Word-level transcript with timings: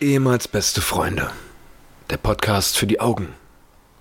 Ehemals 0.00 0.46
beste 0.46 0.80
Freunde. 0.80 1.28
Der 2.08 2.18
Podcast 2.18 2.78
für 2.78 2.86
die 2.86 3.00
Augen. 3.00 3.34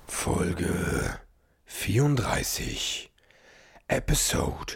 Folge 0.05 1.17
34. 1.65 3.11
Episode 3.87 4.73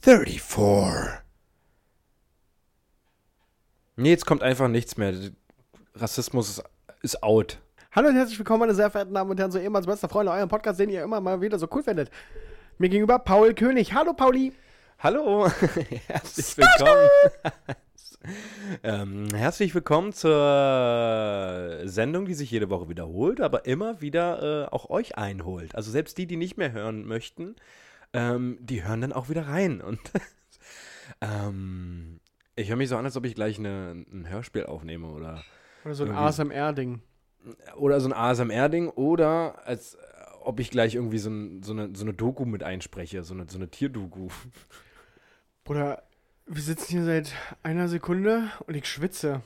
34. 0.00 1.22
Nee, 3.96 4.10
jetzt 4.10 4.26
kommt 4.26 4.44
einfach 4.44 4.68
nichts 4.68 4.96
mehr. 4.96 5.12
Rassismus 5.96 6.50
ist, 6.50 6.62
ist 7.02 7.20
out. 7.24 7.58
Hallo 7.90 8.10
und 8.10 8.14
herzlich 8.14 8.38
willkommen, 8.38 8.60
meine 8.60 8.74
sehr 8.76 8.92
verehrten 8.92 9.14
Damen 9.14 9.28
und 9.28 9.40
Herren, 9.40 9.50
so 9.50 9.58
ehemals 9.58 9.86
bester 9.86 10.08
Freunde, 10.08 10.30
euren 10.30 10.48
Podcast, 10.48 10.78
den 10.78 10.90
ihr 10.90 11.02
immer 11.02 11.20
mal 11.20 11.40
wieder 11.40 11.58
so 11.58 11.66
cool 11.72 11.82
findet. 11.82 12.12
Mir 12.78 12.90
gegenüber 12.90 13.18
Paul 13.18 13.54
König. 13.54 13.92
Hallo, 13.92 14.12
Pauli. 14.12 14.52
Hallo, 15.02 15.48
herzlich 16.08 16.58
willkommen. 16.58 17.08
ähm, 18.82 19.28
herzlich 19.34 19.74
willkommen 19.74 20.12
zur 20.12 21.80
Sendung, 21.84 22.26
die 22.26 22.34
sich 22.34 22.50
jede 22.50 22.68
Woche 22.68 22.90
wiederholt, 22.90 23.40
aber 23.40 23.64
immer 23.64 24.02
wieder 24.02 24.66
äh, 24.66 24.68
auch 24.70 24.90
euch 24.90 25.16
einholt. 25.16 25.74
Also 25.74 25.90
selbst 25.90 26.18
die, 26.18 26.26
die 26.26 26.36
nicht 26.36 26.58
mehr 26.58 26.72
hören 26.72 27.06
möchten, 27.06 27.56
ähm, 28.12 28.58
die 28.60 28.84
hören 28.84 29.00
dann 29.00 29.14
auch 29.14 29.30
wieder 29.30 29.48
rein. 29.48 29.80
Und 29.80 30.00
ähm, 31.22 32.20
ich 32.54 32.68
höre 32.68 32.76
mich 32.76 32.90
so 32.90 32.98
an, 32.98 33.06
als 33.06 33.16
ob 33.16 33.24
ich 33.24 33.34
gleich 33.34 33.58
eine, 33.58 34.04
ein 34.12 34.28
Hörspiel 34.28 34.66
aufnehme 34.66 35.08
oder, 35.08 35.42
Oder 35.86 35.94
so 35.94 36.04
ein 36.04 36.10
ASMR-Ding. 36.10 37.00
oder 37.74 38.00
so 38.00 38.08
ein 38.10 38.12
ASMR-Ding 38.12 38.90
oder 38.90 39.66
als 39.66 39.96
ob 40.42 40.60
ich 40.60 40.70
gleich 40.70 40.94
irgendwie 40.94 41.18
so, 41.18 41.30
ein, 41.30 41.62
so, 41.62 41.72
eine, 41.72 41.96
so 41.96 42.04
eine 42.04 42.12
Doku 42.12 42.44
mit 42.44 42.62
einspreche, 42.62 43.22
so 43.22 43.32
eine, 43.32 43.46
so 43.48 43.56
eine 43.56 43.70
Tierdoku. 43.70 44.28
Bruder, 45.64 46.02
wir 46.46 46.62
sitzen 46.62 46.92
hier 46.92 47.04
seit 47.04 47.32
einer 47.62 47.88
Sekunde 47.88 48.50
und 48.66 48.74
ich 48.76 48.86
schwitze. 48.86 49.42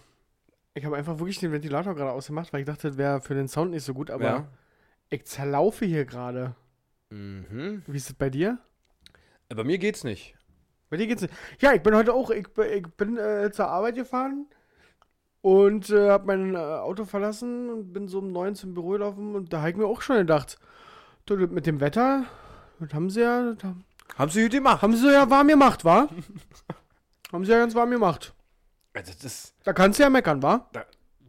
Ich 0.74 0.84
habe 0.84 0.96
einfach 0.96 1.18
wirklich 1.18 1.38
den 1.38 1.52
Ventilator 1.52 1.94
gerade 1.94 2.12
ausgemacht, 2.12 2.52
weil 2.52 2.60
ich 2.60 2.66
dachte, 2.66 2.88
das 2.88 2.96
wäre 2.98 3.20
für 3.20 3.34
den 3.34 3.48
Sound 3.48 3.70
nicht 3.72 3.84
so 3.84 3.94
gut, 3.94 4.10
aber 4.10 4.24
Ja. 4.24 4.48
ich 5.10 5.24
zerlaufe 5.26 5.84
hier 5.84 6.04
gerade. 6.04 6.54
Mhm. 7.10 7.82
Wie 7.86 7.96
ist 7.96 8.08
es 8.10 8.14
bei 8.14 8.30
dir? 8.30 8.58
Bei 9.54 9.62
mir 9.64 9.78
geht's 9.78 10.02
nicht. 10.04 10.34
Bei 10.90 10.96
dir 10.96 11.06
geht's 11.06 11.22
nicht. 11.22 11.34
Ja, 11.60 11.72
ich 11.74 11.82
bin 11.82 11.94
heute 11.94 12.12
auch, 12.12 12.30
ich, 12.30 12.48
bin- 12.48 12.70
ich 12.72 12.86
bin 12.96 13.16
äh, 13.18 13.50
zur 13.52 13.68
Arbeit 13.68 13.94
gefahren 13.94 14.46
und 15.42 15.90
äh, 15.90 16.10
habe 16.10 16.26
mein 16.26 16.54
äh, 16.54 16.58
Auto 16.58 17.04
verlassen 17.04 17.68
und 17.70 17.92
bin 17.92 18.08
so 18.08 18.18
um 18.18 18.32
9 18.32 18.54
zum 18.54 18.74
Büro 18.74 18.90
gelaufen 18.90 19.34
und 19.36 19.52
da 19.52 19.58
habe 19.60 19.70
ich 19.70 19.76
mir 19.76 19.86
auch 19.86 20.00
schon 20.02 20.16
gedacht, 20.16 20.58
du, 21.26 21.36
mit 21.36 21.66
dem 21.66 21.80
Wetter, 21.80 22.24
das 22.80 22.94
haben 22.94 23.10
sie 23.10 23.20
ja, 23.20 23.52
das 23.52 23.62
haben 23.64 23.84
Haben 24.18 24.30
sie 24.30 24.42
gut 24.42 24.52
gemacht. 24.52 24.82
haben 24.82 24.94
sie 24.96 25.12
ja 25.12 25.28
warm 25.28 25.48
gemacht, 25.48 25.84
wa? 25.84 26.08
haben 27.32 27.44
sie 27.44 27.50
ja 27.52 27.58
ganz 27.58 27.74
warm 27.74 27.90
gemacht. 27.90 28.34
Also 28.92 29.12
das 29.12 29.24
ist, 29.24 29.54
Da 29.64 29.72
kannst 29.72 29.98
du 29.98 30.04
ja 30.04 30.10
meckern, 30.10 30.42
wa? 30.42 30.68
da, 30.72 30.84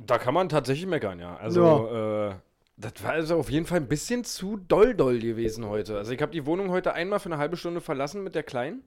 da 0.05 0.17
kann 0.19 0.33
man 0.33 0.49
tatsächlich 0.49 0.85
meckern, 0.87 1.19
ja. 1.19 1.35
Also, 1.37 1.87
äh, 1.89 2.35
das 2.77 2.93
war 3.03 3.11
also 3.13 3.37
auf 3.37 3.49
jeden 3.49 3.65
Fall 3.65 3.79
ein 3.79 3.87
bisschen 3.87 4.23
zu 4.23 4.57
doll 4.57 4.93
doll 4.93 5.19
gewesen 5.19 5.65
heute. 5.65 5.97
Also 5.97 6.11
ich 6.11 6.21
habe 6.21 6.31
die 6.31 6.45
Wohnung 6.45 6.69
heute 6.69 6.93
einmal 6.93 7.19
für 7.19 7.29
eine 7.29 7.37
halbe 7.37 7.57
Stunde 7.57 7.81
verlassen 7.81 8.23
mit 8.23 8.35
der 8.35 8.43
Kleinen, 8.43 8.83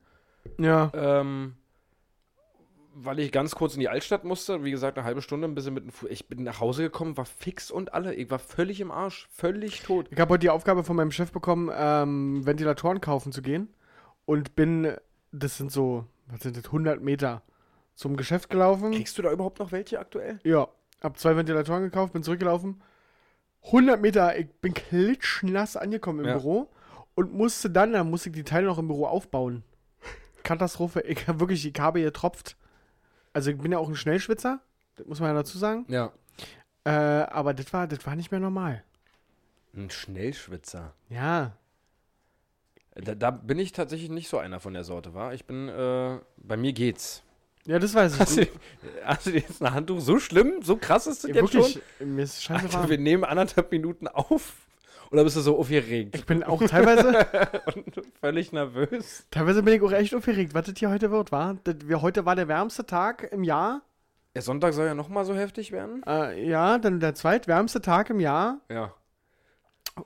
Ja. 0.59 0.93
ähm, 0.95 1.57
weil 2.95 3.19
ich 3.21 3.33
ganz 3.33 3.55
kurz 3.55 3.75
in 3.75 3.81
die 3.81 3.89
Altstadt 3.89 4.25
musste. 4.25 4.63
Wie 4.65 4.71
gesagt, 4.71 4.99
eine 4.99 5.07
halbe 5.07 5.23
Stunde, 5.23 5.49
ein 5.49 5.55
bisschen 5.55 5.75
mit 5.75 5.85
dem 5.85 5.91
Fu 5.91 6.07
Ich 6.09 6.29
bin 6.29 6.43
nach 6.45 6.61
Hause 6.61 6.83
gekommen, 6.83 7.17
war 7.17 7.25
fix 7.25 7.71
und 7.71 7.95
alle. 7.95 8.15
Ich 8.15 8.31
war 8.31 8.39
völlig 8.39 8.81
im 8.81 8.91
Arsch, 8.91 9.27
völlig 9.33 9.83
tot. 9.83 10.07
Ich 10.11 10.21
habe 10.21 10.35
heute 10.35 10.41
die 10.41 10.51
Aufgabe 10.51 10.85
von 10.85 10.95
meinem 10.97 11.11
Chef 11.13 11.33
bekommen, 11.33 11.71
ähm, 11.75 12.45
Ventilatoren 12.45 13.01
kaufen 13.01 13.33
zu 13.33 13.41
gehen. 13.43 13.69
Und 14.29 14.55
bin, 14.57 14.95
das 15.33 15.57
sind 15.57 15.73
so, 15.73 16.05
was 16.27 16.41
sind 16.41 16.55
das, 16.55 16.67
100 16.67 17.01
Meter 17.01 17.41
zum 17.95 18.15
Geschäft 18.15 18.51
gelaufen. 18.51 18.93
Kriegst 18.93 19.17
du 19.17 19.23
da 19.23 19.33
überhaupt 19.33 19.59
noch 19.59 19.73
welche 19.73 19.99
aktuell? 19.99 20.39
Ja, 20.45 20.69
hab 21.01 21.19
zwei 21.19 21.35
Ventilatoren 21.35 21.85
gekauft, 21.85 22.13
bin 22.13 22.23
zurückgelaufen. 22.23 22.83
100 23.65 23.99
Meter, 24.03 24.39
ich 24.39 24.47
bin 24.61 24.75
klitschnass 24.75 25.79
angekommen 25.79 26.21
im 26.21 26.27
Ja. 26.27 26.37
Büro 26.37 26.69
und 27.15 27.33
musste 27.33 27.71
dann, 27.71 27.95
dann 27.95 28.11
musste 28.11 28.29
ich 28.29 28.35
die 28.35 28.45
Teile 28.45 28.67
noch 28.67 28.77
im 28.77 28.89
Büro 28.89 29.07
aufbauen. 29.07 29.65
Katastrophe, 30.43 31.01
ich 31.01 31.27
habe 31.27 31.41
wirklich, 31.41 31.65
ich 31.67 31.81
habe 31.81 32.03
getropft. 32.03 32.59
Also 33.33 33.51
ich 33.51 33.57
bin 33.57 33.73
ja 33.73 33.79
auch 33.79 33.89
ein 33.89 33.97
Schnellschwitzer, 33.97 34.61
das 34.97 35.07
muss 35.07 35.21
man 35.21 35.31
ja 35.31 35.37
dazu 35.37 35.57
sagen. 35.57 35.87
Ja. 35.89 36.13
Äh, 36.85 36.91
aber 36.91 37.55
das 37.55 37.73
war, 37.73 37.87
das 37.87 38.05
war 38.07 38.15
nicht 38.15 38.31
mehr 38.31 38.41
normal. 38.41 38.85
Ein 39.75 39.89
Schnellschwitzer. 39.89 40.93
Ja, 41.09 41.57
Da, 43.03 43.15
da 43.15 43.31
bin 43.31 43.59
ich 43.59 43.73
tatsächlich 43.73 44.11
nicht 44.11 44.29
so 44.29 44.39
einer 44.39 44.61
von 44.61 44.75
der 44.75 44.85
Sorte, 44.85 45.15
war. 45.15 45.33
Ich 45.35 45.45
bin, 45.45 45.69
äh, 45.69 46.19
bei 46.37 46.57
mir 46.57 46.73
geht's. 46.73 47.23
ja, 47.65 47.79
das 47.79 47.95
weiß 47.95 48.15
ich. 48.15 48.21
Hast 48.21 48.37
du, 48.37 48.47
hast 49.05 49.27
du 49.27 49.31
jetzt 49.31 49.63
ein 49.63 49.73
Handtuch 49.73 50.01
so 50.01 50.19
schlimm, 50.19 50.63
so 50.63 50.77
krass 50.77 51.07
ist 51.07 51.23
das 51.25 51.29
Ja, 51.31 51.37
jetzt 51.37 51.55
wirklich, 51.55 51.81
schon? 51.99 52.15
mir 52.17 52.23
ist 52.25 52.43
scheiße 52.43 52.65
Alter, 52.65 52.79
warm. 52.81 52.91
wir 52.91 52.99
nehmen 52.99 53.25
anderthalb 53.25 53.71
Minuten 53.71 54.09
auf. 54.09 54.55
Oder 55.11 55.25
bist 55.25 55.37
du 55.37 55.41
so 55.41 55.59
aufgeregt 55.59 56.15
Ich 56.17 56.27
bin 56.27 56.43
auch 56.43 56.63
teilweise, 56.63 57.27
und 57.75 58.03
völlig 58.21 58.53
nervös? 58.53 59.27
teilweise 59.31 59.63
bin 59.63 59.75
ich 59.75 59.81
auch 59.83 59.93
echt 59.93 60.15
aufgeregt, 60.15 60.53
was 60.55 60.67
das 60.67 60.75
hier 60.79 60.91
heute 60.91 61.11
wird, 61.11 61.33
war. 61.33 61.57
Wir, 61.87 62.03
heute 62.03 62.27
war 62.27 62.37
der 62.37 62.49
wärmste 62.49 62.85
Tag 62.85 63.29
im 63.33 63.43
Jahr. 63.45 63.81
Der 64.35 64.43
Sonntag 64.43 64.75
soll 64.75 64.87
ja 64.87 64.95
nochmal 64.95 65.25
so 65.25 65.35
heftig 65.35 65.73
werden. 65.73 66.03
Äh, 66.07 66.47
ja, 66.49 66.79
dann 66.79 67.01
der 67.01 67.15
zweitwärmste 67.15 67.81
Tag 67.81 68.11
im 68.11 68.21
Jahr. 68.21 68.59
Ja. 68.71 68.93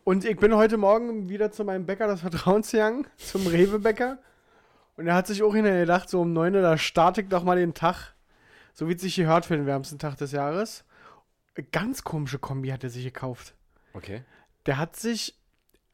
Und 0.04 0.24
ich 0.24 0.36
bin 0.36 0.54
heute 0.54 0.76
Morgen 0.76 1.28
wieder 1.28 1.52
zu 1.52 1.64
meinem 1.64 1.86
Bäcker 1.86 2.06
des 2.06 2.20
Vertrauens 2.20 2.70
gegangen, 2.70 3.06
zum 3.16 3.46
Rewe-Bäcker. 3.46 4.18
Und 4.96 5.06
er 5.06 5.14
hat 5.14 5.26
sich 5.26 5.42
auch 5.42 5.54
hinterher 5.54 5.80
gedacht, 5.80 6.08
so 6.08 6.20
um 6.20 6.32
9 6.32 6.54
Uhr, 6.54 6.62
da 6.62 6.76
starte 6.76 7.22
ich 7.22 7.28
doch 7.28 7.44
mal 7.44 7.56
den 7.56 7.74
Tag, 7.74 8.14
so 8.74 8.88
wie 8.88 8.94
es 8.94 9.00
sich 9.00 9.16
gehört 9.16 9.46
für 9.46 9.56
den 9.56 9.66
wärmsten 9.66 9.98
Tag 9.98 10.16
des 10.16 10.32
Jahres. 10.32 10.84
Ganz 11.70 12.04
komische 12.04 12.38
Kombi 12.38 12.68
hat 12.68 12.84
er 12.84 12.90
sich 12.90 13.04
gekauft. 13.04 13.54
Okay. 13.94 14.22
Der 14.66 14.78
hat 14.78 14.96
sich 14.96 15.38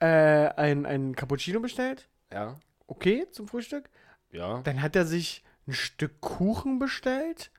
äh, 0.01 0.07
ein, 0.07 0.87
ein 0.87 1.15
Cappuccino 1.15 1.61
bestellt. 1.61 2.09
Ja. 2.33 2.57
Okay, 2.87 3.27
zum 3.31 3.49
Frühstück. 3.49 3.89
Ja. 4.31 4.61
Dann 4.63 4.83
hat 4.83 4.97
er 4.97 5.05
sich 5.05 5.45
ein 5.67 5.73
Stück 5.73 6.21
Kuchen 6.21 6.79
bestellt. 6.79 7.51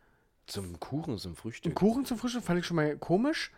Zum 0.46 0.80
Kuchen, 0.80 1.18
zum 1.18 1.34
Ein 1.34 1.36
Frühstück. 1.36 1.76
Kuchen 1.76 2.06
zum 2.06 2.18
Frühstück 2.18 2.44
fand 2.44 2.60
ich 2.60 2.66
schon 2.66 2.76
mal 2.76 2.98
komisch. 2.98 3.52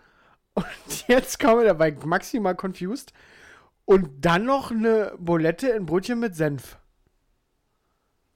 Und 0.53 1.07
jetzt 1.07 1.39
kam 1.39 1.59
er 1.59 1.65
dabei 1.65 1.91
maximal 2.05 2.55
confused. 2.59 3.13
Und 3.85 4.23
dann 4.25 4.45
noch 4.45 4.71
eine 4.71 5.13
Bulette 5.17 5.69
in 5.69 5.85
Brötchen 5.85 6.19
mit 6.19 6.35
Senf. 6.35 6.77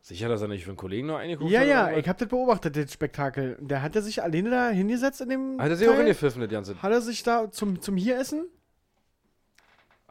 Sicher, 0.02 0.30
dass 0.30 0.42
er 0.42 0.48
nicht 0.48 0.64
für 0.64 0.70
einen 0.70 0.78
Kollegen 0.78 1.08
noch 1.08 1.18
eingeguckt 1.18 1.50
Ja, 1.52 1.62
hat? 1.62 1.68
ja, 1.68 1.88
oder 1.88 1.98
ich 1.98 2.08
habe 2.08 2.20
das 2.20 2.28
beobachtet, 2.30 2.76
das 2.78 2.94
Spektakel. 2.94 3.58
Der 3.60 3.82
hat 3.82 3.96
er 3.96 4.02
sich 4.04 4.22
alleine 4.22 4.50
da 4.52 4.70
hingesetzt 4.70 5.22
in 5.22 5.30
dem. 5.30 5.60
Hat 5.62 5.70
er 5.70 5.76
sich 5.78 5.88
auch 5.88 5.94
Teil, 5.94 6.02
hingepfiffen, 6.04 6.42
das 6.42 6.52
Ganze? 6.52 6.82
Hat 6.82 6.92
er 6.92 7.02
sich 7.02 7.24
da 7.24 7.50
zum, 7.52 7.82
zum 7.82 7.98
Hier-Essen 7.98 8.46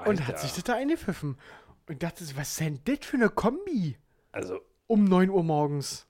und 0.04 0.20
hat 0.22 0.28
Alter. 0.34 0.38
sich 0.38 0.52
das 0.54 0.64
da 0.64 0.74
eingepfiffen. 0.74 1.36
Und 1.86 2.02
dachte, 2.02 2.24
was 2.36 2.50
ist 2.52 2.60
denn 2.60 2.80
das 2.84 2.98
für 3.02 3.16
eine 3.16 3.28
Kombi? 3.28 3.96
Also, 4.32 4.60
Um 4.86 5.04
9 5.04 5.30
Uhr 5.30 5.44
morgens. 5.44 6.06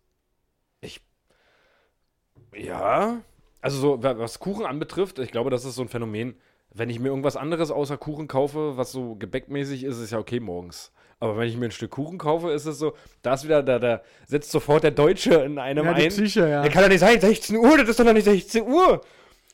Ja, 2.55 3.21
also 3.65 3.79
so, 3.79 4.03
wa- 4.03 4.19
was 4.19 4.39
Kuchen 4.39 4.67
anbetrifft, 4.67 5.19
ich 5.19 5.31
glaube, 5.33 5.51
das 5.51 5.65
ist 5.65 5.75
so 5.75 5.83
ein 5.83 5.89
Phänomen. 5.89 6.35
Wenn 6.77 6.91
ich 6.91 6.99
mir 6.99 7.09
irgendwas 7.09 7.37
anderes 7.37 7.71
außer 7.71 7.97
Kuchen 7.97 8.27
kaufe, 8.29 8.77
was 8.77 8.91
so 8.93 9.15
gebäckmäßig 9.15 9.85
ist, 9.85 9.99
ist 10.01 10.11
ja 10.11 10.19
okay 10.19 10.41
morgens. 10.41 10.93
Aber 11.21 11.37
wenn 11.39 11.49
ich 11.49 11.57
mir 11.57 11.67
ein 11.67 11.71
Stück 11.71 11.93
Kuchen 11.93 12.19
kaufe, 12.19 12.51
ist 12.51 12.67
es 12.67 12.79
so, 12.79 12.95
da 13.23 13.35
ist 13.35 13.45
wieder, 13.45 13.63
da, 13.63 13.79
da 13.79 14.03
setzt 14.27 14.51
sofort 14.51 14.83
der 14.83 14.91
Deutsche 14.91 15.35
in 15.35 15.59
einem 15.59 15.85
Ja, 15.87 15.93
ein. 15.93 16.09
Psyche, 16.09 16.49
ja. 16.49 16.63
Der 16.63 16.71
kann 16.71 16.83
doch 16.83 16.89
nicht 16.89 16.99
sein, 17.01 17.21
16 17.21 17.57
Uhr, 17.57 17.79
das 17.79 17.89
ist 17.91 18.01
doch 18.01 18.05
noch 18.05 18.13
nicht 18.13 18.25
16 18.25 18.65
Uhr. 18.67 19.01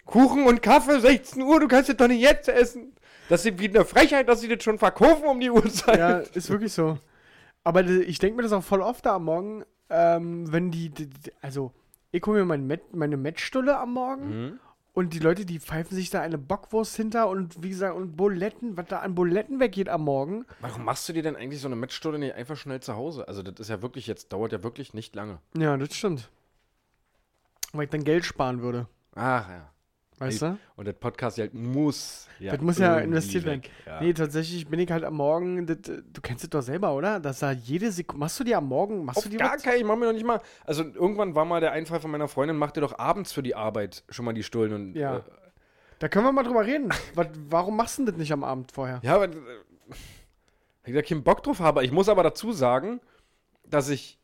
Kuchen 0.07 0.47
und 0.47 0.63
Kaffee, 0.63 0.99
16 0.99 1.43
Uhr, 1.43 1.61
du 1.61 1.69
kannst 1.69 1.89
das 1.91 1.97
doch 1.97 2.09
nicht 2.09 2.23
jetzt 2.23 2.49
essen. 2.49 2.95
Das 3.29 3.45
ist 3.45 3.61
wie 3.61 3.69
eine 3.69 3.85
Frechheit, 3.85 4.29
dass 4.29 4.41
sie 4.41 4.49
das 4.49 4.65
schon 4.65 4.79
verkaufen 4.79 5.25
um 5.27 5.39
die 5.39 5.51
Uhrzeit. 5.51 5.99
Ja, 5.99 6.19
ist 6.19 6.51
wirklich 6.51 6.73
so. 6.73 6.99
Aber 7.63 7.85
ich 7.87 8.19
denke 8.19 8.37
mir 8.37 8.43
das 8.43 8.53
auch 8.53 8.65
voll 8.65 8.81
oft 8.81 9.05
da 9.07 9.17
am 9.17 9.27
Morgen, 9.27 9.65
ähm, 9.91 10.51
wenn 10.51 10.71
die, 10.71 10.89
die, 10.89 11.07
die 11.07 11.31
also 11.43 11.73
ich 12.13 12.25
hole 12.27 12.41
mir 12.41 12.45
mein 12.47 12.67
Met, 12.67 12.95
meine 12.95 13.17
Mettstulle 13.17 13.79
am 13.79 13.93
Morgen 13.95 14.29
Mhm. 14.47 14.61
und 14.95 15.13
die 15.15 15.19
Leute, 15.21 15.45
die 15.47 15.61
pfeifen 15.61 15.97
sich 15.97 16.11
da 16.11 16.21
eine 16.21 16.39
Bockwurst 16.39 16.97
hinter 16.97 17.29
und 17.29 17.63
wie 17.63 17.69
gesagt, 17.71 17.97
und 17.97 18.17
Buletten, 18.17 18.77
was 18.77 18.87
da 18.89 18.99
an 19.01 19.15
Buletten 19.15 19.61
weggeht 19.61 19.89
am 19.89 20.03
Morgen. 20.05 20.45
Warum 20.61 20.85
machst 20.85 21.09
du 21.09 21.13
dir 21.13 21.23
denn 21.23 21.37
eigentlich 21.37 21.61
so 21.61 21.69
eine 21.69 21.77
Matchstunde 21.77 22.19
nicht 22.19 22.35
einfach 22.35 22.57
schnell 22.57 22.81
zu 22.81 22.97
Hause? 22.97 23.27
Also 23.29 23.43
das 23.43 23.55
ist 23.61 23.69
ja 23.69 23.83
wirklich 23.83 24.07
jetzt, 24.07 24.33
dauert 24.33 24.53
ja 24.53 24.63
wirklich 24.63 24.95
nicht 24.95 25.15
lange. 25.15 25.39
Ja, 25.57 25.77
das 25.77 25.95
stimmt. 25.95 26.31
Weil 27.73 27.85
ich 27.85 27.91
dann 27.91 28.05
Geld 28.05 28.25
sparen 28.25 28.63
würde. 28.63 28.87
Ach 29.15 29.49
ja. 29.49 29.71
Weißt 30.21 30.43
du? 30.43 30.59
Und 30.77 30.87
das 30.87 30.95
Podcast 30.97 31.39
halt 31.39 31.55
muss. 31.55 32.29
Ja 32.39 32.53
das 32.53 32.61
muss 32.61 32.79
ja 32.79 32.99
investiert 32.99 33.45
werden. 33.47 33.63
Ja. 33.87 34.01
Nee, 34.01 34.13
tatsächlich 34.13 34.69
bin 34.69 34.79
ich 34.79 34.91
halt 34.91 35.03
am 35.05 35.15
Morgen, 35.15 35.67
das, 35.67 35.79
äh, 35.89 36.03
du 36.13 36.21
kennst 36.21 36.45
es 36.45 36.51
doch 36.51 36.61
selber, 36.63 36.95
oder? 36.95 37.21
Dass 37.21 37.39
da 37.41 37.53
jede 37.53 37.91
Sekunde, 37.91 38.21
machst 38.21 38.39
du 38.39 38.45
dir 38.45 38.59
am 38.59 38.67
Morgen, 38.69 39.05
machst 39.05 39.19
Auf 39.19 39.25
du 39.25 39.31
dir 39.31 39.39
gar 39.39 39.55
was? 39.55 39.63
keinen, 39.63 39.79
ich 39.79 39.85
mach 39.85 39.97
mir 39.97 40.07
noch 40.07 40.13
nicht 40.13 40.27
mal. 40.27 40.41
Also 40.65 40.85
irgendwann 40.85 41.35
war 41.35 41.45
mal 41.47 41.61
der 41.61 41.73
Einfall 41.73 42.01
von 42.01 42.11
meiner 42.11 42.29
Freundin, 42.29 42.57
mach 42.57 42.71
dir 42.71 42.83
doch 42.83 42.99
abends 42.99 43.33
für 43.33 43.43
die 43.43 43.55
Arbeit 43.55 44.05
schon 44.11 44.25
mal 44.27 44.33
die 44.35 44.43
Stullen 44.43 44.73
und. 44.75 44.95
Ja. 44.95 45.17
Äh, 45.17 45.23
Da 45.99 46.09
können 46.09 46.25
wir 46.27 46.33
mal 46.33 46.43
drüber 46.45 46.65
reden. 46.67 46.91
was, 47.15 47.29
warum 47.49 47.77
machst 47.77 47.99
du 47.99 48.05
das 48.05 48.17
nicht 48.17 48.33
am 48.33 48.45
Abend 48.45 48.73
vorher? 48.73 49.01
ja. 49.03 49.25
Äh, 49.25 49.31
ich 50.87 50.95
da 50.95 51.03
keinen 51.03 51.23
Bock 51.23 51.43
drauf 51.43 51.61
habe. 51.61 51.85
Ich 51.85 51.93
muss 51.93 52.09
aber 52.09 52.23
dazu 52.23 52.53
sagen, 52.53 53.01
dass 53.65 53.89
ich 53.91 54.19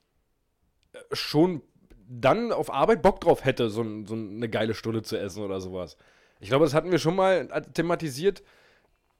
äh, 0.93 0.99
schon 1.13 1.63
dann 2.09 2.53
auf 2.53 2.73
Arbeit 2.73 3.03
Bock 3.03 3.21
drauf 3.21 3.45
hätte, 3.45 3.69
so, 3.71 3.85
so 4.05 4.15
eine 4.15 4.49
geile 4.49 4.75
Stulle 4.75 5.03
zu 5.03 5.19
essen 5.19 5.43
oder 5.43 5.61
sowas. 5.61 5.97
Ich 6.41 6.49
glaube, 6.49 6.65
das 6.65 6.75
hatten 6.75 6.91
wir 6.91 6.99
schon 6.99 7.17
mal 7.17 7.49
äh, 7.51 7.63
thematisiert, 7.63 8.43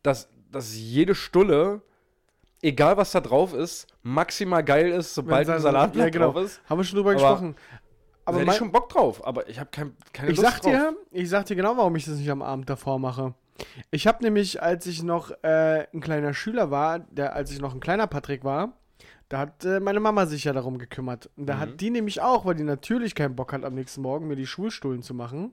dass, 0.03 0.29
dass 0.53 0.77
jede 0.77 1.15
Stulle, 1.15 1.83
egal 2.63 2.97
was 2.97 3.13
da 3.13 3.21
drauf 3.21 3.55
ist, 3.55 3.87
maximal 4.03 4.63
geil 4.63 4.91
ist, 4.91 5.15
sobald 5.15 5.49
ein 5.49 5.57
Sa- 5.57 5.61
Salat 5.61 5.97
ja, 5.97 6.09
genau. 6.11 6.33
drauf 6.33 6.45
ist. 6.45 6.61
Haben 6.69 6.79
wir 6.81 6.85
schon 6.85 6.97
drüber 6.97 7.11
Aber- 7.11 7.21
gesprochen. 7.21 7.57
Aber 8.29 8.41
hätte 8.41 8.51
ich 8.51 8.57
schon 8.57 8.73
Bock 8.73 8.89
drauf, 8.89 9.25
aber 9.25 9.49
ich 9.49 9.61
habe 9.61 9.71
kein, 9.71 9.97
keine 10.13 10.33
ich 10.33 10.37
Lust 10.37 10.51
sag 10.51 10.61
drauf. 10.61 10.73
dir, 10.73 10.97
ich 11.13 11.29
sag 11.29 11.47
dir 11.47 11.55
genau, 11.55 11.77
warum 11.77 11.95
ich 11.95 12.07
das 12.07 12.17
nicht 12.17 12.29
am 12.31 12.43
Abend 12.43 12.69
davor 12.69 12.99
mache. 12.99 13.35
Ich 13.93 14.09
habe 14.09 14.23
nämlich, 14.25 14.61
als 14.61 14.85
ich 14.87 15.05
noch 15.05 15.31
äh, 15.45 15.87
ein 15.95 16.01
kleiner 16.01 16.35
Schüler 16.35 16.73
war, 16.73 16.99
der, 16.99 17.35
als 17.37 17.53
ich 17.53 17.61
noch 17.61 17.73
ein 17.73 17.79
kleiner 17.79 18.09
Patrick 18.09 18.43
war, 18.43 18.73
da 19.29 19.39
hat 19.39 19.65
äh, 19.65 19.81
meine 19.81 20.01
Mama 20.01 20.27
sich 20.27 20.45
ja 20.45 20.53
darum 20.53 20.79
gekümmert. 20.79 21.31
Und 21.37 21.47
da 21.47 21.57
Mhm. 21.57 21.61
hat 21.61 21.81
die 21.81 21.91
nämlich 21.91 22.21
auch, 22.21 22.45
weil 22.45 22.55
die 22.55 22.63
natürlich 22.65 23.15
keinen 23.15 23.35
Bock 23.37 23.53
hat, 23.53 23.65
am 23.65 23.75
nächsten 23.75 24.03
Morgen 24.03 24.29
mir 24.29 24.37
die 24.37 24.47
Schulstullen 24.47 25.03
zu 25.03 25.15
machen, 25.15 25.53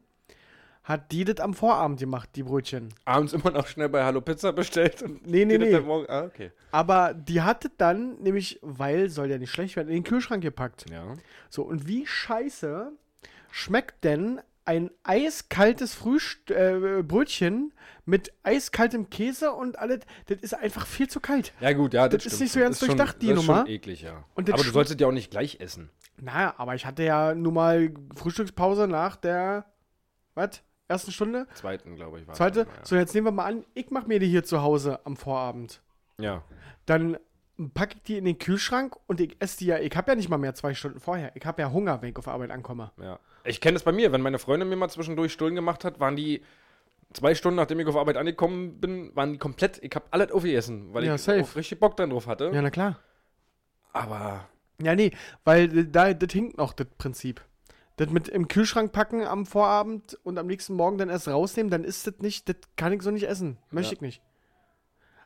hat 0.83 1.11
die 1.13 1.23
das 1.23 1.39
am 1.39 1.53
Vorabend 1.53 1.99
gemacht, 1.99 2.29
die 2.35 2.43
Brötchen. 2.43 2.89
Abends 3.05 3.31
immer 3.33 3.51
noch 3.51 3.67
schnell 3.67 3.87
bei 3.89 4.03
Hallo 4.03 4.19
Pizza 4.21 4.51
bestellt. 4.51 5.01
Und 5.01 5.25
Nee, 5.25 5.45
nee, 5.45 5.57
nee. 5.57 5.73
Ah, 6.09 6.23
okay. 6.25 6.51
Aber 6.71 7.13
die 7.13 7.41
hatte 7.41 7.71
dann 7.77 8.15
nämlich, 8.21 8.59
weil 8.61 9.09
soll 9.09 9.29
ja 9.31 9.37
nicht 9.37 9.51
schlecht 9.51 9.75
werden, 9.77 9.87
in 9.87 9.95
den 9.95 10.03
Kühlschrank 10.03 10.43
gepackt. 10.43 10.85
Ja. 10.91 11.13
So, 11.49 11.63
und 11.63 11.87
wie 11.87 12.05
scheiße 12.05 12.91
schmeckt 13.49 14.03
denn 14.03 14.41
ein 14.65 14.91
eiskaltes 15.03 15.93
Frühst 15.93 16.51
äh, 16.51 17.03
Brötchen 17.05 17.73
mit 18.05 18.33
eiskaltem 18.43 19.09
Käse 19.09 19.51
und 19.51 19.79
alles? 19.79 20.01
Das 20.27 20.39
ist 20.39 20.53
einfach 20.53 20.85
viel 20.85 21.09
zu 21.09 21.19
kalt. 21.19 21.53
Ja, 21.59 21.73
gut, 21.73 21.93
ja, 21.93 22.07
Das 22.07 22.23
das, 22.23 22.33
ist 22.33 22.39
nicht 22.39 22.51
so 22.53 22.59
ganz 22.59 22.79
Das 22.79 22.81
ist 22.81 22.87
durchdacht, 22.87 23.21
die 23.21 23.27
schon, 23.27 23.35
das 23.35 23.43
ist 23.43 23.47
Nummer. 23.47 23.59
Schon 23.61 23.69
eklig, 23.69 24.01
ja. 24.01 24.23
Das 24.35 24.53
Aber 24.53 24.63
du 24.63 24.71
solltest 24.71 24.99
ja 24.99 25.07
auch 25.07 25.11
nicht 25.11 25.31
gleich 25.31 25.59
essen. 25.59 25.89
Naja, 26.17 26.53
aber 26.57 26.75
ich 26.75 26.85
hatte 26.85 27.03
ja 27.03 27.33
nun 27.33 27.53
mal 27.53 27.91
Frühstückspause 28.15 28.87
nach 28.87 29.15
der, 29.15 29.65
was, 30.35 30.61
ersten 30.87 31.11
Stunde? 31.11 31.47
Zweiten, 31.55 31.95
glaube 31.95 32.19
ich, 32.19 32.27
war 32.27 32.35
Zweite? 32.35 32.65
dann, 32.65 32.73
So, 32.83 32.95
jetzt 32.95 33.13
nehmen 33.13 33.27
wir 33.27 33.31
mal 33.31 33.45
an, 33.45 33.65
ich 33.73 33.89
mache 33.89 34.07
mir 34.07 34.19
die 34.19 34.27
hier 34.27 34.43
zu 34.43 34.61
Hause 34.61 34.99
am 35.05 35.17
Vorabend. 35.17 35.81
Ja. 36.17 36.25
ja. 36.25 36.43
Dann 36.85 37.17
packe 37.73 37.95
ich 37.97 38.03
die 38.03 38.17
in 38.17 38.25
den 38.25 38.37
Kühlschrank 38.37 38.95
und 39.07 39.19
ich 39.19 39.35
esse 39.39 39.57
die 39.59 39.65
ja, 39.65 39.79
ich 39.79 39.95
habe 39.95 40.11
ja 40.11 40.15
nicht 40.15 40.29
mal 40.29 40.37
mehr 40.37 40.53
zwei 40.53 40.73
Stunden 40.73 40.99
vorher. 40.99 41.35
Ich 41.35 41.45
habe 41.45 41.61
ja 41.61 41.71
Hunger, 41.71 42.01
wenn 42.01 42.09
ich 42.09 42.17
auf 42.17 42.27
Arbeit 42.27 42.51
ankomme. 42.51 42.91
Ja. 43.01 43.19
Ich 43.43 43.59
kenne 43.61 43.73
das 43.73 43.83
bei 43.83 43.91
mir, 43.91 44.11
wenn 44.11 44.21
meine 44.21 44.39
Freundin 44.39 44.69
mir 44.69 44.75
mal 44.75 44.89
zwischendurch 44.89 45.33
Stullen 45.33 45.55
gemacht 45.55 45.83
hat, 45.83 45.99
waren 45.99 46.15
die 46.15 46.43
zwei 47.13 47.35
Stunden, 47.35 47.57
nachdem 47.57 47.79
ich 47.79 47.87
auf 47.87 47.95
Arbeit 47.97 48.17
angekommen 48.17 48.79
bin, 48.79 49.15
waren 49.15 49.33
die 49.33 49.37
komplett, 49.39 49.79
ich 49.83 49.93
habe 49.95 50.05
alles 50.11 50.31
aufgegessen, 50.31 50.93
weil 50.93 51.03
Ja, 51.05 51.15
ich 51.15 51.21
safe. 51.21 51.41
auch 51.43 51.55
richtig 51.55 51.79
Bock 51.79 51.95
dann 51.97 52.09
drauf 52.09 52.27
hatte. 52.27 52.51
Ja, 52.53 52.61
na 52.61 52.69
klar. 52.71 52.99
Aber 53.91 54.47
Ja, 54.81 54.95
nee, 54.95 55.11
weil 55.43 55.77
äh, 55.77 55.85
da, 55.89 56.13
das 56.13 56.31
hinkt 56.33 56.57
noch, 56.57 56.73
das 56.73 56.87
Prinzip. 56.97 57.41
Das 57.97 58.09
mit 58.09 58.27
im 58.27 58.47
Kühlschrank 58.47 58.91
packen 58.91 59.23
am 59.23 59.45
Vorabend 59.45 60.17
und 60.23 60.39
am 60.39 60.47
nächsten 60.47 60.73
Morgen 60.73 60.97
dann 60.97 61.09
erst 61.09 61.27
rausnehmen, 61.27 61.69
dann 61.69 61.83
ist 61.83 62.07
das 62.07 62.15
nicht, 62.19 62.49
das 62.49 62.55
kann 62.75 62.91
ich 62.91 63.03
so 63.03 63.11
nicht 63.11 63.27
essen. 63.27 63.59
Möchte 63.69 63.91
Ja. 63.91 63.97
ich 63.97 64.01
nicht. 64.01 64.21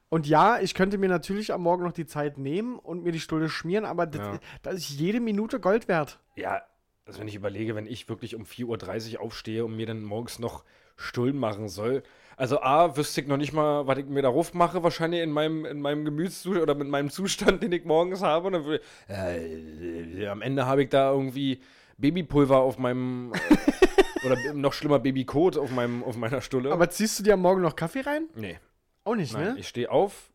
Und 0.09 0.27
ja, 0.27 0.59
ich 0.59 0.73
könnte 0.73 0.97
mir 0.97 1.07
natürlich 1.09 1.53
am 1.53 1.61
Morgen 1.61 1.83
noch 1.83 1.91
die 1.93 2.05
Zeit 2.05 2.37
nehmen 2.37 2.77
und 2.79 3.03
mir 3.03 3.11
die 3.13 3.19
Stulle 3.21 3.47
schmieren, 3.49 3.85
aber 3.85 4.05
das, 4.05 4.21
Ja. 4.21 4.39
das 4.63 4.75
ist 4.75 4.89
jede 4.89 5.19
Minute 5.21 5.59
Gold 5.61 5.87
wert. 5.87 6.19
ja, 6.35 6.61
also 7.07 7.19
wenn 7.19 7.27
ich 7.27 7.35
überlege, 7.35 7.73
wenn 7.75 7.87
ich 7.87 8.07
wirklich 8.09 8.35
um 8.35 8.43
4.30 8.43 9.15
Uhr 9.15 9.21
aufstehe 9.21 9.65
und 9.65 9.75
mir 9.75 9.85
dann 9.85 10.03
morgens 10.03 10.39
noch 10.39 10.63
Stullen 10.97 11.37
machen 11.37 11.69
soll. 11.69 12.03
Also 12.35 12.61
A, 12.61 12.97
wüsste 12.97 13.21
ich 13.21 13.27
noch 13.27 13.37
nicht 13.37 13.53
mal, 13.53 13.87
was 13.87 13.97
ich 13.97 14.05
mir 14.05 14.21
darauf 14.21 14.53
mache, 14.53 14.83
wahrscheinlich 14.83 15.21
in 15.21 15.31
meinem, 15.31 15.65
in 15.65 15.79
meinem 15.79 16.05
Gemütszustand 16.05 16.61
oder 16.61 16.75
mit 16.75 16.87
meinem 16.87 17.09
Zustand, 17.09 17.63
den 17.63 17.71
ich 17.71 17.85
morgens 17.85 18.21
habe. 18.21 18.47
Und 18.47 18.53
dann 18.53 18.65
würde, 18.65 18.81
äh, 19.07 20.27
am 20.27 20.41
Ende 20.41 20.65
habe 20.65 20.83
ich 20.83 20.89
da 20.89 21.11
irgendwie 21.11 21.61
Babypulver 21.97 22.57
auf 22.57 22.77
meinem, 22.77 23.31
äh, 23.33 24.25
oder 24.25 24.37
noch 24.53 24.73
schlimmer 24.73 24.99
Babykot 24.99 25.57
auf, 25.57 25.71
meinem, 25.71 26.03
auf 26.03 26.17
meiner 26.17 26.41
Stulle. 26.41 26.71
Aber 26.71 26.89
ziehst 26.89 27.17
du 27.19 27.23
dir 27.23 27.35
am 27.35 27.41
Morgen 27.41 27.61
noch 27.61 27.75
Kaffee 27.75 28.01
rein? 28.01 28.27
nee, 28.35 28.59
Auch 29.03 29.15
nicht, 29.15 29.33
nein, 29.33 29.53
ne? 29.53 29.59
ich 29.59 29.67
stehe 29.67 29.89
auf, 29.89 30.31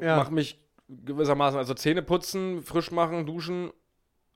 Ja. 0.00 0.16
mache 0.16 0.32
mich 0.32 0.58
gewissermaßen, 0.88 1.58
also 1.58 1.74
Zähne 1.74 2.02
putzen, 2.02 2.62
frisch 2.62 2.90
machen, 2.90 3.26
duschen, 3.26 3.70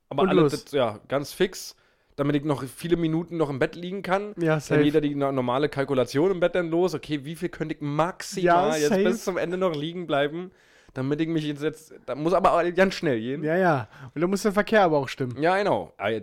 aber 0.09 0.23
Und 0.23 0.29
alles, 0.31 0.53
los. 0.53 0.65
das, 0.65 0.73
ja, 0.73 1.01
ganz 1.09 1.33
fix, 1.33 1.75
damit 2.17 2.37
ich 2.37 2.45
noch 2.45 2.63
viele 2.65 2.97
Minuten 2.97 3.37
noch 3.37 3.51
im 3.51 3.59
Bett 3.59 3.75
liegen 3.75 4.03
kann. 4.03 4.35
Ja, 4.39 4.53
Dann 4.55 4.61
safe. 4.61 4.81
jeder 4.83 5.01
die 5.01 5.15
no- 5.15 5.33
normale 5.33 5.69
Kalkulation 5.69 6.31
im 6.31 6.41
Bett 6.41 6.55
dann 6.55 6.71
los. 6.71 6.95
Okay, 6.95 7.25
wie 7.25 7.35
viel 7.37 7.49
könnte 7.49 7.75
ich 7.75 7.81
maximal 7.81 8.71
Ja, 8.71 8.77
jetzt 8.77 8.89
safe. 8.91 9.05
bis 9.05 9.25
zum 9.25 9.37
Ende 9.37 9.57
noch 9.57 9.75
liegen 9.75 10.07
bleiben, 10.07 10.53
damit 10.95 11.21
ich 11.21 11.29
mich 11.29 11.45
jetzt, 11.45 11.63
jetzt 11.63 11.95
da 12.07 12.15
muss 12.15 12.33
aber 12.33 12.71
ganz 12.73 12.95
schnell 12.95 13.19
gehen. 13.21 13.43
Ja, 13.43 13.57
ja. 13.57 13.89
Und 14.15 14.21
da 14.21 14.27
muss 14.27 14.43
der 14.43 14.53
Verkehr 14.53 14.83
aber 14.83 14.99
auch 14.99 15.09
stimmen. 15.09 15.41
Ja, 15.43 15.57
genau. 15.59 15.93
Ah, 15.97 16.09
ja, 16.09 16.21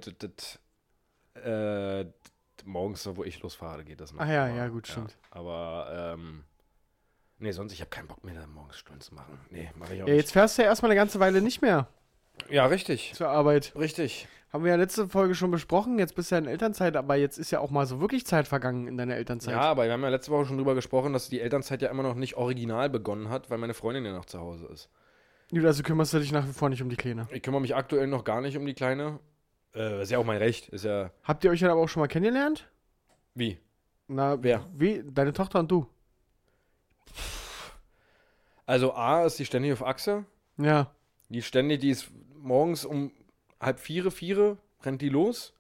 äh, 1.36 2.06
morgens, 2.66 3.10
wo 3.16 3.24
ich 3.24 3.42
losfahre, 3.42 3.84
geht 3.84 4.00
das 4.02 4.14
noch. 4.14 4.22
Ach 4.22 4.28
ja, 4.30 4.46
aber, 4.46 4.56
ja, 4.56 4.68
gut, 4.68 4.88
stimmt. 4.88 5.18
Aber, 5.32 6.14
ähm, 6.16 6.44
nee, 7.40 7.52
sonst, 7.52 7.74
ich 7.74 7.82
habe 7.82 7.90
keinen 7.90 8.08
Bock 8.08 8.24
mehr, 8.24 8.36
da 8.36 8.48
morgens 8.48 8.78
Stunden 8.78 9.02
zu 9.02 9.16
machen. 9.16 9.40
Nee, 9.50 9.70
mache 9.76 9.96
ich 9.96 10.04
auch 10.04 10.08
Ja, 10.08 10.14
jetzt 10.14 10.32
fährst 10.32 10.58
du 10.58 10.62
ja 10.62 10.68
erstmal 10.70 10.92
eine 10.92 11.00
ganze 11.00 11.20
Weile 11.20 11.42
nicht 11.42 11.62
mehr 11.62 11.78
nicht. 11.78 12.01
Ja, 12.50 12.66
richtig. 12.66 13.14
zur 13.14 13.30
Arbeit. 13.30 13.74
Richtig. 13.76 14.28
Haben 14.52 14.66
wir 14.66 14.72
ja 14.72 14.78
letzte 14.78 15.08
Folge 15.08 15.34
schon 15.34 15.50
besprochen. 15.50 15.98
Jetzt 15.98 16.14
bist 16.16 16.30
du 16.30 16.36
ja 16.36 16.40
in 16.40 16.48
Elternzeit, 16.48 16.98
aber 16.98 17.16
jetzt 17.16 17.38
ist 17.38 17.52
ja 17.52 17.62
auch 17.62 17.72
mal 17.72 17.86
so 17.86 18.02
wirklich 18.02 18.26
Zeit 18.26 18.48
vergangen 18.48 18.88
in 18.88 18.98
deiner 18.98 19.16
Elternzeit. 19.16 19.54
Ja, 19.54 19.62
aber 19.62 19.86
wir 19.86 19.94
haben 19.94 20.04
ja 20.04 20.10
letzte 20.10 20.32
Woche 20.32 20.46
schon 20.46 20.58
drüber 20.58 20.76
gesprochen, 20.76 21.14
dass 21.14 21.30
die 21.30 21.40
Elternzeit 21.40 21.82
ja 21.82 21.90
immer 21.90 22.04
noch 22.04 22.16
nicht 22.16 22.36
original 22.36 22.90
begonnen 22.90 23.30
hat, 23.30 23.50
weil 23.50 23.58
meine 23.60 23.74
Freundin 23.74 24.04
ja 24.04 24.12
noch 24.12 24.26
zu 24.26 24.40
Hause 24.40 24.66
ist. 24.68 24.90
Gut, 25.52 25.64
also 25.64 25.84
kümmerst 25.84 26.14
du 26.14 26.20
dich 26.20 26.34
nach 26.34 26.46
wie 26.48 26.54
vor 26.54 26.70
nicht 26.70 26.82
um 26.82 26.90
die 26.90 26.98
Kleine. 26.98 27.28
Ich 27.32 27.42
kümmere 27.44 27.62
mich 27.62 27.76
aktuell 27.76 28.08
noch 28.08 28.26
gar 28.26 28.42
nicht 28.42 28.58
um 28.58 28.66
die 28.66 28.74
Kleine. 28.74 29.20
Äh, 29.74 30.02
ist 30.02 30.12
ja 30.12 30.18
auch 30.18 30.26
mein 30.26 30.38
Recht. 30.38 30.68
Ist 30.70 30.84
ja. 30.84 31.12
Habt 31.24 31.44
ihr 31.46 31.52
euch 31.52 31.62
dann 31.62 31.70
aber 31.70 31.82
auch 31.82 31.90
schon 31.90 32.02
mal 32.02 32.08
kennengelernt? 32.08 32.70
Wie? 33.36 33.58
Na, 34.08 34.42
Wer? 34.44 34.68
Wie? 34.74 35.02
Deine 35.06 35.32
Tochter 35.32 35.60
und 35.60 35.72
du? 35.72 35.88
Also, 38.66 38.94
A 38.94 39.26
ist 39.26 39.40
die 39.40 39.46
ständig 39.46 39.74
auf 39.74 39.86
Achse. 39.86 40.26
Ja. 40.58 40.92
Die 41.30 41.42
ständig, 41.42 41.80
die 41.80 41.92
ist 41.92 42.12
morgens 42.42 42.86
um 42.86 43.12
halb 43.60 43.80
vier, 43.80 44.12
vier, 44.12 44.58
rennt 44.84 45.02
die 45.02 45.10
los. 45.10 45.54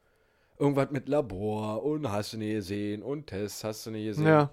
Irgendwas 0.60 0.92
mit 0.92 1.10
Labor 1.10 1.84
und 1.84 2.12
hast 2.12 2.34
du 2.34 2.38
nie 2.38 2.54
gesehen 2.54 3.02
und 3.02 3.28
Tests 3.28 3.64
hast 3.64 3.86
du 3.86 3.92
nie 3.92 4.06
gesehen. 4.06 4.28
Ja. 4.28 4.52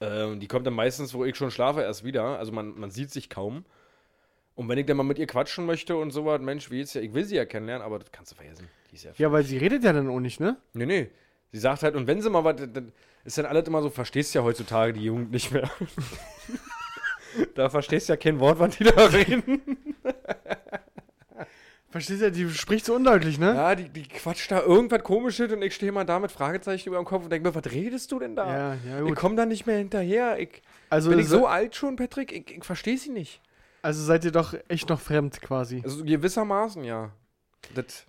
Äh, 0.00 0.24
und 0.24 0.40
die 0.40 0.48
kommt 0.48 0.66
dann 0.66 0.74
meistens, 0.74 1.12
wo 1.12 1.24
ich 1.24 1.36
schon 1.36 1.50
schlafe, 1.50 1.82
erst 1.82 2.04
wieder. 2.04 2.38
Also 2.38 2.52
man, 2.52 2.78
man 2.78 2.90
sieht 2.90 3.10
sich 3.10 3.28
kaum. 3.28 3.64
Und 4.54 4.68
wenn 4.68 4.78
ich 4.78 4.86
dann 4.86 4.96
mal 4.96 5.04
mit 5.04 5.18
ihr 5.18 5.26
quatschen 5.26 5.66
möchte 5.66 5.96
und 5.96 6.10
so 6.10 6.24
was, 6.24 6.40
Mensch, 6.40 6.70
wie 6.70 6.80
jetzt 6.80 6.94
ja, 6.94 7.00
ich 7.00 7.14
will 7.14 7.24
sie 7.24 7.36
ja 7.36 7.44
kennenlernen, 7.44 7.84
aber 7.84 7.98
das 7.98 8.10
kannst 8.10 8.32
du 8.32 8.36
vergessen. 8.36 8.68
Die 8.90 8.96
ist 8.96 9.04
ja, 9.04 9.12
Ja, 9.16 9.32
weil 9.32 9.44
sie 9.44 9.58
redet 9.58 9.84
ja 9.84 9.92
dann 9.92 10.08
auch 10.08 10.20
nicht, 10.20 10.40
ne? 10.40 10.56
Nee, 10.72 10.86
nee. 10.86 11.10
Sie 11.52 11.58
sagt 11.58 11.82
halt, 11.82 11.94
und 11.94 12.06
wenn 12.06 12.20
sie 12.20 12.30
mal 12.30 12.44
was, 12.44 12.56
dann 12.56 12.92
ist 13.24 13.38
dann 13.38 13.46
alles 13.46 13.66
immer 13.66 13.82
so, 13.82 13.90
verstehst 13.90 14.34
ja 14.34 14.42
heutzutage 14.42 14.92
die 14.92 15.04
Jugend 15.04 15.30
nicht 15.30 15.50
mehr. 15.50 15.70
da 17.54 17.68
verstehst 17.68 18.08
ja 18.08 18.16
kein 18.16 18.38
Wort, 18.40 18.58
was 18.58 18.76
die 18.76 18.84
da 18.84 19.06
reden. 19.06 19.60
Verstehst 21.90 22.22
du, 22.22 22.30
die 22.30 22.48
spricht 22.50 22.84
so 22.86 22.94
undeutlich, 22.94 23.38
ne? 23.38 23.52
Ja, 23.54 23.74
die, 23.74 23.88
die 23.88 24.04
quatscht 24.04 24.50
da 24.52 24.60
irgendwas 24.62 25.02
komisches 25.02 25.52
und 25.52 25.60
ich 25.62 25.74
stehe 25.74 25.90
mal 25.90 26.04
da 26.04 26.20
mit 26.20 26.30
Fragezeichen 26.30 26.88
über 26.88 26.98
dem 26.98 27.04
Kopf 27.04 27.24
und 27.24 27.30
denke 27.30 27.48
mir, 27.48 27.54
was 27.54 27.72
redest 27.72 28.12
du 28.12 28.20
denn 28.20 28.36
da? 28.36 28.46
Ja, 28.46 28.74
ja, 28.88 28.98
ich 29.00 29.08
gut. 29.08 29.16
komme 29.16 29.34
da 29.34 29.44
nicht 29.44 29.66
mehr 29.66 29.76
hinterher. 29.78 30.38
Ich, 30.38 30.62
Also, 30.88 31.10
bin 31.10 31.18
ich 31.18 31.26
so 31.28 31.46
alt 31.48 31.74
schon, 31.74 31.96
Patrick? 31.96 32.30
Ich, 32.32 32.58
ich 32.58 32.64
verstehe 32.64 32.96
sie 32.96 33.10
nicht. 33.10 33.40
also 33.82 34.04
seid 34.04 34.24
ihr 34.24 34.30
doch 34.30 34.54
echt 34.68 34.88
noch 34.88 35.00
fremd 35.00 35.40
quasi. 35.42 35.80
Also 35.84 36.04
gewissermaßen, 36.04 36.84
ja. 36.84 37.10
Das. 37.74 38.06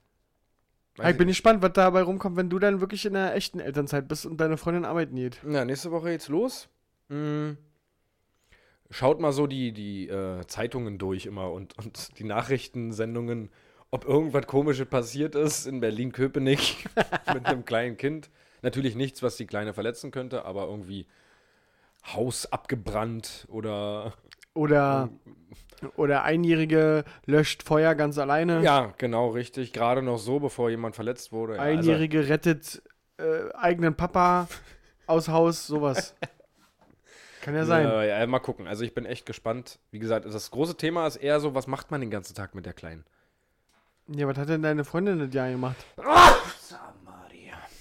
Ah, 0.99 1.09
ich 1.09 1.17
bin 1.17 1.27
gespannt, 1.29 1.63
was 1.63 1.73
dabei 1.73 2.03
rumkommt, 2.03 2.37
wenn 2.37 2.49
du 2.49 2.59
dann 2.59 2.81
wirklich 2.81 3.05
in 3.05 3.13
der 3.13 3.33
echten 3.35 3.59
Elternzeit 3.59 4.07
bist 4.07 4.27
und 4.27 4.37
deine 4.37 4.57
Freundin 4.57 4.85
arbeiten 4.85 5.15
geht. 5.15 5.39
Ja, 5.49 5.65
nächste 5.65 5.89
Woche 5.91 6.09
geht's 6.09 6.27
los. 6.27 6.69
Mm. 7.09 7.51
Schaut 8.91 9.21
mal 9.21 9.31
so 9.31 9.47
die, 9.47 9.71
die 9.71 10.07
äh, 10.09 10.45
Zeitungen 10.47 10.97
durch 10.97 11.25
immer 11.25 11.49
und, 11.51 11.77
und 11.77 12.19
die 12.19 12.25
Nachrichtensendungen, 12.25 13.49
ob 13.91 14.05
irgendwas 14.05 14.47
Komisches 14.47 14.87
passiert 14.87 15.35
ist 15.35 15.67
in 15.67 15.79
Berlin-Köpenick 15.81 16.85
mit 17.33 17.45
einem 17.45 17.65
kleinen 17.65 17.97
Kind. 17.97 18.29
Natürlich 18.61 18.95
nichts, 18.95 19.21
was 19.21 19.37
die 19.37 19.45
Kleine 19.45 19.73
verletzen 19.73 20.11
könnte, 20.11 20.45
aber 20.45 20.65
irgendwie 20.67 21.07
Haus 22.13 22.51
abgebrannt 22.51 23.45
oder. 23.49 24.13
Oder, 24.53 25.09
oder 25.95 26.23
Einjährige 26.23 27.05
löscht 27.25 27.63
Feuer 27.63 27.95
ganz 27.95 28.17
alleine. 28.17 28.61
Ja, 28.63 28.93
genau, 28.97 29.29
richtig. 29.29 29.71
Gerade 29.71 30.01
noch 30.01 30.17
so, 30.17 30.39
bevor 30.39 30.69
jemand 30.69 30.95
verletzt 30.95 31.31
wurde. 31.31 31.55
Ja, 31.55 31.61
also- 31.61 31.79
Einjährige 31.79 32.27
rettet 32.29 32.81
äh, 33.17 33.51
eigenen 33.53 33.95
Papa 33.95 34.47
aus 35.07 35.27
Haus, 35.27 35.67
sowas. 35.67 36.15
Kann 37.41 37.55
ja 37.55 37.65
sein. 37.65 37.87
Ja, 37.87 38.03
ja, 38.03 38.27
mal 38.27 38.39
gucken. 38.39 38.67
Also 38.67 38.83
ich 38.83 38.93
bin 38.93 39.05
echt 39.05 39.25
gespannt. 39.25 39.79
Wie 39.89 39.99
gesagt, 39.99 40.25
das 40.25 40.51
große 40.51 40.77
Thema 40.77 41.07
ist 41.07 41.15
eher 41.15 41.39
so, 41.39 41.55
was 41.55 41.65
macht 41.65 41.89
man 41.89 41.99
den 42.01 42.11
ganzen 42.11 42.35
Tag 42.35 42.53
mit 42.53 42.65
der 42.65 42.73
Kleinen? 42.73 43.03
Ja, 44.07 44.27
was 44.27 44.37
hat 44.37 44.49
denn 44.49 44.61
deine 44.61 44.83
Freundin 44.83 45.19
das 45.19 45.33
Jahr 45.33 45.49
gemacht? 45.49 45.77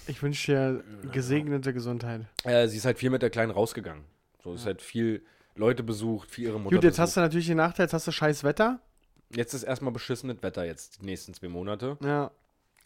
Ich 0.07 0.21
wünsche 0.23 0.51
dir 0.51 0.83
gesegnete 1.11 1.73
Gesundheit. 1.73 2.21
Äh, 2.43 2.67
sie 2.67 2.77
ist 2.77 2.85
halt 2.85 2.97
viel 2.97 3.09
mit 3.09 3.21
der 3.21 3.29
Kleinen 3.29 3.51
rausgegangen. 3.51 4.03
So, 4.43 4.53
ist 4.53 4.65
halt 4.65 4.81
viel 4.81 5.23
Leute 5.55 5.83
besucht, 5.83 6.31
viel 6.31 6.45
ihre 6.45 6.59
Mutter 6.59 6.75
Gut, 6.75 6.83
jetzt 6.83 6.93
besucht. 6.93 7.01
hast 7.07 7.17
du 7.17 7.21
natürlich 7.21 7.47
den 7.47 7.57
Nachteil, 7.57 7.85
jetzt 7.85 7.93
hast 7.93 8.07
du 8.07 8.11
scheiß 8.11 8.43
Wetter. 8.43 8.79
Jetzt 9.33 9.53
ist 9.53 9.63
erstmal 9.63 9.93
beschissenes 9.93 10.37
Wetter 10.41 10.65
jetzt, 10.65 11.01
die 11.01 11.05
nächsten 11.05 11.33
zwei 11.33 11.47
Monate. 11.47 11.97
Ja. 12.03 12.31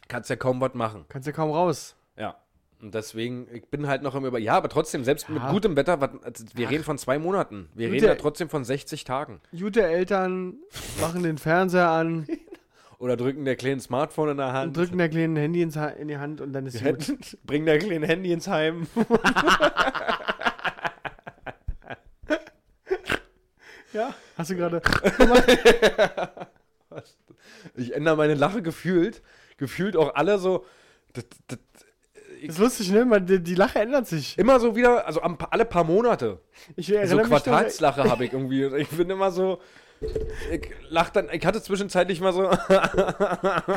kannst 0.07 0.29
ja 0.29 0.35
kaum 0.35 0.59
was 0.61 0.73
machen. 0.73 1.05
Kannst 1.09 1.25
ja 1.25 1.31
kaum 1.33 1.51
raus. 1.51 1.95
Ja. 2.17 2.35
Und 2.81 2.93
deswegen, 2.93 3.47
ich 3.51 3.65
bin 3.69 3.87
halt 3.87 4.03
noch 4.03 4.13
im 4.15 4.25
Über. 4.25 4.37
Ja, 4.37 4.57
aber 4.57 4.67
trotzdem, 4.69 5.03
selbst 5.03 5.29
mit 5.29 5.41
Ja. 5.41 5.49
gutem 5.51 5.75
Wetter, 5.75 6.01
was, 6.01 6.09
also 6.23 6.45
wir 6.53 6.69
reden 6.69 6.83
von 6.83 6.97
zwei 6.99 7.17
Monaten. 7.17 7.69
Wir 7.73 7.87
Gute- 7.87 7.95
reden 7.95 8.05
ja 8.07 8.15
trotzdem 8.15 8.49
von 8.49 8.63
60 8.65 9.05
Tagen. 9.05 9.39
Gute 9.57 9.81
Eltern 9.81 10.55
machen 11.01 11.23
den 11.23 11.37
Fernseher 11.39 11.89
an 11.89 12.27
Oder 12.97 13.17
drücken 13.17 13.45
der 13.45 13.55
kleinen 13.55 13.79
Smartphone 13.81 14.29
in 14.29 14.37
der 14.37 14.47
und 14.47 14.53
Hand. 14.53 14.77
drücken 14.77 14.97
der 14.97 15.09
kleinen 15.09 15.35
Handy 15.35 15.61
ins 15.61 15.75
ha 15.75 15.87
in 15.87 16.07
die 16.07 16.17
Hand 16.17 16.39
und 16.41 16.53
dann 16.53 16.65
ist 16.65 16.83
gut. 16.83 17.17
Bringen 17.43 17.65
der 17.65 17.79
kleinen 17.79 18.03
Handy 18.03 18.31
ins 18.31 18.47
Heim. 18.47 18.87
Ja, 23.93 24.13
hast 24.37 24.49
du 24.51 24.55
gerade. 24.55 24.81
Ich 27.77 27.93
ändere 27.93 28.15
meine 28.15 28.35
Lache 28.35 28.61
gefühlt. 28.61 29.21
Gefühlt 29.57 29.97
auch 29.97 30.15
alle 30.15 30.37
so. 30.37 30.65
Das, 31.13 31.25
das, 31.47 31.59
Ist 32.41 32.57
lustig, 32.59 32.91
ne? 32.91 33.03
Man, 33.03 33.25
die, 33.25 33.41
die 33.41 33.55
Lache 33.55 33.79
ändert 33.79 34.07
sich. 34.07 34.37
immer 34.37 34.59
so 34.61 34.75
wieder, 34.77 35.05
also 35.05 35.21
am, 35.21 35.37
alle 35.49 35.65
paar 35.65 35.83
Monate. 35.83 36.39
Ich 36.77 36.87
So 36.87 36.93
erinnere 36.93 37.17
noch, 37.17 37.27
Quartalslache 37.27 38.09
habe 38.09 38.25
ich 38.25 38.33
irgendwie. 38.33 38.65
Ich 38.77 38.89
bin 38.89 39.09
immer 39.09 39.31
so. 39.31 39.59
Ich 40.51 40.69
lach 40.89 41.09
dann. 41.09 41.29
Ich 41.31 41.45
hatte 41.45 41.61
zwischenzeitlich 41.61 42.21
mal 42.21 42.33
so. 42.33 42.49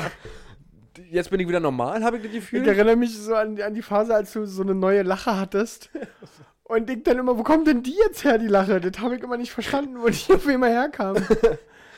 Jetzt 1.10 1.30
bin 1.30 1.40
ich 1.40 1.48
wieder 1.48 1.60
normal, 1.60 2.02
habe 2.02 2.16
ich 2.16 2.22
das 2.24 2.32
ich 2.32 2.38
Gefühl. 2.40 2.66
erinnere 2.66 2.96
mich 2.96 3.16
so 3.16 3.34
an, 3.34 3.60
an 3.60 3.74
die 3.74 3.82
Phase, 3.82 4.14
als 4.14 4.32
du 4.32 4.46
so 4.46 4.62
eine 4.62 4.74
neue 4.74 5.02
Lache 5.02 5.36
hattest. 5.38 5.90
Und 6.64 6.90
ich 6.90 7.02
dann 7.04 7.18
immer, 7.18 7.38
wo 7.38 7.44
kommt 7.44 7.66
denn 7.66 7.82
die 7.82 7.96
jetzt 7.96 8.24
her, 8.24 8.38
die 8.38 8.48
Lache? 8.48 8.80
Das 8.80 9.00
habe 9.00 9.16
ich 9.16 9.22
immer 9.22 9.36
nicht 9.36 9.52
verstanden, 9.52 9.96
wo 10.00 10.08
die 10.08 10.34
auf 10.34 10.46
einmal 10.46 10.70
herkam. 10.70 11.16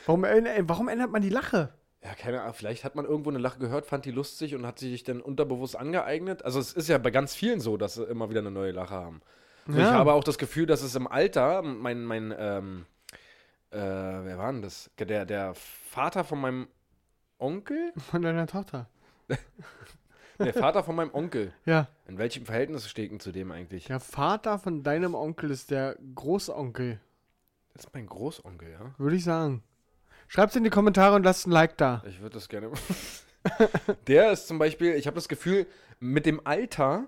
Warum, 0.05 0.23
warum 0.23 0.87
ändert 0.87 1.11
man 1.11 1.21
die 1.21 1.29
Lache? 1.29 1.73
Ja, 2.03 2.13
keine 2.15 2.41
Ahnung. 2.41 2.53
Vielleicht 2.53 2.83
hat 2.83 2.95
man 2.95 3.05
irgendwo 3.05 3.29
eine 3.31 3.39
Lache 3.39 3.59
gehört, 3.59 3.85
fand 3.85 4.05
die 4.05 4.11
lustig 4.11 4.55
und 4.55 4.65
hat 4.65 4.79
sie 4.79 4.89
sich 4.89 5.03
dann 5.03 5.19
unterbewusst 5.19 5.75
angeeignet. 5.75 6.45
Also, 6.45 6.59
es 6.59 6.73
ist 6.73 6.87
ja 6.87 6.97
bei 6.97 7.11
ganz 7.11 7.35
vielen 7.35 7.59
so, 7.59 7.75
dass 7.77 7.95
sie 7.95 8.03
immer 8.03 8.29
wieder 8.29 8.39
eine 8.39 8.51
neue 8.51 8.71
Lache 8.71 8.93
haben. 8.95 9.21
Also 9.67 9.79
Ja. 9.79 9.87
Ich 9.89 9.93
habe 9.93 10.13
auch 10.13 10.23
das 10.23 10.37
Gefühl, 10.37 10.67
dass 10.67 10.83
es 10.83 10.95
im 10.95 11.07
Alter, 11.07 11.61
mein, 11.63 12.05
mein, 12.05 12.33
ähm, 12.37 12.85
äh, 13.71 13.77
wer 13.77 14.37
war 14.37 14.51
denn 14.51 14.61
das? 14.61 14.89
Der, 14.99 15.25
der 15.25 15.53
Vater 15.55 16.23
von 16.23 16.39
meinem 16.39 16.67
Onkel? 17.39 17.91
Von 18.11 18.21
deiner 18.21 18.47
Tochter. 18.47 18.87
Der 20.39 20.53
Vater 20.53 20.83
von 20.83 20.95
meinem 20.95 21.13
Onkel. 21.13 21.53
Ja. 21.65 21.87
In 22.07 22.17
welchem 22.17 22.45
Verhältnis 22.45 22.89
steht 22.89 23.11
denn 23.11 23.19
zu 23.19 23.31
dem 23.31 23.51
eigentlich? 23.51 23.85
Der 23.85 23.99
Vater 23.99 24.57
von 24.57 24.81
deinem 24.81 25.13
Onkel 25.13 25.51
ist 25.51 25.69
der 25.69 25.95
Großonkel, 26.15 26.99
Das 27.73 27.85
ist 27.85 27.93
mein 27.93 28.07
Großonkel, 28.07 28.71
ja? 28.71 28.95
würde 28.97 29.15
ich 29.15 29.23
sagen. 29.23 29.63
Schreibt's 30.27 30.55
in 30.55 30.63
die 30.63 30.71
Kommentare 30.71 31.15
und 31.15 31.23
lasst 31.23 31.45
ein 31.45 31.51
Like 31.51 31.77
da. 31.77 32.01
Ich 32.07 32.21
würde 32.21 32.35
das 32.35 32.49
gerne. 32.49 32.71
der 34.07 34.31
ist 34.31 34.47
zum 34.47 34.57
Beispiel, 34.57 34.93
ich 34.95 35.05
habe 35.05 35.15
das 35.15 35.27
Gefühl, 35.27 35.67
mit 35.99 36.25
dem 36.25 36.45
Alter 36.45 37.05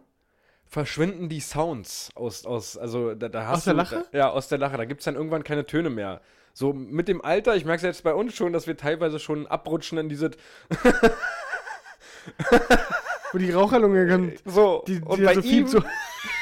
verschwinden 0.65 1.29
die 1.29 1.39
Sounds 1.39 2.11
aus, 2.15 2.45
aus 2.45 2.77
also 2.77 3.15
da, 3.15 3.29
da 3.29 3.47
hast 3.47 3.59
Aus 3.59 3.63
der 3.65 3.73
du, 3.73 3.77
Lache? 3.77 4.05
Da, 4.11 4.17
ja, 4.17 4.29
aus 4.29 4.47
der 4.47 4.57
Lache. 4.57 4.77
Da 4.77 4.85
gibt 4.85 5.01
es 5.01 5.05
dann 5.05 5.15
irgendwann 5.15 5.43
keine 5.43 5.65
Töne 5.65 5.89
mehr. 5.89 6.21
So 6.53 6.71
mit 6.71 7.07
dem 7.07 7.23
Alter, 7.25 7.55
ich 7.55 7.65
merke 7.65 7.77
es 7.77 7.83
jetzt 7.83 8.03
bei 8.03 8.13
uns 8.13 8.35
schon, 8.35 8.53
dass 8.53 8.67
wir 8.67 8.77
teilweise 8.77 9.19
schon 9.19 9.47
abrutschen 9.47 9.97
in 9.97 10.07
diese. 10.07 10.29
Wo 13.31 13.39
die 13.39 13.51
Raucherlunge 13.51 14.07
kommt. 14.07 14.39
So, 14.45 14.83
Die, 14.87 14.99
die 14.99 15.05
und 15.05 15.23
bei, 15.23 15.33
so 15.33 15.41
ihm, 15.41 15.67
zu. 15.67 15.83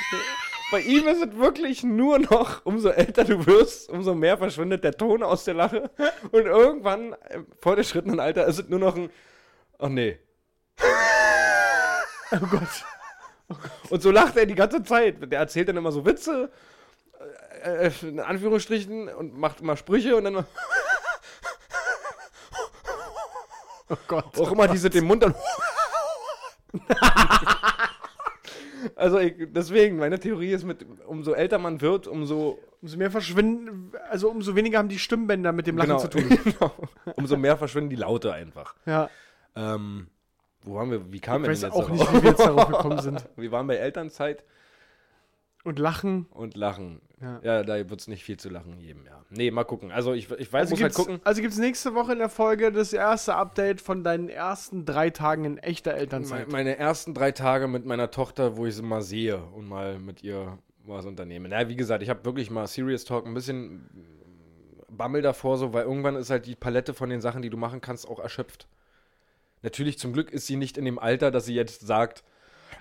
bei 0.71 0.81
ihm 0.81 1.07
ist 1.07 1.23
es 1.23 1.37
wirklich 1.37 1.83
nur 1.83 2.19
noch, 2.19 2.65
umso 2.65 2.89
älter 2.89 3.23
du 3.23 3.45
wirst, 3.45 3.89
umso 3.89 4.13
mehr 4.13 4.37
verschwindet 4.37 4.83
der 4.83 4.91
Ton 4.91 5.23
aus 5.23 5.45
der 5.45 5.53
Lache. 5.53 5.89
Und 6.31 6.45
irgendwann, 6.45 7.15
im 7.29 7.47
fortgeschrittenen 7.61 8.19
Alter, 8.19 8.45
ist 8.47 8.59
es 8.59 8.67
nur 8.67 8.79
noch 8.79 8.97
ein. 8.97 9.09
Oh 9.79 9.87
nee. 9.87 10.19
Oh 12.33 12.47
Gott. 12.49 12.85
Und 13.89 14.01
so 14.01 14.09
lacht 14.09 14.37
er 14.37 14.45
die 14.45 14.55
ganze 14.55 14.83
Zeit. 14.83 15.29
Der 15.29 15.39
erzählt 15.39 15.67
dann 15.67 15.75
immer 15.75 15.91
so 15.91 16.05
Witze, 16.05 16.49
äh, 17.63 17.91
in 18.01 18.19
Anführungsstrichen, 18.19 19.09
und 19.09 19.37
macht 19.37 19.61
immer 19.61 19.77
Sprüche 19.77 20.15
und 20.15 20.23
dann 20.25 20.45
Oh 23.89 23.97
Gott. 24.07 24.39
auch 24.39 24.51
immer 24.51 24.67
diese 24.69 24.89
den 24.89 25.03
Mund 25.03 25.21
dann. 25.21 25.35
also 28.95 29.19
ich, 29.19 29.35
deswegen, 29.49 29.97
meine 29.97 30.17
Theorie 30.17 30.53
ist, 30.53 30.63
mit, 30.63 30.85
umso 31.05 31.33
älter 31.33 31.57
man 31.57 31.81
wird, 31.81 32.07
umso, 32.07 32.57
Umso 32.81 32.97
mehr 32.97 33.11
verschwinden, 33.11 33.91
also 34.09 34.29
umso 34.29 34.55
weniger 34.55 34.79
haben 34.79 34.89
die 34.89 34.97
Stimmbänder 34.97 35.51
mit 35.51 35.67
dem 35.67 35.77
Lachen 35.77 35.89
genau, 35.89 35.99
zu 35.99 36.07
tun. 36.07 36.27
genau, 36.43 36.73
umso 37.15 37.37
mehr 37.37 37.55
verschwinden 37.55 37.91
die 37.91 37.95
Laute 37.95 38.33
einfach. 38.33 38.73
Ja. 38.87 39.07
Ähm, 39.55 40.07
wo 40.63 40.75
waren 40.75 40.89
wir? 40.89 41.11
Wie 41.11 41.19
kamen 41.19 41.43
wir 41.43 41.51
denn 41.51 41.61
jetzt 41.61 41.71
auch 41.71 41.89
darauf? 41.89 41.91
nicht, 41.91 42.13
wie 42.13 42.23
wir 42.23 42.29
jetzt 42.31 42.39
darauf 42.39 42.67
gekommen 42.67 42.99
sind. 43.03 43.29
Wir 43.35 43.51
waren 43.51 43.67
bei 43.67 43.75
Elternzeit 43.75 44.43
Und 45.63 45.77
Lachen. 45.79 46.25
und 46.31 46.55
Lachen. 46.55 47.01
Ja. 47.21 47.39
Ja, 47.43 47.63
da 47.63 47.75
wird 47.89 47.99
es 48.01 48.07
nicht 48.07 48.23
viel 48.23 48.37
zu 48.37 48.49
lachen 48.49 48.79
geben, 48.79 49.03
ja. 49.05 49.23
Nee, 49.29 49.51
mal 49.51 49.63
gucken. 49.63 49.91
Also 49.91 50.13
ich, 50.13 50.31
ich 50.31 50.51
weiß, 50.51 50.61
Also 50.61 50.73
muss 50.73 50.81
halt 50.81 50.93
gucken. 50.95 51.19
also 51.23 51.39
gibt's 51.41 51.59
nächste 51.59 51.93
Woche 51.93 52.13
in 52.13 52.17
der 52.17 52.29
Folge 52.29 52.71
das 52.71 52.93
erste 52.93 53.35
Update 53.35 53.79
von 53.79 54.03
deinen 54.03 54.27
ersten 54.27 54.85
drei 54.85 55.11
Tagen 55.11 55.45
in 55.45 55.57
echter 55.59 55.93
Elternzeit. 55.93 56.47
Me- 56.47 56.51
Meine 56.53 56.77
ersten 56.77 57.13
drei 57.13 57.31
Tage 57.31 57.67
mit 57.67 57.85
meiner 57.85 58.09
Tochter, 58.09 58.57
wo 58.57 58.65
ich 58.65 58.75
sie 58.75 58.81
mal 58.81 59.03
sehe 59.03 59.37
und 59.55 59.67
mal 59.69 59.99
mit 59.99 60.23
ihr 60.23 60.57
was 60.83 61.05
unternehme. 61.05 61.47
Na, 61.47 61.69
wie 61.69 61.75
gesagt, 61.75 62.01
ich 62.01 62.09
habe 62.09 62.25
wirklich 62.25 62.49
mal 62.49 62.65
Serious 62.65 63.05
Talk 63.05 63.27
ein 63.27 63.35
bisschen 63.35 63.87
Bammel 64.89 65.21
davor, 65.21 65.59
so, 65.59 65.73
weil 65.73 65.83
irgendwann 65.83 66.15
ist 66.15 66.31
halt 66.31 66.47
die 66.47 66.55
Palette 66.55 66.95
von 66.95 67.09
den 67.11 67.21
Sachen, 67.21 67.43
die 67.43 67.51
du 67.51 67.57
machen 67.57 67.81
kannst, 67.81 68.07
auch 68.07 68.17
erschöpft. 68.19 68.67
Natürlich, 69.61 69.99
zum 69.99 70.11
Glück 70.11 70.31
ist 70.31 70.47
sie 70.47 70.55
nicht 70.55 70.75
in 70.75 70.85
dem 70.85 70.97
Alter, 70.97 71.29
dass 71.29 71.45
sie 71.45 71.53
jetzt 71.53 71.81
sagt, 71.81 72.23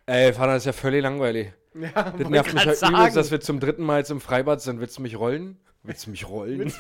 ey, 0.07 0.33
Vater, 0.33 0.55
das 0.55 0.63
ist 0.63 0.67
ja 0.67 0.73
völlig 0.73 1.03
langweilig. 1.03 1.53
Ja, 1.75 2.11
Das 2.11 2.29
nervt 2.29 2.53
mich 2.53 2.67
halt 2.67 2.83
übelst, 2.83 3.17
dass 3.17 3.31
wir 3.31 3.41
zum 3.41 3.61
dritten 3.61 3.85
Mal 3.85 3.99
jetzt 3.99 4.11
im 4.11 4.21
Freibad 4.21 4.61
sind. 4.61 4.81
Willst 4.81 4.99
du 4.99 5.03
mich 5.03 5.19
rollen? 5.19 5.59
Willst 5.83 6.07
du 6.07 6.11
mich 6.11 6.29
rollen? 6.29 6.73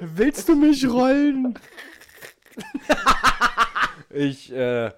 Willst 0.00 0.48
du 0.48 0.54
mich 0.54 0.88
rollen? 0.88 1.58
Ich, 4.10 4.52
äh, 4.52 4.90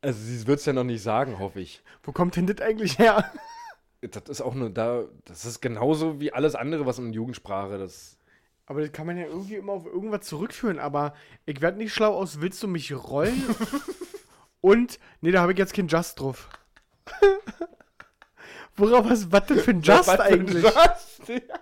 also 0.00 0.18
sie 0.20 0.46
wird 0.46 0.60
es 0.60 0.66
ja 0.66 0.72
noch 0.72 0.84
nicht 0.84 1.02
sagen, 1.02 1.38
hoffe 1.38 1.60
ich. 1.60 1.82
Wo 2.02 2.12
kommt 2.12 2.36
denn 2.36 2.46
das 2.46 2.60
eigentlich 2.60 2.98
her? 2.98 3.30
Das 4.00 4.28
ist 4.28 4.40
auch 4.40 4.54
nur 4.54 4.70
da, 4.70 5.04
das 5.24 5.44
ist 5.44 5.60
genauso 5.60 6.20
wie 6.20 6.32
alles 6.32 6.54
andere, 6.56 6.86
was 6.86 6.98
in 6.98 7.12
Jugendsprache, 7.12 7.78
das 7.78 8.18
Aber 8.66 8.80
das 8.80 8.90
kann 8.90 9.06
man 9.06 9.16
ja 9.16 9.26
irgendwie 9.26 9.54
immer 9.54 9.74
auf 9.74 9.86
irgendwas 9.86 10.26
zurückführen. 10.26 10.80
Aber 10.80 11.14
ich 11.46 11.60
werde 11.60 11.78
nicht 11.78 11.94
schlau 11.94 12.14
aus, 12.14 12.40
willst 12.40 12.62
du 12.62 12.68
mich 12.68 12.92
rollen? 12.92 13.42
Und, 14.62 14.98
nee, 15.20 15.30
da 15.32 15.42
habe 15.42 15.52
ich 15.52 15.58
jetzt 15.58 15.74
kein 15.74 15.88
Just 15.88 16.18
drauf. 16.18 16.48
Worauf, 18.76 19.08
was, 19.10 19.30
was 19.30 19.46
denn 19.46 19.58
für 19.58 19.70
ein 19.72 19.80
Just 19.82 20.08
eigentlich? 20.08 20.62
Just? 20.64 21.42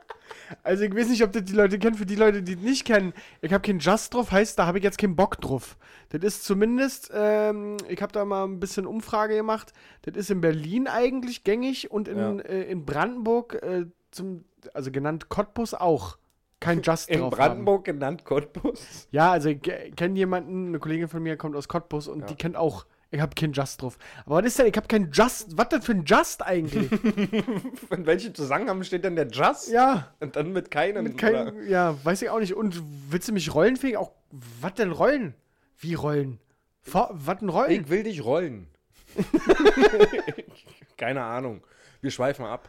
Also 0.65 0.83
ich 0.83 0.93
weiß 0.93 1.09
nicht, 1.11 1.23
ob 1.23 1.31
das 1.31 1.45
die 1.45 1.53
Leute 1.53 1.79
kennen. 1.79 1.95
Für 1.95 2.07
die 2.07 2.17
Leute, 2.17 2.43
die 2.43 2.55
es 2.55 2.59
nicht 2.59 2.85
kennen, 2.85 3.13
ich 3.41 3.53
habe 3.53 3.63
keinen 3.65 3.79
Just 3.79 4.13
drauf, 4.13 4.33
heißt, 4.33 4.59
da 4.59 4.67
habe 4.67 4.79
ich 4.79 4.85
jetzt 4.85 4.99
keinen 4.99 5.15
Bock 5.15 5.41
drauf. 5.41 5.77
Das 6.09 6.25
ist 6.25 6.43
zumindest, 6.45 7.09
ähm, 7.15 7.77
ich 7.89 8.03
habe 8.03 8.11
da 8.11 8.25
mal 8.25 8.43
ein 8.49 8.59
bisschen 8.59 8.85
Umfrage 8.85 9.37
gemacht. 9.37 9.73
Das 10.03 10.17
ist 10.17 10.29
in 10.29 10.41
Berlin 10.41 10.89
eigentlich 10.89 11.45
gängig 11.45 11.93
und 11.93 12.09
in, 12.09 12.19
Ja. 12.19 12.33
äh, 12.41 12.63
in 12.65 12.85
Brandenburg, 12.85 13.63
äh, 13.63 13.87
zum, 14.11 14.45
also 14.75 14.91
genannt 14.91 15.29
Cottbus 15.29 15.73
auch. 15.73 16.19
Kein 16.61 16.83
Just 16.85 17.09
In 17.09 17.21
drauf. 17.21 17.35
Brandenburg 17.35 17.85
genannt 17.85 18.25
Cottbus. 18.25 18.81
Haben. 18.81 19.09
Ja, 19.11 19.33
also 19.33 19.49
ich 19.49 19.61
kenne 19.61 20.17
jemanden, 20.17 20.69
eine 20.69 20.79
Kollegin 20.79 21.09
von 21.09 21.23
mir 21.23 21.37
kommt 21.37 21.57
aus 21.57 21.69
Cottbus 21.69 22.07
und 22.09 22.29
die 22.31 22.35
kennt 22.35 22.57
auch. 22.57 22.87
Ich 23.13 23.21
habe 23.21 23.35
keinen 23.35 23.53
Just 23.53 23.83
drauf. 23.83 23.99
Aber 24.25 24.37
was 24.37 24.47
ist 24.47 24.59
denn? 24.61 24.67
Ich 24.67 24.77
habe 24.77 24.87
keinen 24.87 25.11
Just. 25.11 25.59
Was 25.59 25.69
denn 25.71 25.83
für 25.83 25.93
ein 25.93 26.05
Just 26.05 26.47
eigentlich? 26.47 26.93
In 27.91 28.07
welchem 28.07 28.35
Zusammenhang 28.37 28.85
steht 28.85 29.03
denn 29.03 29.17
der 29.17 29.27
Just? 29.27 29.69
ja. 29.73 30.15
Und 30.21 30.37
dann 30.37 30.53
mit 30.53 30.71
keinem. 30.71 31.03
Mit 31.03 31.15
oder? 31.15 31.47
kein, 31.47 31.69
ja, 31.69 31.97
weiß 32.05 32.23
ich 32.23 32.31
auch 32.31 32.39
nicht. 32.39 32.55
Und 32.55 32.81
willst 33.09 33.29
du 33.29 33.33
mich 33.33 33.53
rollenfähig? 33.53 33.97
Auch, 33.97 34.13
was 34.31 34.75
denn 34.75 34.93
rollen? 34.93 35.35
Wie 35.79 35.95
rollen? 35.95 36.39
Was 36.85 37.39
denn 37.39 37.49
rollen? 37.49 37.71
Ich 37.73 37.89
will 37.89 38.05
dich 38.05 38.25
rollen. 38.25 38.69
Keine 40.97 41.23
Ahnung. 41.23 41.63
Wir 42.01 42.13
schweifen 42.13 42.45
ab. 42.45 42.69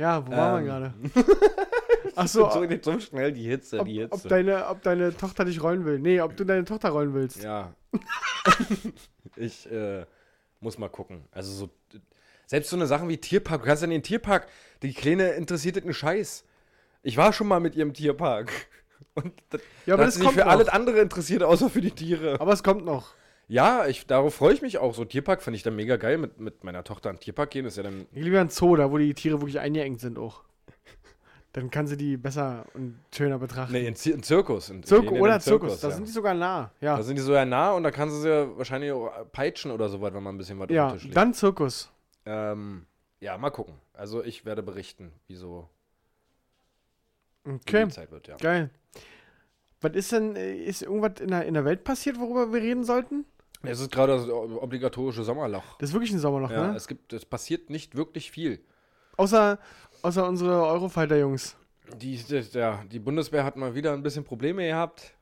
Ja, 0.00 0.26
wo 0.26 0.32
waren 0.32 0.64
wir 0.64 0.74
Ähm. 0.74 1.02
gerade? 1.12 1.26
Achso, 2.16 2.50
so, 2.50 2.64
nicht 2.64 2.84
so 2.84 2.98
schnell 2.98 3.32
die 3.32 3.44
Hitze, 3.44 3.78
ob, 3.78 3.86
die 3.86 4.00
Hitze. 4.00 4.12
ob, 4.12 4.28
deine, 4.28 4.66
ob 4.66 4.82
deine 4.82 5.16
Tochter 5.16 5.44
dich 5.44 5.62
rollen 5.62 5.84
will. 5.84 5.98
Nee, 5.98 6.20
ob 6.20 6.36
du 6.36 6.44
deine 6.44 6.64
Tochter 6.64 6.90
rollen 6.90 7.14
willst. 7.14 7.42
Ja. 7.42 7.74
ich 9.36 9.70
äh, 9.70 10.04
muss 10.60 10.78
mal 10.78 10.88
gucken. 10.88 11.24
Also 11.30 11.52
so. 11.52 11.70
Selbst 12.46 12.70
so 12.70 12.76
eine 12.76 12.86
Sachen 12.86 13.08
wie 13.08 13.16
Tierpark. 13.18 13.60
Du 13.62 13.66
kannst 13.66 13.82
ja 13.82 13.84
in 13.84 13.92
den 13.92 14.02
Tierpark. 14.02 14.48
Die 14.82 14.92
Kleine 14.92 15.30
interessiert 15.32 15.76
das 15.76 15.84
einen 15.84 15.94
Scheiß. 15.94 16.44
Ich 17.02 17.16
war 17.16 17.32
schon 17.32 17.46
mal 17.46 17.60
mit 17.60 17.76
ihr 17.76 17.82
im 17.82 17.94
Tierpark. 17.94 18.50
Und 19.14 19.32
das, 19.50 19.60
Ja, 19.86 19.94
aber 19.94 20.04
das 20.04 20.14
sich 20.14 20.24
kommt 20.24 20.34
für 20.36 20.44
noch. 20.44 20.50
alles 20.50 20.68
andere 20.68 21.00
interessiert, 21.00 21.42
außer 21.42 21.70
für 21.70 21.80
die 21.80 21.90
Tiere. 21.92 22.40
Aber 22.40 22.52
es 22.52 22.62
kommt 22.62 22.84
noch. 22.84 23.14
Ja, 23.50 23.88
ich, 23.88 24.06
darauf 24.06 24.36
freue 24.36 24.54
ich 24.54 24.62
mich 24.62 24.78
auch. 24.78 24.94
So 24.94 25.04
Tierpark 25.04 25.42
finde 25.42 25.56
ich 25.56 25.64
dann 25.64 25.74
mega 25.74 25.96
geil. 25.96 26.18
Mit, 26.18 26.38
mit 26.38 26.62
meiner 26.62 26.84
Tochter 26.84 27.10
an 27.10 27.16
den 27.16 27.20
Tierpark 27.20 27.50
gehen 27.50 27.66
ist 27.66 27.76
ja 27.76 27.82
dann. 27.82 28.06
Ich 28.12 28.22
liebe 28.22 28.38
einen 28.38 28.48
Zoo, 28.48 28.76
da 28.76 28.92
wo 28.92 28.96
die 28.96 29.12
Tiere 29.12 29.40
wirklich 29.40 29.58
eingeengt 29.58 30.00
sind 30.00 30.20
auch. 30.20 30.44
Dann 31.52 31.68
kann 31.68 31.88
sie 31.88 31.96
die 31.96 32.16
besser 32.16 32.64
und 32.74 33.00
schöner 33.12 33.40
betrachten. 33.40 33.72
Nee, 33.72 33.88
in, 33.88 33.96
Zir 33.96 34.14
in 34.14 34.22
Zirkus. 34.22 34.70
In, 34.70 34.84
in 34.84 35.08
oder 35.08 35.38
den 35.38 35.40
Zirkus, 35.40 35.80
da 35.80 35.88
ja. 35.88 35.94
sind 35.96 36.06
die 36.06 36.12
sogar 36.12 36.32
nah. 36.32 36.70
Ja, 36.80 36.96
Da 36.96 37.02
sind 37.02 37.16
die 37.16 37.22
so 37.22 37.34
ja 37.34 37.44
nah 37.44 37.72
und 37.72 37.82
da 37.82 37.90
kannst 37.90 38.14
du 38.14 38.20
sie 38.20 38.28
ja 38.28 38.56
wahrscheinlich 38.56 38.92
auch 38.92 39.10
peitschen 39.32 39.72
oder 39.72 39.88
so 39.88 40.00
weit, 40.00 40.14
wenn 40.14 40.22
man 40.22 40.36
ein 40.36 40.38
bisschen 40.38 40.60
was 40.60 40.70
ja 40.70 40.86
auf 40.86 40.92
den 40.92 40.98
Tisch 40.98 41.04
legt. 41.06 41.16
dann 41.16 41.34
Zirkus. 41.34 41.90
Ähm, 42.26 42.86
ja, 43.18 43.36
mal 43.36 43.50
gucken. 43.50 43.74
Also 43.94 44.22
ich 44.22 44.44
werde 44.44 44.62
berichten, 44.62 45.10
wie 45.26 45.34
so 45.34 45.68
wie 47.42 47.54
Okay, 47.54 47.86
die 47.86 47.90
Zeit 47.90 48.12
wird, 48.12 48.28
ja. 48.28 48.36
geil. 48.36 48.70
Was 49.80 49.96
ist 49.96 50.12
denn, 50.12 50.36
äh, 50.36 50.54
ist 50.54 50.82
irgendwas 50.82 51.20
in 51.20 51.32
der, 51.32 51.46
in 51.46 51.54
der 51.54 51.64
Welt 51.64 51.82
passiert, 51.82 52.20
worüber 52.20 52.52
wir 52.52 52.62
reden 52.62 52.84
sollten? 52.84 53.24
Es 53.62 53.80
ist 53.80 53.90
gerade 53.92 54.16
das 54.16 54.28
obligatorische 54.28 55.22
Sommerloch. 55.22 55.76
Das 55.78 55.90
ist 55.90 55.94
wirklich 55.94 56.12
ein 56.12 56.18
Sommerloch, 56.18 56.50
Ja, 56.50 56.68
ne? 56.68 56.76
es 56.76 56.88
gibt, 56.88 57.12
es 57.12 57.24
passiert 57.26 57.68
nicht 57.70 57.94
wirklich 57.94 58.30
viel. 58.30 58.60
Außer, 59.16 59.58
außer 60.02 60.26
unsere 60.26 60.64
Eurofighter-Jungs. 60.66 61.56
Die, 62.00 62.16
die, 62.16 62.40
ja, 62.52 62.82
die 62.90 62.98
Bundeswehr 62.98 63.44
hat 63.44 63.56
mal 63.56 63.74
wieder 63.74 63.92
ein 63.92 64.02
bisschen 64.02 64.24
Probleme 64.24 64.66
gehabt. 64.66 65.12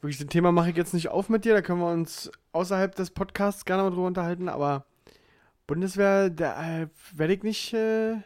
Wirklich, 0.00 0.18
das 0.18 0.26
Thema 0.28 0.52
mache 0.52 0.70
ich 0.70 0.76
jetzt 0.76 0.92
nicht 0.94 1.08
auf 1.08 1.28
mit 1.28 1.44
dir, 1.44 1.54
da 1.54 1.62
können 1.62 1.80
wir 1.80 1.90
uns 1.90 2.30
außerhalb 2.52 2.94
des 2.94 3.10
Podcasts 3.10 3.64
gerne 3.64 3.82
mal 3.84 3.90
drüber 3.90 4.06
unterhalten, 4.06 4.48
aber 4.48 4.84
Bundeswehr, 5.66 6.30
da 6.30 6.82
äh, 6.82 6.88
werde 7.14 7.32
ich 7.34 7.42
nicht, 7.42 7.72
äh, 7.74 8.12
Ja. 8.12 8.20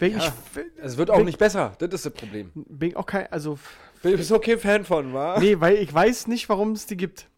ich, 0.00 0.32
Es 0.76 0.96
wird 0.96 1.10
auch 1.10 1.16
Bin- 1.16 1.26
nicht 1.26 1.38
besser. 1.38 1.72
Das 1.78 1.88
ist 1.92 2.06
das 2.06 2.12
Problem. 2.12 2.50
bin 2.54 2.90
ich 2.90 2.96
auch 2.96 3.06
kein, 3.06 3.30
also, 3.32 3.58
Bist 4.02 4.30
du 4.30 4.38
kein 4.38 4.58
Fan 4.58 4.84
von, 4.84 5.12
wa? 5.14 5.38
nee, 5.40 5.58
weil 5.58 5.76
ich 5.76 5.92
weiß 5.92 6.26
nicht, 6.28 6.48
warum 6.48 6.72
es 6.72 6.86
die 6.86 6.96
gibt. 6.96 7.28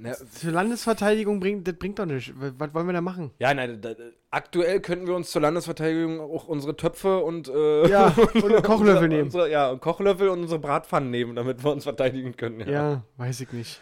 Na, 0.00 0.12
Zur 0.14 0.52
Landesverteidigung 0.52 1.40
bringt, 1.40 1.66
das 1.66 1.74
bringt 1.76 1.98
doch 1.98 2.06
nichts. 2.06 2.32
Was, 2.36 2.72
wollen 2.74 2.86
wir 2.86 2.92
da 2.92 3.00
machen? 3.00 3.32
ja, 3.38 3.52
nein, 3.52 3.80
da, 3.80 3.94
aktuell 4.30 4.80
könnten 4.80 5.06
wir 5.06 5.14
uns 5.16 5.30
zur 5.30 5.42
Landesverteidigung 5.42 6.20
auch 6.20 6.46
unsere 6.46 6.76
Töpfe 6.76 7.18
und, 7.18 7.48
äh, 7.48 7.88
Ja, 7.88 8.06
und 8.34 8.62
Kochlöffel 8.62 8.70
unsere, 8.80 9.08
nehmen. 9.08 9.22
Unsere, 9.24 9.50
ja, 9.50 9.70
und 9.70 9.80
Kochlöffel 9.80 10.28
und 10.28 10.40
unsere 10.42 10.60
Bratpfannen 10.60 11.10
nehmen, 11.10 11.34
damit 11.34 11.64
wir 11.64 11.72
uns 11.72 11.84
verteidigen 11.84 12.36
können. 12.36 12.60
Ja, 12.60 12.66
Ja, 12.70 13.02
weiß 13.16 13.40
ich 13.40 13.52
nicht. 13.52 13.80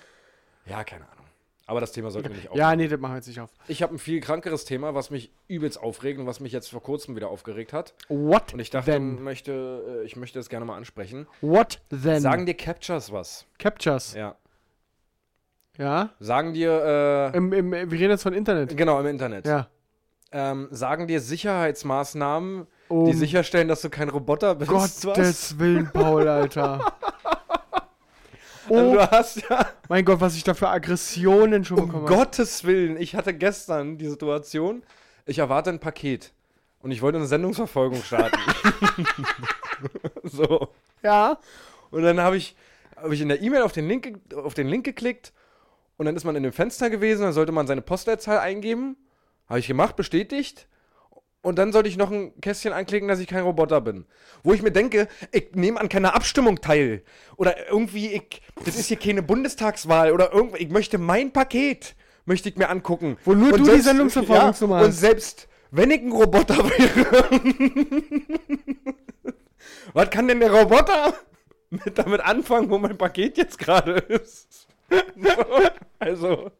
ja 0.65 0.83
keine 0.85 1.03
Ahnung. 1.05 1.13
Aber 1.69 1.81
das 1.81 1.91
Thema 1.91 2.13
sollten 2.13 2.29
wir 2.29 2.37
nicht 2.37 2.45
Ja, 2.45 2.51
aufmachen. 2.53 2.77
nee, 2.79 2.87
das 2.87 3.01
machen 3.01 3.13
wir 3.13 3.17
jetzt 3.17 3.27
nicht 3.27 3.41
auf. 3.41 3.51
Ich 3.67 3.83
habe 3.83 3.93
ein 3.95 3.99
viel 3.99 4.21
krankeres 4.21 4.65
Thema, 4.65 4.95
was 4.95 5.11
mich 5.11 5.33
übelst 5.49 5.83
aufregt 5.83 6.21
und 6.21 6.27
was 6.27 6.39
mich 6.39 6.53
jetzt 6.53 6.71
vor 6.71 6.81
kurzem 6.81 7.17
wieder 7.17 7.29
aufgeregt 7.29 7.73
hat. 7.73 7.93
What 8.09 8.55
Und 8.55 8.61
ich 8.61 8.71
dachte, 8.71 8.93
then? 8.93 9.21
möchte, 9.23 10.03
äh, 10.03 10.07
ich 10.07 10.15
möchte 10.15 10.39
das 10.39 10.49
gerne 10.49 10.65
mal 10.65 10.77
ansprechen. 10.77 11.27
What 11.41 11.81
then? 11.91 12.21
Sagen 12.21 12.47
dir 12.47 12.55
Captures 12.55 13.11
was? 13.11 13.47
Captures. 13.59 14.15
Ja. 14.15 14.37
Ja. 15.79 16.11
Sagen 16.21 16.55
dir, 16.55 17.31
äh, 17.35 17.37
Im, 17.37 17.53
im, 17.53 17.71
wir 17.73 17.91
reden 17.93 18.11
jetzt 18.11 18.23
von 18.23 18.33
Internet. 18.33 18.77
genau, 18.77 18.99
im 19.01 19.07
Internet. 19.07 19.47
Ja. 19.47 19.69
Ähm, 20.33 20.69
sagen 20.71 21.07
dir 21.07 21.21
Sicherheitsmaßnahmen, 21.21 22.67
Um 22.89 23.05
die 23.07 23.13
sicherstellen, 23.13 23.69
dass 23.69 23.83
du 23.83 23.91
kein 23.91 24.09
Roboter 24.09 24.55
bist. 24.55 24.71
Gottes 24.71 25.59
Willen, 25.59 25.91
Paul, 25.93 26.27
Alter. 26.29 26.81
Also 28.69 28.91
Oh 28.91 28.95
du 28.95 29.01
hast 29.13 29.49
ja, 29.49 29.65
mein 29.89 30.05
Gott, 30.05 30.21
was 30.21 30.35
ich 30.35 30.43
da 30.43 30.53
für 30.53 30.69
Aggressionen 30.69 31.65
schon 31.65 31.79
um 31.79 31.87
bekommen 31.87 32.07
habe. 32.09 32.17
Gottes 32.17 32.65
Willen, 32.65 32.97
ich 32.97 33.15
hatte 33.15 33.33
gestern 33.33 33.97
die 33.97 34.09
Situation, 34.09 34.83
ich 35.25 35.39
erwarte 35.39 35.71
ein 35.71 35.79
Paket 35.79 36.33
und 36.81 36.91
ich 36.91 37.01
wollte 37.01 37.19
eine 37.19 37.29
Sendungsverfolgung 37.29 38.03
starten. 38.03 38.37
so. 40.25 40.69
Ja. 41.05 41.39
Und 41.93 42.03
dann 42.03 42.19
habe 42.21 42.37
ich, 42.37 42.57
hab 42.97 43.13
ich 43.13 43.21
in 43.21 43.29
der 43.29 43.41
E-Mail 43.41 43.63
auf, 43.63 43.71
den 43.71 43.87
Link 43.87 44.03
ge- 44.29 44.37
auf 44.39 44.55
den 44.55 44.67
Link 44.67 44.85
geklickt 44.85 45.33
und 45.97 46.07
dann 46.07 46.17
ist 46.17 46.25
man 46.25 46.37
in 46.37 46.43
dem 46.43 46.53
Fenster 46.53 46.91
gewesen, 46.91 47.23
dann 47.23 47.33
sollte 47.33 47.53
man 47.53 47.67
seine 47.67 47.83
Postleitzahl 47.83 48.39
eingeben. 48.39 48.97
Habe 49.49 49.59
ich 49.61 49.67
gemacht, 49.67 49.97
bestätigt. 49.97 50.69
Und 51.43 51.59
dann 51.59 51.73
sollte 51.73 51.89
ich 51.89 51.97
noch 51.97 52.11
ein 52.11 52.33
Kästchen 52.41 52.73
anklicken, 52.73 53.07
dass 53.09 53.21
ich 53.21 53.29
kein 53.29 53.45
Roboter 53.45 53.81
bin. 53.81 54.05
Wo 54.43 54.53
ich 54.53 54.63
mir 54.63 54.73
denke, 54.73 55.07
ich 55.31 55.51
nehme 55.55 55.81
an 55.81 55.89
keiner 55.89 56.15
Abstimmung 56.17 56.61
teil. 56.61 57.03
Oder 57.37 57.69
irgendwie, 57.71 58.09
ich, 58.15 58.43
das 58.65 58.77
ist 58.77 58.87
hier 58.89 58.97
keine 58.97 59.23
Bundestagswahl. 59.23 60.11
Oder 60.11 60.33
irgendwie, 60.33 60.65
ich 60.65 60.71
möchte 60.71 60.99
mein 60.99 61.33
Paket, 61.33 61.95
möchte 62.25 62.49
ich 62.49 62.57
mir 62.57 62.69
angucken. 62.69 63.17
Wo 63.25 63.35
nur 63.35 63.53
Und 63.53 63.59
du 63.61 63.65
die 63.65 63.71
selbst- 63.71 63.85
Sendungsverfolgungsnummer 63.85 64.77
ja, 64.79 64.83
Und 64.83 64.89
hast. 64.89 64.99
selbst 65.01 65.49
wenn 65.71 65.91
ich 65.93 66.03
ein 66.03 66.11
Roboter 66.11 66.57
wäre, 66.59 67.25
was 69.93 70.11
kann 70.11 70.29
denn 70.29 70.41
der 70.41 70.53
Roboter 70.53 71.15
mit 71.71 71.97
damit 71.97 72.21
anfangen, 72.23 72.71
wo 72.71 72.79
mein 72.79 72.99
Paket 72.99 73.37
jetzt 73.39 73.59
gerade 73.59 73.93
ist? 73.93 74.66
So, 74.91 75.31
also, 75.99 76.51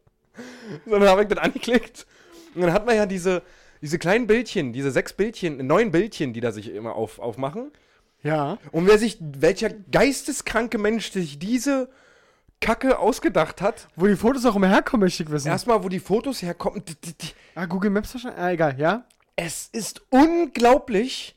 so, 0.85 0.99
dann 0.99 1.09
habe 1.09 1.23
ich 1.23 1.29
das 1.29 1.39
angeklickt. 1.39 2.07
Und 2.55 2.63
dann 2.63 2.73
hat 2.73 2.87
man 2.87 2.97
ja 2.97 3.07
diese, 3.07 3.43
diese 3.83 3.99
kleinen 3.99 4.27
Bildchen, 4.27 4.73
diese 4.73 4.91
sechs 4.91 5.13
Bildchen, 5.13 5.67
neun 5.67 5.91
Bildchen, 5.91 6.33
die 6.33 6.41
da 6.41 6.53
sich 6.53 6.73
immer 6.73 6.95
auf, 6.95 7.19
aufmachen. 7.19 7.71
Ja. 8.23 8.59
Und 8.73 8.87
wer 8.87 8.99
sich, 8.99 9.19
welcher 9.21 9.71
geisteskranke 9.71 10.79
Mensch 10.79 11.13
sich 11.13 11.39
diese 11.39 11.89
Kacke 12.61 12.99
ausgedacht 12.99 13.61
hat, 13.61 13.89
Wo 13.97 14.07
die 14.07 14.17
Fotos 14.17 14.47
auch 14.47 14.57
immer 14.57 14.69
herkommen, 14.69 15.05
möchte 15.05 15.23
ich 15.23 15.31
wissen. 15.31 15.49
erstmal, 15.49 15.85
wo 15.85 15.89
die 15.89 16.01
Fotos 16.01 16.43
herkommen, 16.43 16.83
ah, 17.55 17.67
Google 17.67 17.91
Maps 17.91 18.15
wahrscheinlich? 18.15 18.41
Ah, 18.41 18.51
egal, 18.51 18.81
ja? 18.81 19.05
Es 19.37 19.69
ist 19.73 20.03
unglaublich. 20.11 21.37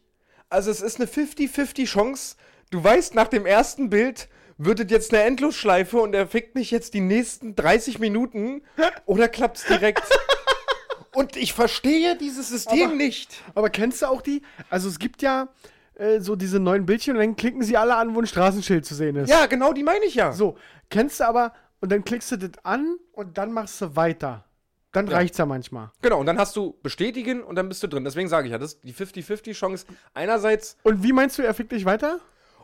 Also 0.50 0.72
es 0.72 0.82
ist 0.82 0.96
eine 1.00 1.08
50-50 1.08 1.86
Chance. 1.86 2.38
Du 2.72 2.84
weißt, 2.84 3.14
nach 3.16 3.28
dem 3.28 3.46
ersten 3.46 3.90
Bild 3.90 4.30
wird 4.60 4.80
es 4.82 4.92
jetzt 4.92 5.14
eine 5.14 5.24
Endlosschleife 5.24 5.98
und 6.00 6.14
er 6.14 6.28
fickt 6.28 6.54
mich 6.54 6.70
jetzt 6.70 6.94
die 6.94 7.00
nächsten 7.02 7.56
30 7.56 7.98
Minuten 8.00 8.62
oder 9.06 9.28
klappt's 9.28 9.66
direkt. 9.66 10.04
und 11.16 11.36
ich 11.36 11.54
verstehe 11.54 12.16
dieses 12.18 12.50
System 12.50 12.88
Aber- 12.90 12.96
nicht. 12.96 13.42
Aber 13.56 13.70
kennst 13.70 14.02
du 14.02 14.06
auch 14.08 14.22
die? 14.22 14.42
Also 14.70 14.88
es 14.90 15.00
gibt 15.00 15.22
ja 15.22 15.48
äh, 15.96 16.20
so 16.20 16.36
diese 16.36 16.60
neuen 16.60 16.86
Bildchen 16.86 17.16
und 17.16 17.20
dann 17.22 17.36
klicken 17.36 17.64
sie 17.64 17.78
alle 17.78 17.96
an, 17.96 18.14
wo 18.16 18.20
ein 18.20 18.28
Straßenschild 18.28 18.86
zu 18.86 18.96
sehen 18.96 19.16
ist. 19.16 19.30
Ja, 19.30 19.46
genau, 19.48 19.74
die 19.74 19.84
meine 19.84 20.06
ich 20.06 20.16
ja. 20.16 20.32
So, 20.34 20.58
kennst 20.90 21.20
du 21.20 21.24
aber, 21.26 21.54
und 21.82 21.92
dann 21.92 22.04
klickst 22.04 22.32
du 22.32 22.38
das 22.38 22.52
an 22.64 22.98
und 23.14 23.38
dann 23.38 23.52
machst 23.54 23.80
du 23.82 23.96
weiter. 23.96 24.46
Dann 24.92 25.08
Ja. 25.08 25.18
reicht's 25.18 25.38
ja 25.38 25.46
manchmal. 25.46 25.92
Genau, 26.02 26.20
und 26.20 26.26
dann 26.26 26.38
hast 26.40 26.56
du 26.56 26.76
bestätigen 26.84 27.44
und 27.44 27.56
dann 27.56 27.70
bist 27.70 27.82
du 27.84 27.88
drin. 27.88 28.04
Deswegen 28.04 28.28
sage 28.28 28.48
ich 28.48 28.52
ja, 28.52 28.58
das 28.58 28.74
ist 28.74 28.84
die 28.84 28.94
50-50 28.94 29.54
Chance 29.54 29.86
einerseits 30.14 30.78
Und 30.84 31.04
wie 31.04 31.14
meinst 31.14 31.38
du, 31.38 31.44
er 31.44 31.54
fickt 31.54 31.72
dich 31.72 31.86
weiter? 31.86 32.20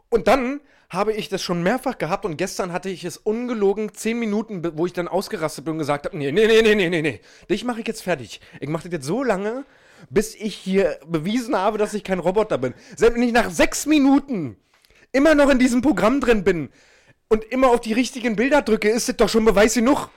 Und 0.10 0.28
dann 0.28 0.62
habe 0.90 1.14
ich 1.14 1.30
das 1.30 1.42
schon 1.42 1.64
mehrfach 1.64 1.98
gehabt 1.98 2.26
und 2.26 2.38
gestern 2.38 2.72
hatte 2.72 2.90
ich 2.90 3.04
es 3.04 3.18
ungelogen 3.18 3.94
10 3.94 4.18
Minuten, 4.20 4.78
wo 4.78 4.86
ich 4.86 4.94
dann 4.94 5.08
ausgerastet 5.08 5.66
bin 5.66 5.74
und 5.74 5.80
gesagt 5.80 6.06
habe, 6.06 6.18
nee, 6.18 6.32
nee, 6.32 6.48
nee, 6.48 6.62
nee, 6.62 6.76
nee, 6.76 6.90
nee, 6.90 7.02
nee, 7.02 7.22
dich 7.50 7.64
mache 7.64 7.82
ich 7.82 7.88
jetzt 7.88 8.04
fertig. 8.04 8.40
Ich 8.60 8.70
mache 8.70 8.84
das 8.84 8.94
jetzt 8.94 9.06
so 9.06 9.24
lange, 9.24 9.66
bis 10.10 10.36
ich 10.36 10.56
hier 10.56 11.00
bewiesen 11.08 11.56
habe, 11.56 11.78
dass 11.78 11.94
ich 11.94 12.04
kein 12.04 12.20
Roboter 12.20 12.58
bin. 12.58 12.74
Selbst 12.96 13.16
wenn 13.16 13.24
ich 13.24 13.34
nach 13.34 13.50
sechs 13.50 13.86
Minuten 13.86 14.58
immer 15.12 15.36
noch 15.36 15.50
in 15.50 15.60
diesem 15.60 15.82
Programm 15.82 16.22
drin 16.22 16.44
bin 16.44 16.70
und 17.30 17.44
immer 17.46 17.70
auf 17.70 17.82
die 17.82 17.94
richtigen 17.94 18.36
Bilder 18.36 18.62
drücke, 18.62 18.90
ist 18.90 19.10
das 19.10 19.18
doch 19.18 19.30
schon 19.30 19.46
Beweis 19.46 19.74
genug. 19.74 20.10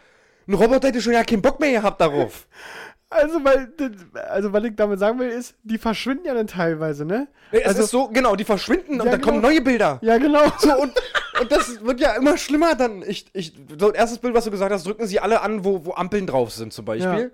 Ein 0.47 0.55
Roboter 0.55 0.89
hätte 0.89 1.03
schon 1.03 1.13
ja 1.13 1.25
keinen 1.25 1.43
Bock 1.43 1.61
mehr 1.61 1.73
gehabt 1.73 2.01
darauf. 2.01 2.47
Also, 3.11 3.43
weil, 3.43 3.73
also, 4.29 4.53
was 4.53 4.65
ich 4.65 4.77
damit 4.77 4.99
sagen 4.99 5.19
will, 5.19 5.31
ist, 5.31 5.55
die 5.63 5.79
verschwinden 5.79 6.27
ja 6.27 6.35
dann 6.35 6.47
teilweise, 6.47 7.07
ne? 7.07 7.29
Es 7.51 7.65
also, 7.67 7.83
ist 7.85 7.91
so, 7.91 8.09
genau, 8.09 8.37
die 8.37 8.45
verschwinden 8.45 9.01
und 9.01 9.07
Ja, 9.07 9.13
dann 9.13 9.21
kommen 9.23 9.37
genau. 9.39 9.49
neue 9.49 9.63
Bilder. 9.63 9.99
Ja, 10.03 10.19
genau. 10.19 10.43
So, 10.59 10.75
und, 10.77 10.93
und 11.41 11.51
das 11.51 11.83
wird 11.83 12.01
ja 12.01 12.13
immer 12.17 12.37
schlimmer 12.37 12.75
dann. 12.75 13.03
Ich, 13.07 13.27
ich, 13.33 13.55
so, 13.79 13.93
erstes 13.93 14.19
Bild, 14.19 14.35
was 14.35 14.45
du 14.45 14.51
gesagt 14.51 14.71
hast, 14.73 14.85
drücken 14.87 15.07
sie 15.07 15.21
alle 15.21 15.41
an, 15.41 15.65
wo, 15.65 15.87
wo 15.87 15.95
Ampeln 15.95 16.27
drauf 16.27 16.51
sind, 16.53 16.75
zum 16.75 16.85
Beispiel. 16.85 17.19
Ja. 17.19 17.29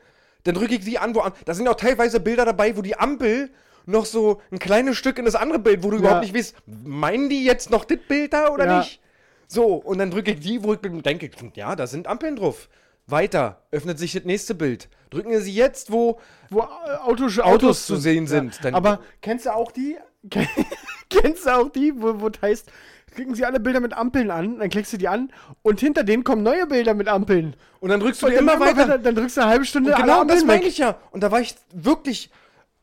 Dann 0.44 0.54
drücke 0.54 0.76
ich 0.76 0.84
sie 0.84 0.98
an, 0.98 1.12
wo 1.14 1.22
Am- 1.22 1.32
Da 1.44 1.54
sind 1.54 1.66
auch 1.66 1.74
teilweise 1.74 2.20
Bilder 2.20 2.44
dabei, 2.44 2.76
wo 2.76 2.82
die 2.82 2.96
Ampel 2.96 3.50
noch 3.86 4.04
so 4.06 4.40
ein 4.52 4.60
kleines 4.60 4.96
Stück 4.96 5.18
in 5.18 5.24
das 5.24 5.34
andere 5.34 5.58
Bild, 5.58 5.82
wo 5.82 5.90
du 5.90 5.96
überhaupt 5.96 6.22
nicht 6.22 6.34
weißt, 6.36 6.54
meinen 6.84 7.28
die 7.28 7.44
jetzt 7.44 7.70
noch 7.70 7.84
das 7.84 7.98
Bild 8.06 8.32
da 8.32 8.48
oder 8.50 8.66
Ja. 8.66 8.78
nicht? 8.78 9.00
So, 9.48 9.74
und 9.74 9.98
dann 9.98 10.10
drücke 10.12 10.30
ich 10.32 10.40
die, 10.40 10.62
wo 10.62 10.74
ich 10.74 10.78
denke, 10.80 11.30
ja, 11.54 11.74
da 11.74 11.86
sind 11.88 12.06
Ampeln 12.06 12.36
drauf. 12.36 12.68
Weiter, 13.06 13.62
öffnet 13.70 13.98
sich 13.98 14.12
das 14.12 14.24
nächste 14.24 14.54
Bild. 14.54 14.88
Drücken 15.10 15.38
sie 15.40 15.52
jetzt, 15.54 15.92
wo 15.92 16.18
Wo 16.50 16.60
äh, 16.60 16.96
Autos, 17.02 17.38
Autos 17.38 17.86
zu 17.86 17.96
sehen 17.96 18.26
sind. 18.26 18.64
Dann- 18.64 18.74
Aber 18.74 19.00
kennst 19.20 19.46
du 19.46 19.54
auch 19.54 19.70
die? 19.72 19.96
kennst 21.10 21.46
du 21.46 21.50
auch 21.50 21.68
die, 21.70 21.92
wo, 21.96 22.20
wo 22.20 22.28
das 22.30 22.42
heißt, 22.42 22.70
klicken 23.14 23.34
sie 23.34 23.44
alle 23.44 23.60
Bilder 23.60 23.80
mit 23.80 23.92
Ampeln 23.92 24.30
an, 24.30 24.58
dann 24.58 24.70
klickst 24.70 24.92
du 24.92 24.96
die 24.96 25.06
an 25.08 25.30
und 25.62 25.80
hinter 25.80 26.02
denen 26.02 26.24
kommen 26.24 26.42
neue 26.42 26.66
Bilder 26.66 26.94
mit 26.94 27.08
Ampeln. 27.08 27.54
und 27.80 27.90
dann 27.90 28.00
drückst 28.00 28.22
du 28.22 28.28
die 28.28 28.34
immer 28.34 28.58
weiter. 28.58 28.76
weiter, 28.88 28.98
dann 28.98 29.14
drückst 29.14 29.36
du 29.36 29.42
eine 29.42 29.50
halbe 29.50 29.64
Stunde 29.64 29.90
Und 29.92 30.00
genau 30.00 30.24
das 30.24 30.44
meine 30.44 30.64
ich 30.64 30.78
ja. 30.78 30.98
Und 31.12 31.20
da 31.22 31.30
war 31.30 31.40
ich 31.40 31.54
wirklich 31.72 32.30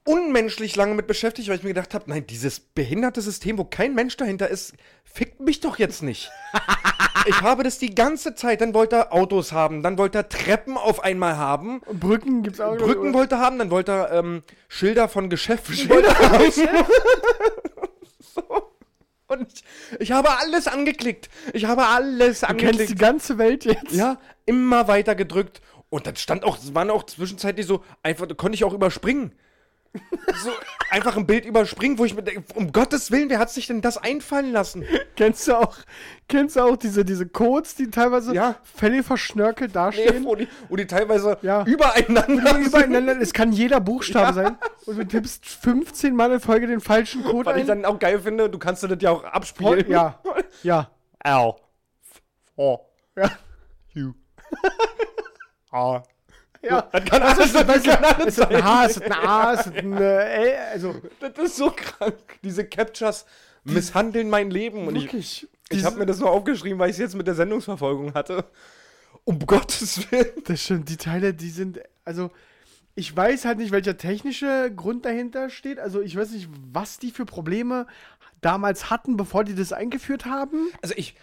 unmenschlich 0.04 0.76
lange 0.76 0.94
mit 0.96 1.08
beschäftigt, 1.08 1.50
weil 1.50 1.58
ich 1.58 1.64
mir 1.64 1.70
gedacht 1.74 1.94
habe, 1.94 2.10
nein, 2.10 2.26
dieses 2.26 2.60
behinderte 2.60 3.22
System, 3.22 3.58
wo 3.58 3.66
kein 3.66 3.94
Mensch 3.94 4.18
dahinter 4.18 4.48
ist, 4.48 4.74
fickt 5.04 5.40
mich 5.42 5.60
doch 5.60 5.78
jetzt 5.80 6.02
nicht. 6.02 6.32
ich 7.26 7.42
habe 7.42 7.64
das 7.64 7.78
die 7.80 7.94
ganze 7.94 8.36
Zeit, 8.36 8.62
dann 8.62 8.74
wollte 8.74 8.96
er 8.98 9.14
Autos 9.14 9.52
haben, 9.52 9.84
dann 9.84 9.98
wollte 9.98 10.20
er 10.20 10.30
Treppen 10.30 10.78
auf 10.78 11.04
einmal 11.04 11.38
haben, 11.38 11.80
Und 11.86 12.00
Brücken 12.00 12.44
gibt's 12.44 12.60
auch. 12.60 12.78
Brücken 12.78 13.14
wollte 13.14 13.36
er 13.36 13.42
haben, 13.42 13.60
dann 13.60 13.72
wollte 13.72 13.92
er 13.92 14.12
ähm, 14.12 14.44
Schilder 14.68 15.08
von 15.10 15.30
Geschäften 15.30 15.90
wollte 15.90 16.10
er 16.10 16.30
haben. 16.32 16.52
so. 18.20 18.44
Und 19.28 19.48
ich, 19.54 19.64
ich 20.00 20.12
habe 20.12 20.38
alles 20.40 20.68
angeklickt. 20.68 21.30
Ich 21.54 21.66
habe 21.66 21.88
alles 21.88 22.42
Du 22.42 22.48
kennst 22.48 22.62
die 22.62 22.68
angeklickt. 22.68 23.00
ganze 23.00 23.38
Welt 23.38 23.66
jetzt. 23.66 23.92
Ja, 23.92 24.18
immer 24.46 24.88
weiter 24.88 25.16
gedrückt. 25.16 25.62
Und 25.90 26.08
dann 26.08 26.16
stand 26.16 26.44
auch, 26.44 26.58
es 26.58 26.74
waren 26.76 26.90
auch 26.90 27.04
zwischenzeitlich 27.04 27.66
so, 27.66 27.84
einfach, 28.04 28.26
da 28.26 28.34
konnte 28.34 28.56
ich 28.56 28.64
auch 28.64 28.74
überspringen. 28.74 29.34
So 30.44 30.52
einfach 30.90 31.18
ein 31.18 31.28
Bild 31.28 31.46
überspringen, 31.46 31.98
wo 31.98 32.06
ich 32.06 32.16
mir 32.16 32.24
denke, 32.24 32.44
um 32.56 32.72
Gottes 32.72 33.12
Willen, 33.12 33.30
wer 33.30 33.40
hat 33.40 33.50
sich 33.50 33.68
denn 33.68 33.82
das 33.82 33.98
einfallen 33.98 34.52
lassen? 34.54 34.86
Kennst 35.18 35.48
du 35.48 35.56
auch, 35.56 35.76
kennst 36.30 36.56
du 36.56 36.62
auch 36.62 36.78
diese, 36.78 37.04
diese 37.04 37.28
Codes, 37.28 37.76
die 37.76 37.90
teilweise 37.92 38.34
Ja. 38.34 38.56
völlig 38.64 39.06
verschnörkelt 39.06 39.72
Nee, 39.72 39.74
dastehen? 39.74 40.24
wo, 40.26 40.36
die, 40.36 40.48
wo 40.70 40.76
die 40.78 40.88
teilweise 40.88 41.38
Ja. 41.42 41.66
übereinander 41.66 42.54
sind. 42.54 42.68
Übereinander, 42.68 43.20
es 43.20 43.34
kann 43.34 43.52
jeder 43.52 43.82
Buchstabe 43.82 44.34
sein. 44.34 44.58
Und 44.86 44.98
du 44.98 45.06
tippst 45.06 45.46
15 45.46 46.16
Mal 46.16 46.32
in 46.34 46.40
Folge 46.40 46.68
den 46.68 46.80
falschen 46.80 47.24
Code 47.24 47.48
Was 47.50 47.56
ich 47.58 47.62
ein. 47.64 47.68
dann 47.82 47.86
auch 47.86 48.00
geil 48.00 48.20
finde, 48.20 48.50
du 48.50 48.58
kannst 48.60 48.84
das 48.84 48.92
ja 49.02 49.12
auch 49.12 49.24
abspielen. 49.26 49.90
ja, 49.92 50.20
ja, 50.64 50.90
L. 51.24 51.54
O. 52.56 52.80
ja. 53.18 53.30
U. 53.98 54.14
A. 55.72 56.04
Ja, 56.63 56.82
Das 56.91 57.06
kann 57.06 57.21
das 57.21 57.38
alles, 57.39 57.54
ist, 57.54 57.67
weißt 57.67 57.88
das 57.88 57.95
kann 57.95 58.04
alles 58.06 58.28
es 58.28 58.38
ist 58.38 58.45
ein 58.45 58.52
sein. 58.52 58.63
H, 58.63 58.86
es 58.86 58.97
ist 58.97 59.04
ein 59.04 59.12
A, 59.13 59.54
es 59.54 59.65
ist 59.65 59.78
ein 59.78 59.93
L, 59.93 60.56
also 60.71 60.95
Das 61.19 61.45
ist 61.45 61.56
so 61.58 61.71
krank. 61.71 62.15
Diese 62.43 62.65
Captures 62.65 63.26
misshandeln 63.63 64.30
mein 64.30 64.52
Leben. 64.52 64.88
Und 64.88 64.95
ich, 64.95 65.04
wirklich. 65.04 65.47
ich 65.69 65.84
habe 65.84 65.97
mir 65.97 66.06
das 66.06 66.19
nur 66.19 66.30
aufgeschrieben, 66.30 66.80
weil 66.80 66.89
ich 66.89 66.95
es 66.95 67.00
jetzt 67.00 67.15
mit 67.15 67.28
der 67.28 67.36
Sendungsverfolgung 67.36 68.13
hatte. 68.13 68.45
Um 69.24 69.39
Gottes 69.45 70.12
Willen. 70.12 70.32
Das 70.45 70.62
stimmt, 70.62 70.89
die 70.89 70.97
Teile, 70.97 71.34
die 71.34 71.50
sind, 71.50 71.80
also 72.06 72.32
ich 72.95 73.15
weiß 73.15 73.45
halt 73.45 73.58
nicht, 73.58 73.71
welcher 73.71 73.97
technische 73.97 74.71
Grund 74.76 75.06
dahinter 75.06 75.50
steht. 75.50 75.80
Also 75.80 76.02
ich 76.02 76.15
weiß 76.15 76.32
nicht, 76.32 76.50
was 76.71 77.00
die 77.00 77.12
für 77.12 77.26
Probleme 77.26 77.88
damals 78.41 78.89
hatten, 78.89 79.17
bevor 79.17 79.43
die 79.43 79.56
das 79.56 79.71
eingeführt 79.74 80.26
haben. 80.26 80.67
Also 80.82 80.93
ich, 80.97 81.15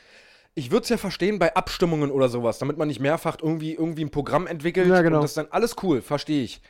ich 0.55 0.71
würde 0.71 0.83
es 0.85 0.89
ja 0.89 0.97
verstehen 0.97 1.39
bei 1.39 1.55
Abstimmungen 1.55 2.11
oder 2.11 2.29
sowas, 2.29 2.59
damit 2.59 2.79
man 2.79 2.89
nicht 2.89 3.01
mehrfach 3.01 3.37
irgendwie, 3.41 3.75
irgendwie 3.75 4.05
ein 4.05 4.11
Programm 4.11 4.47
entwickelt 4.47 4.89
Ja, 4.89 5.03
genau. 5.03 5.19
und 5.19 5.23
das 5.23 5.35
dann 5.35 5.47
alles 5.51 5.77
cool, 5.83 6.03
verstehe 6.03 6.43
ich. 6.43 6.61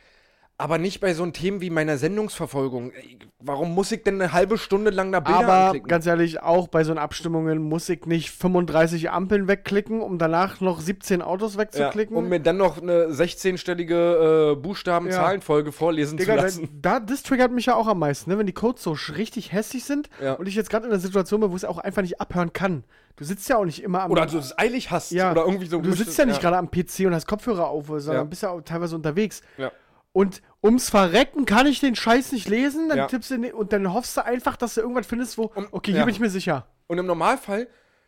Aber 0.61 0.77
nicht 0.77 0.99
bei 0.99 1.13
so 1.13 1.23
einem 1.23 1.31
Themen 1.31 1.61
wie 1.61 1.69
meiner 1.69 1.97
Sendungsverfolgung. 1.97 2.91
Ey, 2.91 3.17
Warum 3.41 3.73
muss 3.73 3.93
ich 3.93 4.03
denn 4.03 4.21
eine 4.21 4.33
halbe 4.33 4.57
Stunde 4.57 4.91
lang 4.91 5.13
da 5.13 5.21
Bilder 5.21 5.39
Aber 5.39 5.53
anklicken? 5.67 5.87
ganz 5.87 6.05
ehrlich, 6.05 6.43
auch 6.43 6.67
bei 6.67 6.83
so 6.83 6.93
Abstimmungen 6.93 7.59
muss 7.63 7.87
ich 7.87 8.05
nicht 8.05 8.31
35 8.31 9.09
Ampeln 9.09 9.47
wegklicken, 9.47 10.01
um 10.01 10.17
danach 10.17 10.59
noch 10.59 10.81
17 10.81 11.21
Autos 11.21 11.53
ja, 11.53 11.61
wegzuklicken. 11.61 12.17
um 12.17 12.27
mir 12.27 12.41
dann 12.41 12.57
noch 12.57 12.81
eine 12.81 13.05
16-stellige 13.05 14.51
äh, 14.51 14.55
Buchstaben-Zahlenfolge 14.57 15.71
vorlesen 15.71 16.17
Digga, 16.17 16.35
zu 16.35 16.41
lassen. 16.43 16.69
da, 16.81 16.99
das 16.99 17.23
triggert 17.23 17.53
mich 17.53 17.67
ja 17.67 17.75
auch 17.75 17.87
am 17.87 17.99
meisten, 17.99 18.29
ne? 18.29 18.37
wenn 18.37 18.45
die 18.45 18.51
Codes 18.51 18.83
so 18.83 18.97
richtig 19.15 19.53
hässlich 19.53 19.85
sind 19.85 20.09
Ja. 20.21 20.33
und 20.33 20.45
ich 20.49 20.55
jetzt 20.55 20.69
gerade 20.69 20.87
in 20.87 20.91
einer 20.91 20.99
Situation 20.99 21.39
bin, 21.39 21.51
wo 21.51 21.55
ich 21.55 21.63
es 21.63 21.69
auch 21.69 21.77
einfach 21.77 22.01
nicht 22.01 22.19
abhören 22.19 22.51
kann. 22.51 22.83
Du 23.15 23.23
sitzt 23.23 23.47
ja 23.47 23.55
auch 23.57 23.65
nicht 23.65 23.81
immer 23.81 24.01
am 24.03 24.11
Oder 24.11 24.25
du 24.25 24.37
es 24.37 24.57
eilig 24.59 24.91
hast. 24.91 25.11
Ja, 25.11 25.31
Oder 25.31 25.45
irgendwie 25.45 25.67
so. 25.67 25.79
du 25.79 25.93
sitzt 25.93 26.17
ja 26.17 26.25
nicht 26.25 26.41
gerade 26.41 26.57
am 26.57 26.69
PC 26.69 27.05
und 27.05 27.13
hast 27.15 27.27
Kopfhörer 27.27 27.67
auf, 27.69 27.87
sondern 27.87 28.15
Ja. 28.15 28.23
bist 28.25 28.43
ja 28.43 28.49
auch 28.49 28.61
teilweise 28.61 28.95
unterwegs. 28.97 29.41
Ja. 29.57 29.71
Und 30.11 30.41
ums 30.63 30.89
Verrecken 30.89 31.45
kann 31.45 31.67
ich 31.67 31.79
den 31.79 31.95
Scheiß 31.95 32.31
nicht 32.31 32.49
lesen, 32.49 32.89
dann 32.89 32.97
Ja. 32.97 33.07
tippst 33.07 33.31
du 33.31 33.37
den, 33.37 33.53
und 33.53 33.71
dann 33.73 33.93
hoffst 33.93 34.17
du 34.17 34.25
einfach, 34.25 34.57
dass 34.57 34.73
du 34.75 34.81
irgendwas 34.81 35.05
findest, 35.07 35.37
wo, 35.37 35.45
Um- 35.55 35.67
okay, 35.71 35.91
hier 35.91 35.99
ja. 35.99 36.05
bin 36.05 36.13
ich 36.13 36.19
mir 36.19 36.29
sicher. 36.29 36.67
Und 36.87 36.97
im 36.97 37.05
Normalfall 37.05 37.67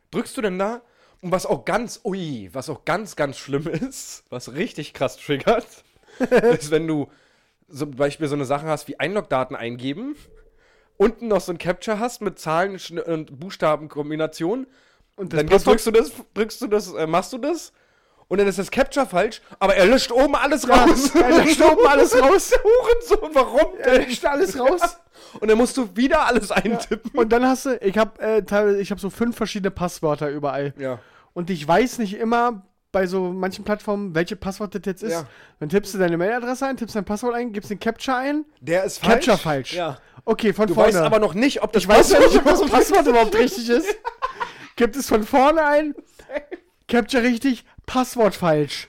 drückst 0.10 0.36
du 0.36 0.42
dann 0.42 0.58
da 0.58 0.82
und 1.22 1.32
was 1.32 1.46
auch 1.46 1.64
ganz, 1.66 2.02
ui, 2.04 2.50
was 2.54 2.70
auch 2.70 2.84
ganz, 2.86 3.16
ganz 3.16 3.38
schlimm 3.38 3.68
ist, 3.68 4.24
was 4.30 4.54
richtig 4.54 4.94
krass 4.94 5.18
triggert, 5.18 5.68
ist, 6.20 6.72
wenn 6.72 6.88
du 6.88 7.08
zum 7.72 7.92
Beispiel 7.92 8.28
so 8.28 8.36
eine 8.36 8.46
Sache 8.46 8.68
hast 8.68 8.88
wie 8.88 9.00
Einlogdaten 9.00 9.56
eingeben, 9.56 10.16
unten 10.98 11.28
noch 11.28 11.40
so 11.42 11.52
ein 11.54 11.58
Capture 11.58 12.00
hast 12.00 12.22
mit 12.22 12.38
Zahlen 12.40 12.78
und 13.06 13.40
Buchstabenkombination, 13.40 14.68
Und 15.16 15.34
dann 15.34 15.48
drückst 15.48 15.86
du 15.88 15.92
das, 15.92 16.12
drückst 16.34 16.62
du 16.62 16.68
das, 16.68 16.94
äh, 16.94 17.06
machst 17.08 17.32
du 17.34 17.38
das 17.38 17.72
und 18.32 18.38
dann 18.38 18.48
ist 18.48 18.58
das 18.58 18.72
Capture 18.72 19.06
falsch, 19.06 19.41
aber 19.60 19.76
er 19.76 19.86
löscht 19.86 20.10
oben 20.12 20.36
alles 20.36 20.63
Ja, 20.63 20.86
raus. 20.86 21.12
er 21.13 21.44
löscht 21.44 21.62
oben 21.72 21.86
alles 21.86 22.15
raus. 22.17 22.52
Hurensohn, 22.63 23.30
warum 23.34 23.74
Er 23.80 24.00
löscht 24.00 24.24
alles 24.26 24.58
raus. 24.58 24.98
Und 25.41 25.50
dann 25.50 25.58
musst 25.58 25.76
du 25.76 25.89
wieder 25.98 26.26
alles 26.26 26.50
eintippen. 26.52 27.12
Und 27.13 27.30
dann 27.34 27.46
hast 27.46 27.65
du, 27.65 27.76
ich 27.82 27.98
habe 27.98 28.20
äh, 28.22 28.41
teilweise, 28.44 28.80
ich 28.80 28.89
habe 28.89 29.02
so 29.02 29.10
fünf 29.10 29.36
verschiedene 29.36 29.70
Passwörter 29.72 30.30
überall. 30.30 30.74
Ja. 30.78 31.00
Und 31.34 31.50
ich 31.50 31.67
weiß 31.67 31.98
nicht 32.00 32.13
immer 32.13 32.63
bei 32.94 33.06
so 33.06 33.32
manchen 33.32 33.63
Plattformen, 33.65 34.15
welche 34.15 34.36
Passwort 34.38 34.76
das 34.76 34.82
jetzt 34.86 35.04
ist. 35.04 35.12
Ja. 35.12 35.24
Dann 35.60 35.67
tippst 35.70 35.94
du 35.94 35.98
deine 35.98 36.17
Mailadresse 36.17 36.65
ein, 36.67 36.78
tippst 36.78 36.96
dein 36.96 37.06
Passwort 37.06 37.36
ein, 37.36 37.52
gibst 37.52 37.70
den 37.70 37.80
Capture 37.82 38.15
ein. 38.17 38.46
Der 38.62 38.86
ist 38.86 39.02
Capture 39.02 39.38
falsch. 39.38 39.74
Ja. 39.74 39.98
Okay, 40.24 40.54
von 40.54 40.67
Du 40.67 40.74
vorne. 40.74 40.89
weißt 40.89 40.98
aber 41.02 41.20
noch 41.20 41.34
nicht, 41.34 41.63
ob 41.63 41.74
das 41.74 41.84
ich 41.84 41.89
weiß 41.89 42.12
nicht, 42.17 42.36
ob 42.38 42.46
das 42.46 42.65
Passwort 42.65 43.08
überhaupt 43.08 43.36
richtig 43.36 43.67
ist. 43.70 43.94
Gibt 44.78 44.96
es 44.96 45.08
von 45.10 45.24
vorne 45.24 45.65
ein, 45.65 45.96
Capture 46.88 47.24
richtig, 47.24 47.63
Passwort 47.86 48.36
falsch. 48.36 48.88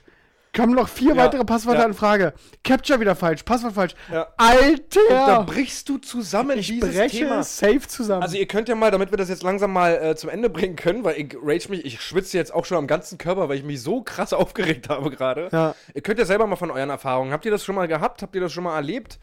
Kommen 0.55 0.75
noch 0.75 0.87
vier 0.87 1.15
Ja, 1.15 1.23
weitere 1.23 1.43
Passwörter 1.45 1.81
ja. 1.81 1.87
in 1.87 1.95
Frage. 1.95 2.33
Capture 2.63 2.99
wieder 2.99 3.15
falsch, 3.15 3.41
Passwort 3.41 3.73
falsch. 3.73 3.95
Ja. 4.11 4.27
Alter! 4.37 4.99
Da 5.09 5.41
brichst 5.41 5.89
du 5.89 5.97
zusammen 5.97 6.59
ich 6.59 6.67
dieses 6.67 6.93
breche 6.95 7.17
Thema. 7.17 7.43
safe 7.43 7.87
zusammen. 7.87 8.21
Also 8.21 8.37
ihr 8.37 8.45
könnt 8.45 8.69
ja 8.69 8.75
mal, 8.75 8.91
damit 8.91 9.09
wir 9.09 9.17
das 9.17 9.29
jetzt 9.29 9.41
langsam 9.41 9.73
mal 9.73 9.95
äh, 9.95 10.15
zum 10.15 10.29
Ende 10.29 10.51
bringen 10.51 10.75
können, 10.75 11.03
weil 11.03 11.19
ich 11.19 11.35
rage 11.41 11.69
mich, 11.69 11.83
ich 11.85 11.99
schwitze 12.01 12.37
jetzt 12.37 12.53
auch 12.53 12.65
schon 12.65 12.77
am 12.77 12.85
ganzen 12.85 13.17
Körper, 13.17 13.49
weil 13.49 13.57
ich 13.57 13.63
mich 13.63 13.81
so 13.81 14.03
krass 14.03 14.31
aufgeregt 14.33 14.89
habe 14.89 15.09
gerade. 15.09 15.49
Ja. 15.51 15.73
Ihr 15.95 16.01
könnt 16.01 16.19
ja 16.19 16.25
selber 16.25 16.45
mal 16.45 16.55
von 16.55 16.69
euren 16.69 16.91
Erfahrungen. 16.91 17.31
Habt 17.33 17.45
ihr 17.45 17.51
das 17.51 17.65
schon 17.65 17.73
mal 17.73 17.87
gehabt? 17.87 18.21
Habt 18.21 18.35
ihr 18.35 18.41
das 18.41 18.53
schon 18.53 18.63
mal 18.63 18.75
erlebt? 18.75 19.17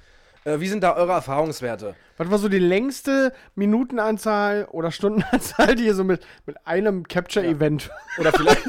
Äh, 0.44 0.61
wie 0.61 0.68
sind 0.68 0.83
da 0.83 0.96
eure 0.96 1.12
Erfahrungswerte? 1.12 1.94
Was 2.16 2.31
war 2.31 2.38
so 2.38 2.48
die 2.48 2.59
längste 2.59 3.33
Minutenanzahl 3.55 4.66
oder 4.70 4.90
Stundenanzahl, 4.90 5.74
die 5.74 5.85
ihr 5.87 5.94
so 5.94 6.05
mit, 6.05 6.26
mit 6.46 6.57
einem 6.66 7.07
Capture-Event. 7.07 7.90
Oder 8.18 8.33
vielleicht, 8.33 8.62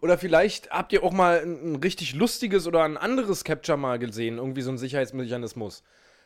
oder 0.00 0.18
vielleicht 0.18 0.70
habt 0.70 0.92
ihr 0.92 1.02
auch 1.02 1.12
mal 1.12 1.40
ein, 1.40 1.72
ein 1.72 1.76
richtig 1.76 2.14
lustiges 2.14 2.66
oder 2.66 2.82
ein 2.84 2.96
anderes 2.96 3.44
Capture 3.44 3.78
mal 3.78 3.98
gesehen, 3.98 4.38
irgendwie 4.38 4.62
so 4.62 4.70
ein 4.70 4.78
Sicherheitsmechanismus. 4.78 5.82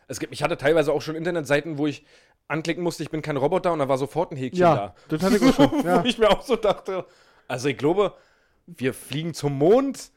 Es 0.08 0.18
gibt, 0.20 0.32
ich 0.32 0.42
hatte 0.42 0.56
teilweise 0.56 0.92
auch 0.92 1.02
schon 1.02 1.14
Internetseiten, 1.16 1.78
wo 1.78 1.86
ich 1.86 2.04
anklicken 2.48 2.82
musste, 2.82 3.02
ich 3.02 3.10
bin 3.10 3.22
kein 3.22 3.36
Roboter 3.36 3.72
und 3.72 3.78
da 3.78 3.88
war 3.88 3.98
sofort 3.98 4.32
ein 4.32 4.36
Häkchen 4.36 4.60
Ja, 4.60 4.74
da. 4.74 4.94
das 5.08 5.22
hatte 5.22 5.36
ich 5.36 5.42
auch 5.42 5.54
schon. 5.54 5.70
Ja. 5.84 6.02
Wo 6.02 6.06
ich 6.08 6.18
mir 6.18 6.30
auch 6.30 6.42
so 6.42 6.56
dachte, 6.56 7.06
also 7.46 7.68
ich 7.68 7.78
glaube, 7.78 8.14
wir 8.66 8.92
fliegen 8.94 9.34
zum 9.34 9.56
Mond. 9.56 10.10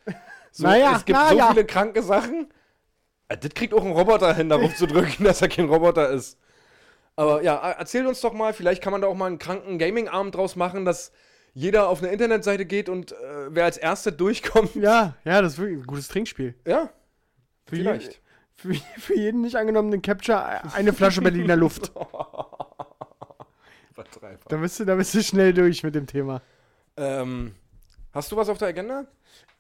So, 0.52 0.64
Naja, 0.64 0.96
es 0.96 1.06
gibt 1.06 1.20
na 1.20 1.30
so 1.30 1.38
ja. 1.38 1.48
viele 1.50 1.66
kranke 1.66 2.02
Sachen. 2.02 2.48
Äh, 3.30 3.38
Das 3.38 3.52
kriegt 3.54 3.74
auch 3.74 3.84
ein 3.86 3.92
Roboter 3.92 4.34
hin, 4.36 4.50
darauf 4.50 4.76
zu 4.76 4.86
drücken, 4.88 5.24
dass 5.26 5.42
er 5.42 5.50
kein 5.50 5.66
Roboter 5.66 6.10
ist. 6.10 6.38
Aber 7.16 7.44
ja, 7.44 7.56
e- 7.72 7.76
erzähl 7.78 8.08
uns 8.08 8.22
doch 8.22 8.34
mal, 8.34 8.54
vielleicht 8.54 8.82
kann 8.82 8.92
man 8.92 9.02
da 9.02 9.08
auch 9.08 9.16
mal 9.16 9.28
einen 9.28 9.40
kranken 9.40 9.78
Gaming-Abend 9.78 10.36
draus 10.36 10.56
machen, 10.56 10.84
dass 10.86 11.12
jeder 11.54 11.88
auf 11.88 12.02
eine 12.02 12.12
Internetseite 12.12 12.66
geht 12.66 12.90
und 12.90 13.12
äh, 13.12 13.16
wer 13.50 13.66
als 13.66 13.78
Erster 13.78 14.12
durchkommt. 14.12 14.74
Ja, 14.76 15.16
ja, 15.24 15.42
das 15.42 15.54
ist 15.54 15.60
wirklich 15.60 15.80
ein 15.80 15.86
gutes 15.86 16.08
Trinkspiel. 16.08 16.56
Ja, 16.66 16.90
Für 17.68 17.76
vielleicht. 17.76 18.20
Für, 18.56 18.74
für 19.00 19.16
jeden 19.16 19.42
nicht 19.42 19.56
angenommenen 19.56 20.02
Capture 20.02 20.64
eine 20.74 20.94
Flasche 20.94 21.22
Berliner 21.22 21.56
Luft. 21.56 21.92
Vertreiber. 23.94 24.40
Da 24.48 24.58
bist, 24.58 24.80
du, 24.80 24.86
da 24.86 24.96
bist 24.96 25.14
du 25.14 25.22
schnell 25.22 25.54
durch 25.54 25.84
mit 25.84 25.94
dem 25.96 26.08
Thema. 26.08 26.42
Ähm, 26.98 27.54
hast 28.14 28.32
du 28.32 28.38
was 28.38 28.50
auf 28.50 28.58
der 28.58 28.70
Agenda? 28.70 29.06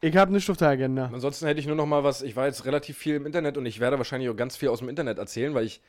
Ich 0.01 0.15
habe 0.15 0.31
nichts 0.31 0.49
auf 0.49 0.57
der 0.57 0.69
Agenda. 0.69 1.09
Ansonsten 1.13 1.45
hätte 1.47 1.59
ich 1.59 1.67
nur 1.67 1.75
noch 1.75 1.85
mal 1.85 2.03
was. 2.03 2.21
Ich 2.21 2.35
war 2.35 2.45
jetzt 2.45 2.65
relativ 2.65 2.97
viel 2.97 3.15
im 3.15 3.25
Internet 3.25 3.57
und 3.57 3.65
ich 3.65 3.79
werde 3.79 3.97
wahrscheinlich 3.97 4.29
auch 4.29 4.35
ganz 4.35 4.55
viel 4.55 4.69
aus 4.69 4.79
dem 4.79 4.89
Internet 4.89 5.17
erzählen, 5.17 5.53
weil 5.53 5.65
ich 5.65 5.81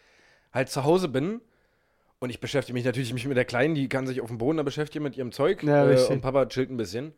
halt 0.52 0.68
zu 0.68 0.84
Hause 0.84 1.08
bin. 1.08 1.40
Und 2.20 2.30
ich 2.30 2.40
beschäftige 2.40 2.74
mich 2.74 2.84
natürlich 2.84 3.12
mich 3.12 3.26
mit 3.26 3.36
der 3.36 3.44
Kleinen, 3.44 3.74
die 3.74 3.88
kann 3.88 4.06
sich 4.06 4.20
auf 4.20 4.28
dem 4.28 4.38
Boden 4.38 4.56
da 4.56 4.62
beschäftigen 4.62 5.04
mit 5.04 5.16
ihrem 5.16 5.32
Zeug. 5.32 5.62
Ja, 5.62 5.90
äh, 5.90 6.06
und 6.06 6.20
Papa 6.20 6.46
chillt 6.46 6.70
ein 6.70 6.76
bisschen. 6.76 7.12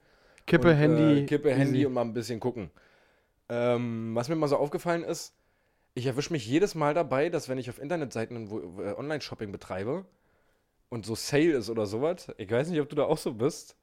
Kippe, 0.46 0.70
und, 0.70 0.76
Handy. 0.76 1.20
Äh, 1.20 1.26
Kippe, 1.26 1.50
easy. 1.50 1.58
Handy 1.58 1.86
und 1.86 1.92
mal 1.92 2.02
ein 2.02 2.14
bisschen 2.14 2.40
gucken. 2.40 2.70
Ähm, 3.48 4.14
was 4.14 4.28
mir 4.28 4.36
mal 4.36 4.48
so 4.48 4.56
aufgefallen 4.56 5.04
ist, 5.04 5.34
ich 5.94 6.06
erwische 6.06 6.32
mich 6.32 6.46
jedes 6.46 6.74
Mal 6.74 6.94
dabei, 6.94 7.28
dass 7.28 7.48
wenn 7.48 7.58
ich 7.58 7.70
auf 7.70 7.80
Internetseiten 7.80 8.50
wo, 8.50 8.82
äh, 8.82 8.94
Online-Shopping 8.96 9.52
betreibe 9.52 10.04
und 10.88 11.06
so 11.06 11.14
Sale 11.14 11.52
ist 11.52 11.70
oder 11.70 11.86
sowas, 11.86 12.32
ich 12.36 12.50
weiß 12.50 12.68
nicht, 12.68 12.80
ob 12.80 12.88
du 12.88 12.96
da 12.96 13.04
auch 13.04 13.18
so 13.18 13.34
bist. 13.34 13.76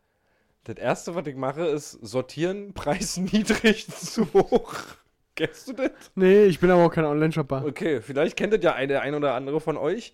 Das 0.63 0.77
erste, 0.77 1.13
was 1.15 1.27
ich 1.27 1.35
mache, 1.35 1.65
ist 1.65 1.91
sortieren, 1.91 2.73
Preis 2.73 3.17
niedrig 3.17 3.87
zu 3.87 4.31
hoch. 4.33 4.73
Kennst 5.35 5.67
du 5.67 5.73
das? 5.73 5.91
Nee, 6.15 6.43
ich 6.45 6.59
bin 6.59 6.69
aber 6.69 6.85
auch 6.85 6.93
kein 6.93 7.05
Online-Shopper. 7.05 7.65
Okay, 7.65 8.01
vielleicht 8.01 8.37
kennt 8.37 8.53
das 8.53 8.63
ja 8.63 8.73
eine, 8.73 9.01
ein 9.01 9.15
oder 9.15 9.33
andere 9.33 9.59
von 9.59 9.77
euch. 9.77 10.13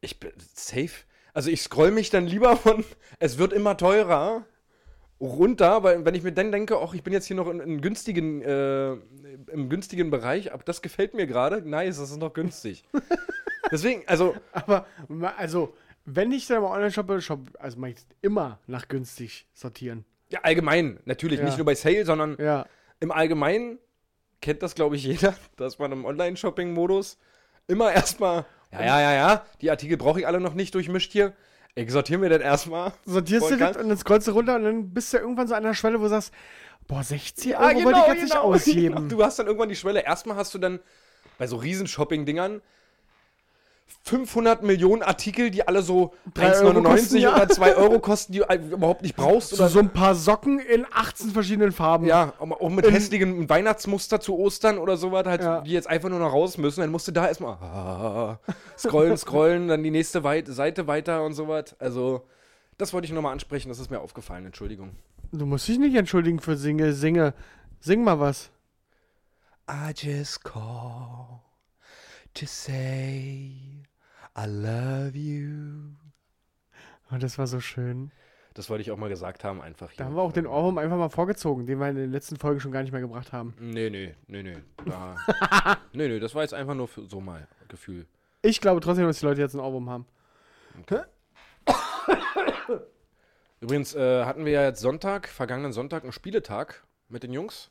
Ich 0.00 0.20
bin 0.20 0.30
safe. 0.54 1.04
Also 1.34 1.50
ich 1.50 1.62
scroll 1.62 1.90
mich 1.90 2.10
dann 2.10 2.26
lieber 2.26 2.56
von, 2.56 2.84
es 3.18 3.38
wird 3.38 3.52
immer 3.52 3.76
teurer, 3.76 4.44
runter, 5.20 5.82
weil 5.82 6.04
wenn 6.04 6.14
ich 6.14 6.22
mir 6.22 6.32
dann 6.32 6.50
denke, 6.50 6.78
ach, 6.78 6.94
ich 6.94 7.02
bin 7.02 7.12
jetzt 7.12 7.26
hier 7.26 7.36
noch 7.36 7.48
in, 7.48 7.60
in 7.60 7.80
günstigen, 7.80 8.40
äh, 8.42 8.92
im 9.52 9.68
günstigen 9.68 10.10
Bereich, 10.10 10.52
aber 10.52 10.62
das 10.64 10.80
gefällt 10.80 11.14
mir 11.14 11.26
gerade, 11.26 11.68
nice, 11.68 11.98
das 11.98 12.10
ist 12.10 12.18
noch 12.18 12.32
günstig. 12.32 12.84
Deswegen, 13.70 14.02
also, 14.06 14.34
Aber, 14.52 14.86
also, 15.36 15.74
wenn 16.04 16.32
ich 16.32 16.46
dann 16.46 16.62
mal 16.62 16.70
online 16.70 16.90
shoppe, 16.90 17.20
shop, 17.20 17.40
also 17.58 17.82
ich 17.86 17.96
immer 18.22 18.58
nach 18.66 18.88
günstig 18.88 19.46
sortieren. 19.52 20.04
ja, 20.30 20.40
allgemein, 20.42 21.00
natürlich, 21.04 21.40
Ja. 21.40 21.44
nicht 21.46 21.56
nur 21.56 21.64
bei 21.66 21.74
Sale, 21.74 22.04
sondern 22.04 22.36
Ja. 22.40 22.66
im 23.00 23.10
Allgemeinen 23.12 23.78
kennt 24.40 24.62
das, 24.62 24.74
glaube 24.74 24.96
ich, 24.96 25.04
jeder, 25.04 25.34
dass 25.56 25.78
man 25.78 25.92
im 25.92 26.04
Online-Shopping-Modus 26.04 27.18
immer 27.66 27.92
erstmal, 27.92 28.44
ja, 28.72 28.82
ja, 28.82 29.00
ja, 29.00 29.12
ja, 29.12 29.46
die 29.60 29.70
Artikel 29.70 29.96
brauche 29.96 30.20
ich 30.20 30.26
alle 30.26 30.40
noch 30.40 30.54
nicht 30.54 30.74
durchmischt 30.74 31.12
hier. 31.12 31.34
Ich 31.76 31.90
sortiere 31.92 32.18
mir 32.18 32.28
das 32.28 32.40
erstmal. 32.40 32.92
Sortierst 33.06 33.46
Voll 33.46 33.56
du 33.56 33.64
das 33.64 33.76
und 33.76 33.88
dann 33.88 33.96
scrollst 33.98 34.26
du 34.26 34.32
runter 34.32 34.56
und 34.56 34.64
dann 34.64 34.90
bist 34.92 35.12
du 35.12 35.18
irgendwann 35.18 35.46
so 35.46 35.54
an 35.54 35.62
der 35.62 35.74
Schwelle, 35.74 35.98
wo 36.00 36.04
du 36.04 36.08
sagst, 36.10 36.32
boah, 36.88 37.02
60 37.04 37.56
Euro 37.56 37.64
Ah, 37.64 37.84
wollte 37.84 38.00
ich 38.00 38.06
jetzt 38.06 38.22
nicht 38.24 38.36
ausheben. 38.36 39.08
Du 39.08 39.22
hast 39.22 39.38
dann 39.38 39.46
irgendwann 39.46 39.68
die 39.68 39.76
Schwelle. 39.76 40.00
Erstmal 40.04 40.36
hast 40.36 40.52
du 40.52 40.58
dann 40.58 40.80
bei 41.38 41.46
so 41.46 41.56
riesen 41.56 41.86
Shopping-Dingern 41.86 42.60
500 44.04 44.62
Millionen 44.62 45.02
Artikel, 45.02 45.50
die 45.50 45.66
alle 45.66 45.82
so 45.82 46.14
Drei 46.34 46.52
Euro 46.60 46.82
kosten, 46.82 47.16
1,99 47.16 47.18
ja. 47.18 47.36
oder 47.36 47.48
2 47.48 47.76
Euro 47.76 47.98
kosten, 48.00 48.32
die 48.32 48.38
du 48.40 48.54
überhaupt 48.72 49.02
nicht 49.02 49.16
brauchst. 49.16 49.50
So, 49.50 49.56
Oder 49.56 49.68
so 49.68 49.78
ein 49.78 49.90
paar 49.92 50.14
Socken 50.14 50.58
in 50.58 50.86
18 50.90 51.30
verschiedenen 51.30 51.72
Farben. 51.72 52.06
ja, 52.06 52.32
auch 52.38 52.70
mit 52.70 52.86
In- 52.86 52.92
hässlichem 52.92 53.48
Weihnachtsmuster 53.48 54.20
zu 54.20 54.36
Ostern 54.38 54.78
oder 54.78 54.96
sowas, 54.96 55.26
halt, 55.26 55.42
Ja. 55.42 55.60
die 55.60 55.72
jetzt 55.72 55.88
einfach 55.88 56.08
nur 56.08 56.18
noch 56.18 56.32
raus 56.32 56.56
müssen. 56.58 56.80
Dann 56.80 56.90
musst 56.90 57.08
du 57.08 57.12
da 57.12 57.28
erstmal 57.28 57.54
ah, 57.54 58.38
scrollen, 58.78 59.16
scrollen, 59.16 59.68
dann 59.68 59.82
die 59.82 59.90
nächste 59.90 60.24
Weit 60.24 60.48
Seite 60.48 60.86
weiter 60.86 61.24
und 61.24 61.34
sowas. 61.34 61.76
Also, 61.78 62.26
das 62.78 62.92
wollte 62.92 63.06
ich 63.06 63.12
nochmal 63.12 63.32
ansprechen, 63.32 63.68
das 63.68 63.78
ist 63.78 63.90
mir 63.90 64.00
aufgefallen, 64.00 64.46
Entschuldigung. 64.46 64.90
Du 65.32 65.46
musst 65.46 65.68
dich 65.68 65.78
nicht 65.78 65.94
entschuldigen 65.94 66.40
für 66.40 66.56
Singe, 66.56 66.92
Singe. 66.92 67.34
Sing 67.80 68.02
mal 68.02 68.18
was. 68.18 68.50
I 69.70 69.92
just 69.94 70.42
call 70.42 71.40
to 72.34 72.46
say 72.46 73.79
I 74.38 74.46
love 74.46 75.16
you. 75.16 75.94
Oh, 77.12 77.16
das 77.18 77.38
war 77.38 77.46
so 77.46 77.60
schön. 77.60 78.12
Das 78.54 78.68
wollte 78.68 78.82
ich 78.82 78.90
auch 78.90 78.96
mal 78.96 79.08
gesagt 79.08 79.44
haben, 79.44 79.60
einfach 79.60 79.90
hier. 79.90 79.98
Da 79.98 80.04
haben 80.04 80.16
wir 80.16 80.22
auch 80.22 80.32
den 80.32 80.46
Ohrwurm 80.46 80.78
einfach 80.78 80.96
mal 80.96 81.08
vorgezogen, 81.08 81.66
den 81.66 81.78
wir 81.78 81.88
in 81.88 81.96
den 81.96 82.10
letzten 82.10 82.36
Folgen 82.36 82.60
schon 82.60 82.72
gar 82.72 82.82
nicht 82.82 82.92
mehr 82.92 83.00
gebracht 83.00 83.32
haben. 83.32 83.54
Nee, 83.58 83.90
nee, 83.90 84.14
nee, 84.26 84.42
nee. 84.42 84.56
Da, 84.84 85.16
nee, 85.92 86.08
nee, 86.08 86.18
das 86.18 86.34
war 86.34 86.42
jetzt 86.42 86.54
einfach 86.54 86.74
nur 86.74 86.88
für 86.88 87.06
so 87.06 87.20
mal 87.20 87.46
Gefühl. 87.68 88.06
Ich 88.42 88.60
glaube 88.60 88.80
trotzdem, 88.80 89.06
dass 89.06 89.20
die 89.20 89.26
Leute 89.26 89.40
jetzt 89.40 89.54
einen 89.54 89.64
Ohrwurm 89.64 89.88
haben. 89.88 90.06
Übrigens 93.60 93.94
äh, 93.94 94.24
hatten 94.24 94.44
wir 94.44 94.52
ja 94.52 94.64
jetzt 94.64 94.80
Sonntag, 94.80 95.28
vergangenen 95.28 95.72
Sonntag, 95.72 96.02
einen 96.02 96.12
Spieletag 96.12 96.84
mit 97.08 97.22
den 97.22 97.32
Jungs. 97.32 97.70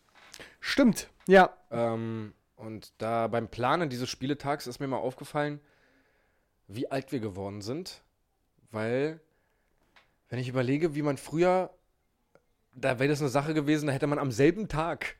Stimmt. 0.60 1.10
Ja. 1.28 1.50
Ähm, 1.72 2.34
und 2.56 2.94
da 3.00 3.28
beim 3.28 3.48
Planen 3.48 3.90
dieses 3.90 4.10
Spieletags 4.10 4.68
ist 4.68 4.80
mir 4.80 4.88
mal 4.88 4.98
aufgefallen, 4.98 5.60
wie 6.70 6.90
alt 6.90 7.12
wir 7.12 7.20
geworden 7.20 7.62
sind. 7.62 8.02
Weil, 8.72 9.20
wenn 10.30 10.40
ich 10.40 10.48
überlege, 10.48 10.96
wie 10.96 11.02
man 11.02 11.18
früher, 11.18 11.72
da 12.76 13.00
wäre 13.00 13.10
das 13.10 13.20
eine 13.20 13.30
Sache 13.30 13.54
gewesen, 13.54 13.88
da 13.88 13.94
hätte 13.94 14.08
man 14.08 14.20
am 14.20 14.32
selben 14.32 14.68
Tag, 14.68 15.18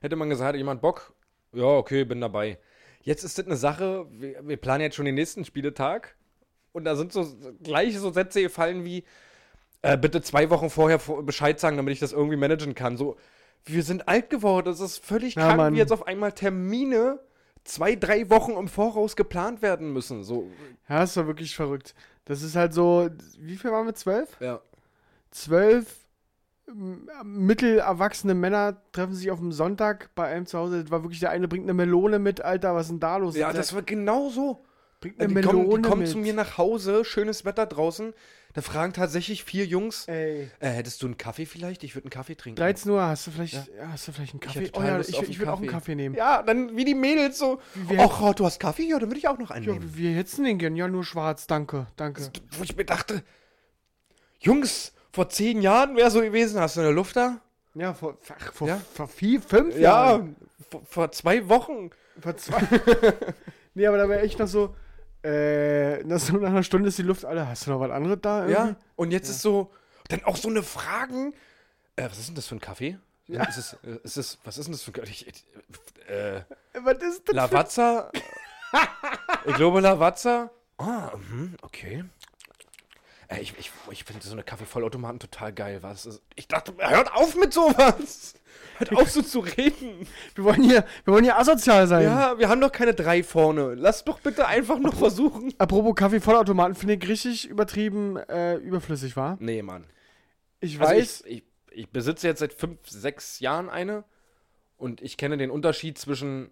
hätte 0.00 0.16
man 0.16 0.28
gesagt, 0.28 0.56
jemand 0.56 0.80
Bock? 0.82 1.14
Ja, 1.52 1.64
okay, 1.64 2.04
bin 2.04 2.20
dabei. 2.20 2.58
Jetzt 3.02 3.24
ist 3.24 3.38
das 3.38 3.46
eine 3.46 3.56
Sache, 3.56 4.06
wir, 4.10 4.46
wir 4.46 4.56
planen 4.58 4.82
jetzt 4.82 4.96
schon 4.96 5.06
den 5.06 5.14
nächsten 5.14 5.44
Spieletag 5.46 6.14
und 6.72 6.84
da 6.84 6.94
sind 6.94 7.12
so 7.12 7.26
gleich 7.62 7.98
so 7.98 8.12
Sätze 8.12 8.42
gefallen 8.42 8.84
wie, 8.84 9.04
äh, 9.80 9.96
bitte 9.96 10.20
zwei 10.20 10.50
Wochen 10.50 10.68
vorher 10.68 10.98
vor- 10.98 11.22
Bescheid 11.24 11.58
sagen, 11.58 11.78
damit 11.78 11.92
ich 11.94 12.00
das 12.00 12.12
irgendwie 12.12 12.36
managen 12.36 12.74
kann. 12.74 12.98
So, 12.98 13.16
wir 13.64 13.82
sind 13.82 14.08
alt 14.08 14.28
geworden, 14.28 14.66
das 14.66 14.80
ist 14.80 14.98
völlig 15.02 15.36
Ja, 15.36 15.42
krank, 15.46 15.56
Mann. 15.56 15.74
wie 15.74 15.78
jetzt 15.78 15.92
auf 15.92 16.06
einmal 16.06 16.32
Termine 16.32 17.20
zwei, 17.68 17.94
drei 17.96 18.28
Wochen 18.30 18.52
im 18.52 18.66
Voraus 18.68 19.14
geplant 19.16 19.60
werden 19.62 19.92
müssen. 19.92 20.24
So, 20.24 20.48
Ja, 20.88 21.00
das 21.00 21.16
war 21.16 21.26
wirklich 21.26 21.54
verrückt. 21.54 21.94
Das 22.24 22.42
ist 22.42 22.56
halt 22.56 22.72
so, 22.74 23.08
wie 23.38 23.56
viel 23.56 23.70
waren 23.70 23.86
wir? 23.86 23.94
Zwölf? 23.94 24.36
ja. 24.40 24.60
Zwölf 25.30 25.86
mittelerwachsene 27.22 28.34
Männer 28.34 28.76
treffen 28.92 29.14
sich 29.14 29.30
auf 29.30 29.38
dem 29.38 29.52
Sonntag 29.52 30.10
bei 30.14 30.26
einem 30.26 30.46
zu 30.46 30.58
Hause. 30.58 30.82
Das 30.82 30.90
war 30.90 31.02
wirklich 31.02 31.20
der 31.20 31.30
eine 31.30 31.48
bringt 31.48 31.64
eine 31.64 31.74
Melone 31.74 32.18
mit, 32.18 32.40
Alter, 32.42 32.74
was 32.74 32.86
ist 32.86 32.90
denn 32.92 33.00
da 33.00 33.16
los? 33.16 33.36
Ja, 33.36 33.52
das 33.52 33.74
war 33.74 33.82
genau 33.82 34.28
so. 34.28 34.64
bringt 35.00 35.20
eine 35.20 35.28
Die 35.34 35.40
kommen, 35.46 35.58
Melone 35.62 35.82
die 35.82 35.88
kommen 35.88 36.02
mit. 36.02 36.10
zu 36.10 36.18
mir 36.18 36.34
nach 36.34 36.58
Hause, 36.58 37.04
schönes 37.04 37.44
Wetter 37.44 37.66
draußen. 37.66 38.12
Da 38.54 38.62
fragen 38.62 38.92
tatsächlich 38.94 39.44
vier 39.44 39.66
Jungs, 39.66 40.08
Ey. 40.08 40.50
äh, 40.58 40.68
hättest 40.70 41.02
du 41.02 41.06
einen 41.06 41.18
Kaffee 41.18 41.44
vielleicht? 41.44 41.84
Ich 41.84 41.94
würde 41.94 42.06
einen 42.06 42.10
Kaffee 42.10 42.34
trinken. 42.34 42.56
13 42.58 42.90
Uhr, 42.90 43.02
hast 43.02 43.26
du 43.26 43.30
vielleicht, 43.30 43.52
Ja. 43.54 43.66
ja. 43.78 43.88
hast 43.92 44.08
du 44.08 44.12
vielleicht 44.12 44.32
einen 44.32 44.40
Ich 44.42 44.46
Kaffee? 44.46 44.64
oh 44.68 44.76
total 44.76 44.86
ja, 44.88 44.96
Lust 44.96 45.10
ich, 45.10 45.22
ich 45.22 45.38
würde 45.38 45.52
auch 45.52 45.58
einen 45.58 45.68
Kaffee. 45.68 45.94
Nehmen. 45.94 46.14
Ja, 46.14 46.42
dann 46.42 46.74
wie 46.76 46.84
die 46.84 46.94
Mädels 46.94 47.38
so. 47.38 47.60
Ach, 47.98 48.20
oh, 48.22 48.32
du 48.32 48.46
hast 48.46 48.58
Kaffee? 48.58 48.84
Ja, 48.88 48.98
dann 48.98 49.10
würde 49.10 49.18
ich 49.18 49.28
auch 49.28 49.38
noch 49.38 49.50
einen 49.50 49.66
Ja, 49.66 49.72
nehmen. 49.74 49.96
wir 49.96 50.10
hätten 50.16 50.44
den 50.44 50.58
gern. 50.58 50.76
Ja, 50.76 50.88
nur 50.88 51.04
schwarz, 51.04 51.46
danke, 51.46 51.86
danke. 51.96 52.30
Wo 52.52 52.64
ich 52.64 52.74
mir 52.74 52.84
dachte, 52.86 53.22
Jungs, 54.40 54.92
vor 55.12 55.28
zehn 55.28 55.60
Jahren 55.62 55.96
wäre 55.96 56.10
so 56.10 56.20
gewesen, 56.20 56.58
hast 56.60 56.76
du 56.76 56.80
eine 56.80 56.90
Luft 56.90 57.16
da? 57.16 57.40
Ja, 57.74 57.92
vor, 57.94 58.16
ach, 58.40 58.52
vor, 58.52 58.68
Ja. 58.68 58.80
vor 58.94 59.08
vier, 59.08 59.40
fünf 59.42 59.74
Ja, 59.74 59.80
Jahren. 59.80 60.36
vor, 60.70 60.82
vor 60.86 61.12
zwei 61.12 61.48
Wochen. 61.48 61.90
Vor 62.20 62.36
zwei. 62.36 62.60
nee, 63.74 63.86
aber 63.86 63.98
da 63.98 64.08
wäre 64.08 64.20
echt 64.22 64.38
noch 64.38 64.48
so, 64.48 64.74
äh, 65.28 66.04
nach 66.04 66.18
so 66.18 66.38
einer 66.40 66.62
Stunde 66.62 66.88
ist 66.88 66.98
die 66.98 67.02
Luft 67.02 67.24
alle. 67.24 67.46
Hast 67.46 67.66
du 67.66 67.70
noch 67.70 67.80
was 67.80 67.90
anderes 67.90 68.18
da? 68.22 68.46
Ja, 68.46 68.58
irgendwie? 68.58 68.82
und 68.96 69.10
jetzt 69.10 69.28
ist 69.28 69.42
so, 69.42 69.70
dann 70.08 70.24
auch 70.24 70.36
so 70.36 70.48
eine 70.48 70.62
Fragen. 70.62 71.34
Äh, 71.96 72.04
was 72.04 72.18
ist 72.18 72.28
denn 72.28 72.34
das 72.34 72.46
für 72.46 72.56
ein 72.56 72.60
Kaffee? 72.60 72.98
Ja. 73.26 73.44
Ist 73.44 73.58
es, 73.58 73.76
ist 74.04 74.16
es, 74.16 74.38
was 74.44 74.56
ist 74.56 74.66
denn 74.66 74.72
das 74.72 74.82
für 74.82 74.90
ein 74.90 74.94
Kaffee? 74.94 75.26
Äh, 76.08 76.40
Was 76.82 77.02
ist 77.02 77.28
das? 77.28 77.36
Lavazza? 77.36 78.10
ich 79.46 79.54
glaube 79.54 79.80
Lavazza. 79.80 80.50
Ah, 80.78 81.12
mhm, 81.16 81.56
okay. 81.62 82.04
Äh, 83.28 83.40
ich 83.40 83.54
ich, 83.58 83.70
ich 83.90 84.04
finde 84.04 84.24
so 84.26 84.32
eine 84.32 84.42
Kaffeevollautomaten 84.42 85.20
total 85.20 85.52
geil. 85.52 85.82
Was 85.82 86.20
ich 86.34 86.48
dachte, 86.48 86.74
hört 86.78 87.12
auf 87.14 87.36
mit 87.36 87.52
sowas. 87.52 88.34
Hört 88.78 88.96
auf 88.96 89.10
so 89.10 89.22
zu 89.22 89.40
reden. 89.40 90.06
Wir 90.34 90.44
wollen 90.44 90.62
hier, 90.62 90.84
wir 91.04 91.14
wollen 91.14 91.24
hier 91.24 91.38
asozial 91.38 91.86
sein. 91.86 92.04
Ja, 92.04 92.38
wir 92.38 92.48
haben 92.48 92.60
doch 92.60 92.72
keine 92.72 92.94
drei 92.94 93.22
vorne. 93.22 93.74
Lass 93.74 94.04
doch 94.04 94.20
bitte 94.20 94.46
einfach 94.46 94.78
nur 94.78 94.92
versuchen. 94.92 95.52
Apropos 95.58 95.94
Kaffee-Vollautomaten, 95.94 96.74
finde 96.74 96.94
ich 96.94 97.08
richtig 97.08 97.48
übertrieben 97.48 98.16
äh, 98.16 98.56
überflüssig, 98.56 99.16
war. 99.16 99.36
Nee, 99.40 99.62
Mann. 99.62 99.84
Ich 100.60 100.80
Also 100.80 100.92
weiß, 100.92 101.24
ich, 101.26 101.36
ich, 101.36 101.44
ich 101.70 101.88
besitze 101.90 102.26
jetzt 102.26 102.40
seit 102.40 102.52
fünf, 102.54 102.78
sechs 102.88 103.40
Jahren 103.40 103.68
eine 103.68 104.04
und 104.76 105.02
ich 105.02 105.16
kenne 105.16 105.36
den 105.36 105.50
Unterschied 105.50 105.98
zwischen 105.98 106.50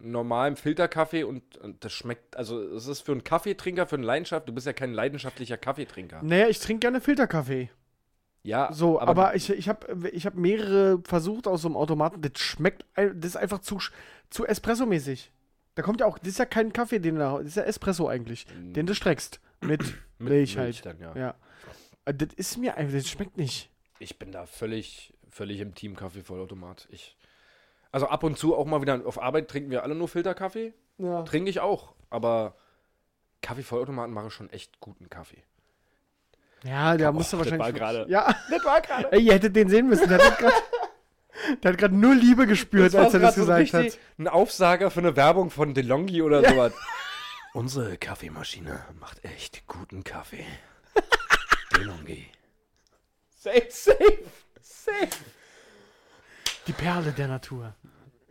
normalem 0.00 0.56
Filterkaffee 0.56 1.24
und, 1.24 1.56
und 1.58 1.84
das 1.84 1.92
schmeckt, 1.92 2.36
also 2.36 2.62
es 2.62 2.86
ist 2.86 3.00
für 3.00 3.12
einen 3.12 3.24
Kaffeetrinker, 3.24 3.86
für 3.86 3.96
einen 3.96 4.04
Leidenschaft, 4.04 4.48
du 4.48 4.52
bist 4.52 4.66
ja 4.66 4.72
kein 4.72 4.92
leidenschaftlicher 4.92 5.56
Kaffeetrinker. 5.56 6.22
naja, 6.22 6.48
ich 6.48 6.58
trinke 6.60 6.80
gerne 6.80 7.00
Filterkaffee. 7.00 7.70
Ja, 8.44 8.72
So, 8.72 9.00
aber, 9.00 9.34
ich, 9.34 9.50
ich 9.50 9.68
habe 9.68 10.08
ich 10.10 10.24
hab 10.24 10.34
mehrere 10.34 11.02
versucht 11.04 11.46
aus 11.46 11.62
so 11.62 11.68
einem 11.68 11.76
Automaten. 11.76 12.22
Das 12.22 12.40
schmeckt, 12.40 12.86
das 12.94 13.12
ist 13.24 13.36
einfach 13.36 13.58
zu, 13.58 13.78
zu 14.30 14.46
Espresso-mäßig. 14.46 15.30
Da 15.74 15.82
kommt 15.82 16.00
ja 16.00 16.06
auch, 16.06 16.18
das 16.18 16.28
ist 16.28 16.38
ja 16.38 16.46
kein 16.46 16.72
Kaffee, 16.72 16.98
den 16.98 17.16
du 17.16 17.20
da, 17.20 17.38
das 17.38 17.48
ist 17.48 17.56
ja 17.56 17.64
Espresso 17.64 18.08
eigentlich, 18.08 18.46
den 18.58 18.86
du 18.86 18.94
streckst. 18.94 19.40
Mit, 19.60 19.82
mit 20.18 20.30
Milch 20.30 20.56
halt. 20.56 20.86
dann, 20.86 20.98
ja. 21.00 21.14
Ja. 21.16 21.34
Das 22.04 22.32
ist 22.36 22.56
mir 22.56 22.76
einfach, 22.76 22.94
das 22.94 23.08
schmeckt 23.08 23.36
nicht. 23.36 23.70
Ich 23.98 24.18
bin 24.18 24.32
da 24.32 24.46
völlig, 24.46 25.12
völlig 25.28 25.60
im 25.60 25.74
Team 25.74 25.94
Kaffeevollautomat. 25.94 26.88
Ich, 26.90 27.16
also 27.92 28.06
ab 28.08 28.22
und 28.22 28.38
zu 28.38 28.56
auch 28.56 28.66
mal 28.66 28.80
wieder 28.82 29.00
auf 29.06 29.20
Arbeit 29.20 29.48
trinken 29.48 29.70
wir 29.70 29.82
alle 29.82 29.94
nur 29.94 30.08
Filterkaffee. 30.08 30.74
Ja. 30.98 31.22
Trinke 31.22 31.50
ich 31.50 31.60
auch, 31.60 31.94
aber 32.10 32.56
Kaffeevollautomaten 33.42 34.12
machen 34.12 34.30
schon 34.30 34.50
echt 34.50 34.80
guten 34.80 35.08
Kaffee. 35.08 35.42
Ja, 36.64 36.96
der 36.96 37.10
Oh, 37.10 37.12
musste 37.12 37.36
das 37.36 37.46
wahrscheinlich. 37.46 37.66
war 37.66 37.72
gerade- 37.72 38.10
Ja, 38.10 38.34
Das 38.50 38.64
war 38.64 38.80
gerade. 38.80 39.12
ey, 39.12 39.20
ihr 39.20 39.34
hättet 39.34 39.54
den 39.54 39.68
sehen 39.68 39.88
müssen. 39.88 40.08
Der 40.08 40.18
hat 40.24 40.38
gerade. 40.38 40.54
Der 41.62 41.70
hat 41.72 41.78
gerade 41.78 41.94
nur 41.94 42.16
Liebe 42.16 42.48
gespürt, 42.48 42.96
als 42.96 43.14
er 43.14 43.20
das 43.20 43.36
gesagt 43.36 43.72
hat. 43.72 43.98
Ein 44.18 44.26
Aufsager 44.26 44.90
für 44.90 44.98
eine 44.98 45.14
Werbung 45.14 45.50
von 45.50 45.72
DeLonghi 45.72 46.20
oder 46.22 46.42
sowas. 46.48 46.72
Unsere 47.54 47.96
Kaffeemaschine 47.96 48.84
macht 48.98 49.24
echt 49.24 49.64
guten 49.68 50.02
Kaffee. 50.02 50.44
DeLonghi. 51.76 52.26
Safe, 53.36 53.66
safe, 53.70 54.18
safe. 54.60 55.08
Die 56.68 56.72
Perle 56.72 57.12
der 57.12 57.28
Natur. 57.28 57.74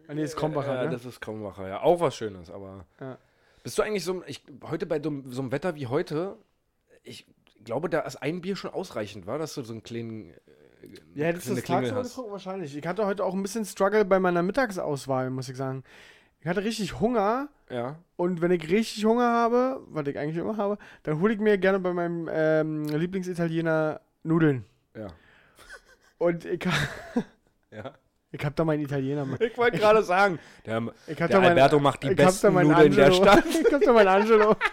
Ah, 0.08 0.13
nee, 0.13 0.23
ist 0.23 0.38
Krombacher, 0.38 0.76
ja, 0.76 0.84
ne? 0.86 0.89
das 0.91 1.04
ist 1.06 1.19
Krombacher, 1.19 1.67
ja. 1.67 1.82
Auch 1.82 2.00
was 2.00 2.15
Schönes, 2.15 2.50
aber. 2.50 2.86
Ja. 3.02 3.17
Bist 3.63 3.78
du 3.78 3.82
eigentlich 3.82 4.06
so, 4.06 4.23
ich, 4.26 4.43
heute 4.63 4.86
bei 4.86 5.02
so, 5.02 5.12
so 5.28 5.41
einem 5.41 5.52
Wetter 5.52 5.76
wie 5.76 5.88
heute, 5.88 6.38
ich 7.04 7.26
glaube, 7.65 7.89
da 7.89 8.00
ist 8.02 8.15
ein 8.17 8.39
Bier 8.41 8.56
schon 8.56 8.71
ausreichend, 8.71 9.26
war, 9.26 9.38
dass 9.39 9.56
du 9.56 9.63
so 9.63 9.73
einen 9.73 9.84
kleinen. 9.84 10.30
äh, 10.30 10.36
Ja, 11.15 11.26
hättest 11.26 11.50
du 11.50 11.56
kleine 11.56 11.56
das 11.56 11.65
Klingel 11.65 11.82
tagsüber 11.89 12.04
getrunken? 12.04 12.32
Wahrscheinlich. 12.32 12.78
Ich 12.78 12.88
hatte 12.88 13.06
heute 13.06 13.26
auch 13.26 13.34
ein 13.34 13.41
bisschen 13.41 13.65
Struggle 13.65 14.06
bei 14.06 14.19
meiner 14.19 14.43
Mittagsauswahl, 14.43 15.30
muss 15.32 15.50
ich 15.50 15.58
sagen. 15.58 15.84
Ich 16.39 16.47
hatte 16.47 16.63
richtig 16.63 17.00
Hunger 17.02 17.50
Ja. 17.69 17.97
und 18.15 18.39
wenn 18.39 18.52
ich 18.52 18.69
richtig 18.69 19.04
Hunger 19.04 19.30
habe, 19.30 19.82
was 19.89 20.08
ich 20.08 20.17
eigentlich 20.17 20.38
immer 20.38 20.56
habe, 20.56 20.78
dann 21.04 21.19
hole 21.19 21.34
ich 21.34 21.39
mir 21.39 21.58
gerne 21.58 21.80
bei 21.80 21.91
meinem 21.91 22.30
ähm, 22.32 22.86
Lieblingsitaliener 22.86 24.00
Nudeln. 24.23 24.63
Ja. 24.95 25.08
Und 26.19 26.45
ich, 26.45 26.63
Ja. 27.71 27.93
Ich 28.32 28.44
hab 28.46 28.56
da 28.56 28.66
meinen 28.66 28.82
Italiener. 28.84 29.26
Ich 29.40 29.58
wollte 29.58 29.78
gerade 29.78 30.04
sagen, 30.04 30.40
der, 30.66 30.82
der 31.08 31.40
mein- 31.40 31.50
Alberto 31.50 31.80
macht 31.80 32.04
die 32.04 32.13
besten 32.13 32.54
Nudeln 32.54 32.96
der. 32.96 33.12
Stadt. 33.12 33.44
ich 33.68 33.74
hab 33.74 33.82
da 33.82 33.94
meinen 33.94 34.08
Angelo. 34.08 34.56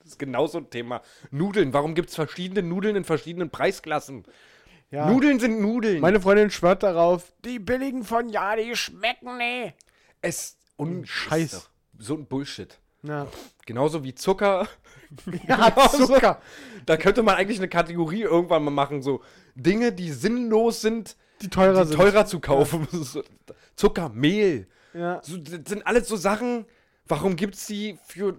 Das 0.00 0.12
ist 0.12 0.18
genau 0.18 0.46
so 0.46 0.58
ein 0.58 0.68
Thema. 0.68 1.00
Nudeln. 1.30 1.72
Warum 1.72 1.94
gibt 1.94 2.10
es 2.10 2.14
verschiedene 2.14 2.62
Nudeln 2.62 2.94
in 2.94 3.04
verschiedenen 3.04 3.48
Preisklassen? 3.48 4.24
Ja. 4.90 5.10
Nudeln 5.10 5.40
sind 5.40 5.62
Nudeln. 5.62 6.00
Meine 6.00 6.20
Freundin 6.20 6.50
schwört 6.50 6.82
darauf, 6.82 7.32
die 7.42 7.58
billigen 7.58 8.04
von 8.04 8.28
ja, 8.28 8.54
die 8.54 8.76
schmecken 8.76 9.38
nee. 9.38 9.72
es 10.20 10.58
un 10.76 11.06
Scheiß. 11.06 11.42
ist 11.42 11.54
doch 11.54 11.70
So 11.98 12.14
ein 12.14 12.26
Bullshit. 12.26 12.78
Ja, 13.02 13.26
Genauso 13.64 14.04
wie 14.04 14.14
Zucker. 14.14 14.68
ja 15.48 15.70
Genauso. 15.70 16.06
Zucker. 16.06 16.40
Da 16.84 16.96
könnte 16.98 17.22
man 17.22 17.36
eigentlich 17.36 17.58
eine 17.58 17.68
Kategorie 17.68 18.22
irgendwann 18.22 18.62
mal 18.62 18.70
machen. 18.70 19.00
So 19.02 19.22
Dinge, 19.54 19.90
die 19.90 20.10
sinnlos 20.10 20.82
sind, 20.82 21.16
Die 21.44 21.50
teurer 21.50 21.82
die 21.82 21.88
sind. 21.88 21.96
teurer 21.96 22.26
zu 22.26 22.40
kaufen. 22.40 22.88
So, 22.92 23.22
Zucker, 23.76 24.08
Mehl. 24.08 24.66
Ja. 24.92 25.20
So, 25.22 25.36
das 25.36 25.60
sind 25.66 25.86
alles 25.86 26.08
so 26.08 26.16
Sachen, 26.16 26.64
warum 27.06 27.36
gibt's 27.36 27.66
die 27.66 27.98
für 28.06 28.36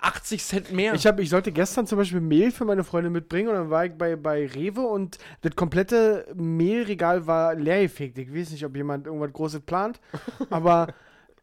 80 0.00 0.44
Cent 0.44 0.72
mehr? 0.72 0.94
Ich, 0.94 1.06
hab, 1.06 1.18
ich 1.18 1.30
sollte 1.30 1.52
gestern 1.52 1.86
zum 1.86 1.98
Beispiel 1.98 2.20
Mehl 2.20 2.52
für 2.52 2.64
meine 2.64 2.84
Freunde 2.84 3.10
mitbringen 3.10 3.48
und 3.48 3.54
dann 3.54 3.70
war 3.70 3.86
ich 3.86 3.92
bei, 3.94 4.14
bei 4.16 4.46
Rewe 4.46 4.82
und 4.82 5.18
das 5.40 5.56
komplette 5.56 6.26
Mehlregal 6.34 7.26
war 7.26 7.54
leergefegt. 7.54 8.18
Ich 8.18 8.32
weiß 8.32 8.50
nicht, 8.50 8.64
ob 8.64 8.76
jemand 8.76 9.06
irgendwas 9.06 9.32
Großes 9.32 9.60
plant, 9.62 10.00
aber 10.50 10.88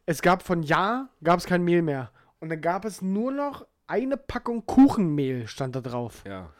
es 0.06 0.22
gab 0.22 0.42
von 0.42 0.62
Jahr 0.62 1.08
gab 1.22 1.40
es 1.40 1.46
kein 1.46 1.62
Mehl 1.64 1.82
mehr. 1.82 2.10
Und 2.38 2.48
dann 2.50 2.60
gab 2.60 2.84
es 2.84 3.02
nur 3.02 3.32
noch 3.32 3.66
eine 3.86 4.16
Packung 4.16 4.64
Kuchenmehl, 4.66 5.46
stand 5.48 5.74
da 5.76 5.80
drauf. 5.80 6.22
ja. 6.26 6.50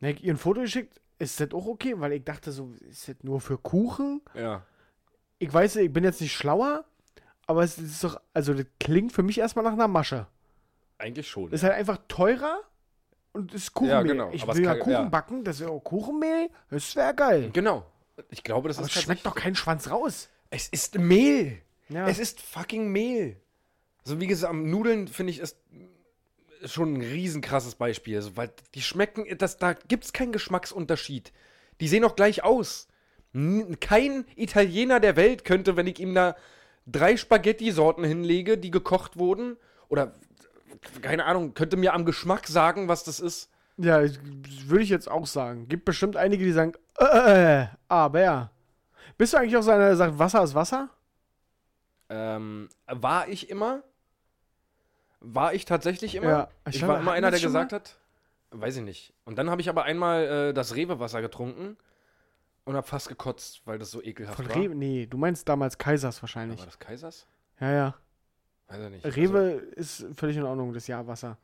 Dann 0.00 0.10
hab 0.10 0.16
ich 0.16 0.24
ihr 0.24 0.34
ein 0.34 0.38
Foto 0.38 0.62
geschickt, 0.62 1.00
ist 1.22 1.40
das 1.40 1.52
auch 1.52 1.66
okay? 1.66 1.94
Weil 1.98 2.12
ich 2.12 2.24
dachte 2.24 2.52
so, 2.52 2.72
ist 2.88 3.08
das 3.08 3.16
nur 3.22 3.40
für 3.40 3.56
Kuchen? 3.58 4.20
Ja. 4.34 4.64
Ich 5.38 5.52
weiß, 5.52 5.76
ich 5.76 5.92
bin 5.92 6.04
jetzt 6.04 6.20
nicht 6.20 6.34
schlauer, 6.34 6.84
aber 7.46 7.62
es 7.64 7.78
ist 7.78 8.04
doch, 8.04 8.20
also 8.34 8.54
das 8.54 8.66
klingt 8.78 9.12
für 9.12 9.22
mich 9.22 9.38
erstmal 9.38 9.64
nach 9.64 9.72
einer 9.72 9.88
Masche. 9.88 10.26
Eigentlich 10.98 11.28
schon. 11.28 11.50
Ist 11.50 11.64
halt 11.64 11.74
einfach 11.74 11.98
teurer 12.08 12.60
und 13.32 13.52
ist 13.54 13.72
Kuchenmehl. 13.74 14.04
genau, 14.12 14.30
Ich 14.32 14.42
aber 14.42 14.54
will 14.54 14.64
ja 14.64 14.72
kann- 14.72 14.80
Kuchen 14.80 14.92
ja. 14.92 15.02
backen, 15.08 15.42
das 15.44 15.56
ist 15.56 15.62
ja 15.62 15.68
auch 15.68 15.80
Kuchenmehl, 15.80 16.50
das 16.70 16.94
wäre 16.94 17.14
geil. 17.14 17.50
Genau. 17.52 17.84
Ich 18.30 18.44
glaube, 18.44 18.68
das 18.68 18.78
Aber 18.78 18.86
ist 18.86 18.94
es 18.96 19.02
schmeckt 19.02 19.26
doch 19.26 19.34
kein 19.34 19.54
Schwanz 19.54 19.90
raus. 19.90 20.28
Es 20.50 20.68
ist 20.68 20.98
Mehl. 20.98 21.60
Ja. 21.88 22.06
Es 22.06 22.18
ist 22.18 22.40
fucking 22.40 22.88
Mehl. 22.92 23.40
Also 24.04 24.20
wie 24.20 24.26
gesagt, 24.26 24.54
Nudeln 24.54 25.08
finde 25.08 25.30
ich 25.32 25.38
ist 25.40 25.56
schon 26.66 26.94
ein 26.94 27.00
riesenkrasses 27.02 27.74
Beispiel. 27.74 28.16
Also, 28.16 28.36
weil 28.36 28.50
die 28.74 28.82
schmecken, 28.82 29.26
das, 29.38 29.56
da 29.56 29.72
gibt 29.72 30.04
es 30.04 30.12
keinen 30.12 30.32
Geschmacksunterschied. 30.32 31.32
Die 31.80 31.88
sehen 31.88 32.04
auch 32.04 32.16
gleich 32.16 32.44
aus. 32.44 32.88
Kein 33.80 34.26
Italiener 34.36 35.00
der 35.00 35.16
Welt 35.16 35.44
könnte, 35.44 35.76
wenn 35.76 35.86
ich 35.86 35.98
ihm 35.98 36.14
da 36.14 36.36
drei 36.86 37.16
Spaghetti-Sorten 37.16 38.04
hinlege, 38.04 38.58
die 38.58 38.70
gekocht 38.70 39.16
wurden, 39.16 39.56
oder 39.88 40.14
keine 41.00 41.24
Ahnung, 41.24 41.54
könnte 41.54 41.76
mir 41.76 41.94
am 41.94 42.04
Geschmack 42.04 42.46
sagen, 42.48 42.88
was 42.88 43.04
das 43.04 43.20
ist. 43.20 43.48
Ja, 43.78 44.02
ich- 44.02 44.18
würde 44.68 44.84
ich 44.84 44.90
jetzt 44.90 45.10
auch 45.10 45.26
sagen. 45.26 45.68
Gibt 45.68 45.84
bestimmt 45.86 46.16
einige, 46.16 46.44
die 46.44 46.52
sagen, 46.52 46.74
äh, 46.98 47.66
aber. 47.88 48.50
Bist 49.16 49.32
du 49.32 49.38
eigentlich 49.38 49.56
auch 49.56 49.62
so 49.62 49.70
einer, 49.70 49.86
der 49.86 49.96
sagt, 49.96 50.18
Wasser 50.18 50.42
ist 50.42 50.54
Wasser? 50.54 50.90
Ähm, 52.10 52.68
war 52.86 53.28
ich 53.28 53.48
immer? 53.48 53.82
War 55.24 55.54
ich 55.54 55.64
tatsächlich 55.64 56.16
immer? 56.16 56.28
Ja, 56.28 56.48
ich, 56.68 56.76
ich 56.76 56.86
war 56.86 56.98
immer 56.98 57.12
einer, 57.12 57.30
der 57.30 57.38
gesagt 57.38 57.72
hat, 57.72 57.96
weiß 58.50 58.78
ich 58.78 58.82
nicht. 58.82 59.14
Und 59.24 59.38
dann 59.38 59.50
habe 59.50 59.60
ich 59.60 59.68
aber 59.68 59.84
einmal 59.84 60.24
äh, 60.24 60.52
das 60.52 60.74
Rewe-Wasser 60.74 61.22
getrunken 61.22 61.76
und 62.64 62.74
habe 62.74 62.86
fast 62.86 63.08
gekotzt, 63.08 63.62
weil 63.64 63.78
das 63.78 63.92
so 63.92 64.02
ekelhaft 64.02 64.36
Von 64.36 64.48
war. 64.48 64.56
Rewe? 64.56 64.74
Nee, 64.74 65.06
du 65.06 65.16
meinst 65.16 65.48
damals 65.48 65.78
Kaisers 65.78 66.16
Ja, 66.16 66.22
wahrscheinlich. 66.22 66.58
War 66.58 66.66
das 66.66 66.78
Kaisers? 66.78 67.26
Ja, 67.60 67.72
ja. 67.72 67.94
Weiß 68.66 68.80
ich 68.82 68.90
nicht. 68.90 69.16
Rewe 69.16 69.60
Also, 69.60 70.02
ist 70.02 70.06
völlig 70.16 70.36
in 70.36 70.42
Ordnung, 70.42 70.72
das 70.72 70.88
Jahrwasser. 70.88 71.38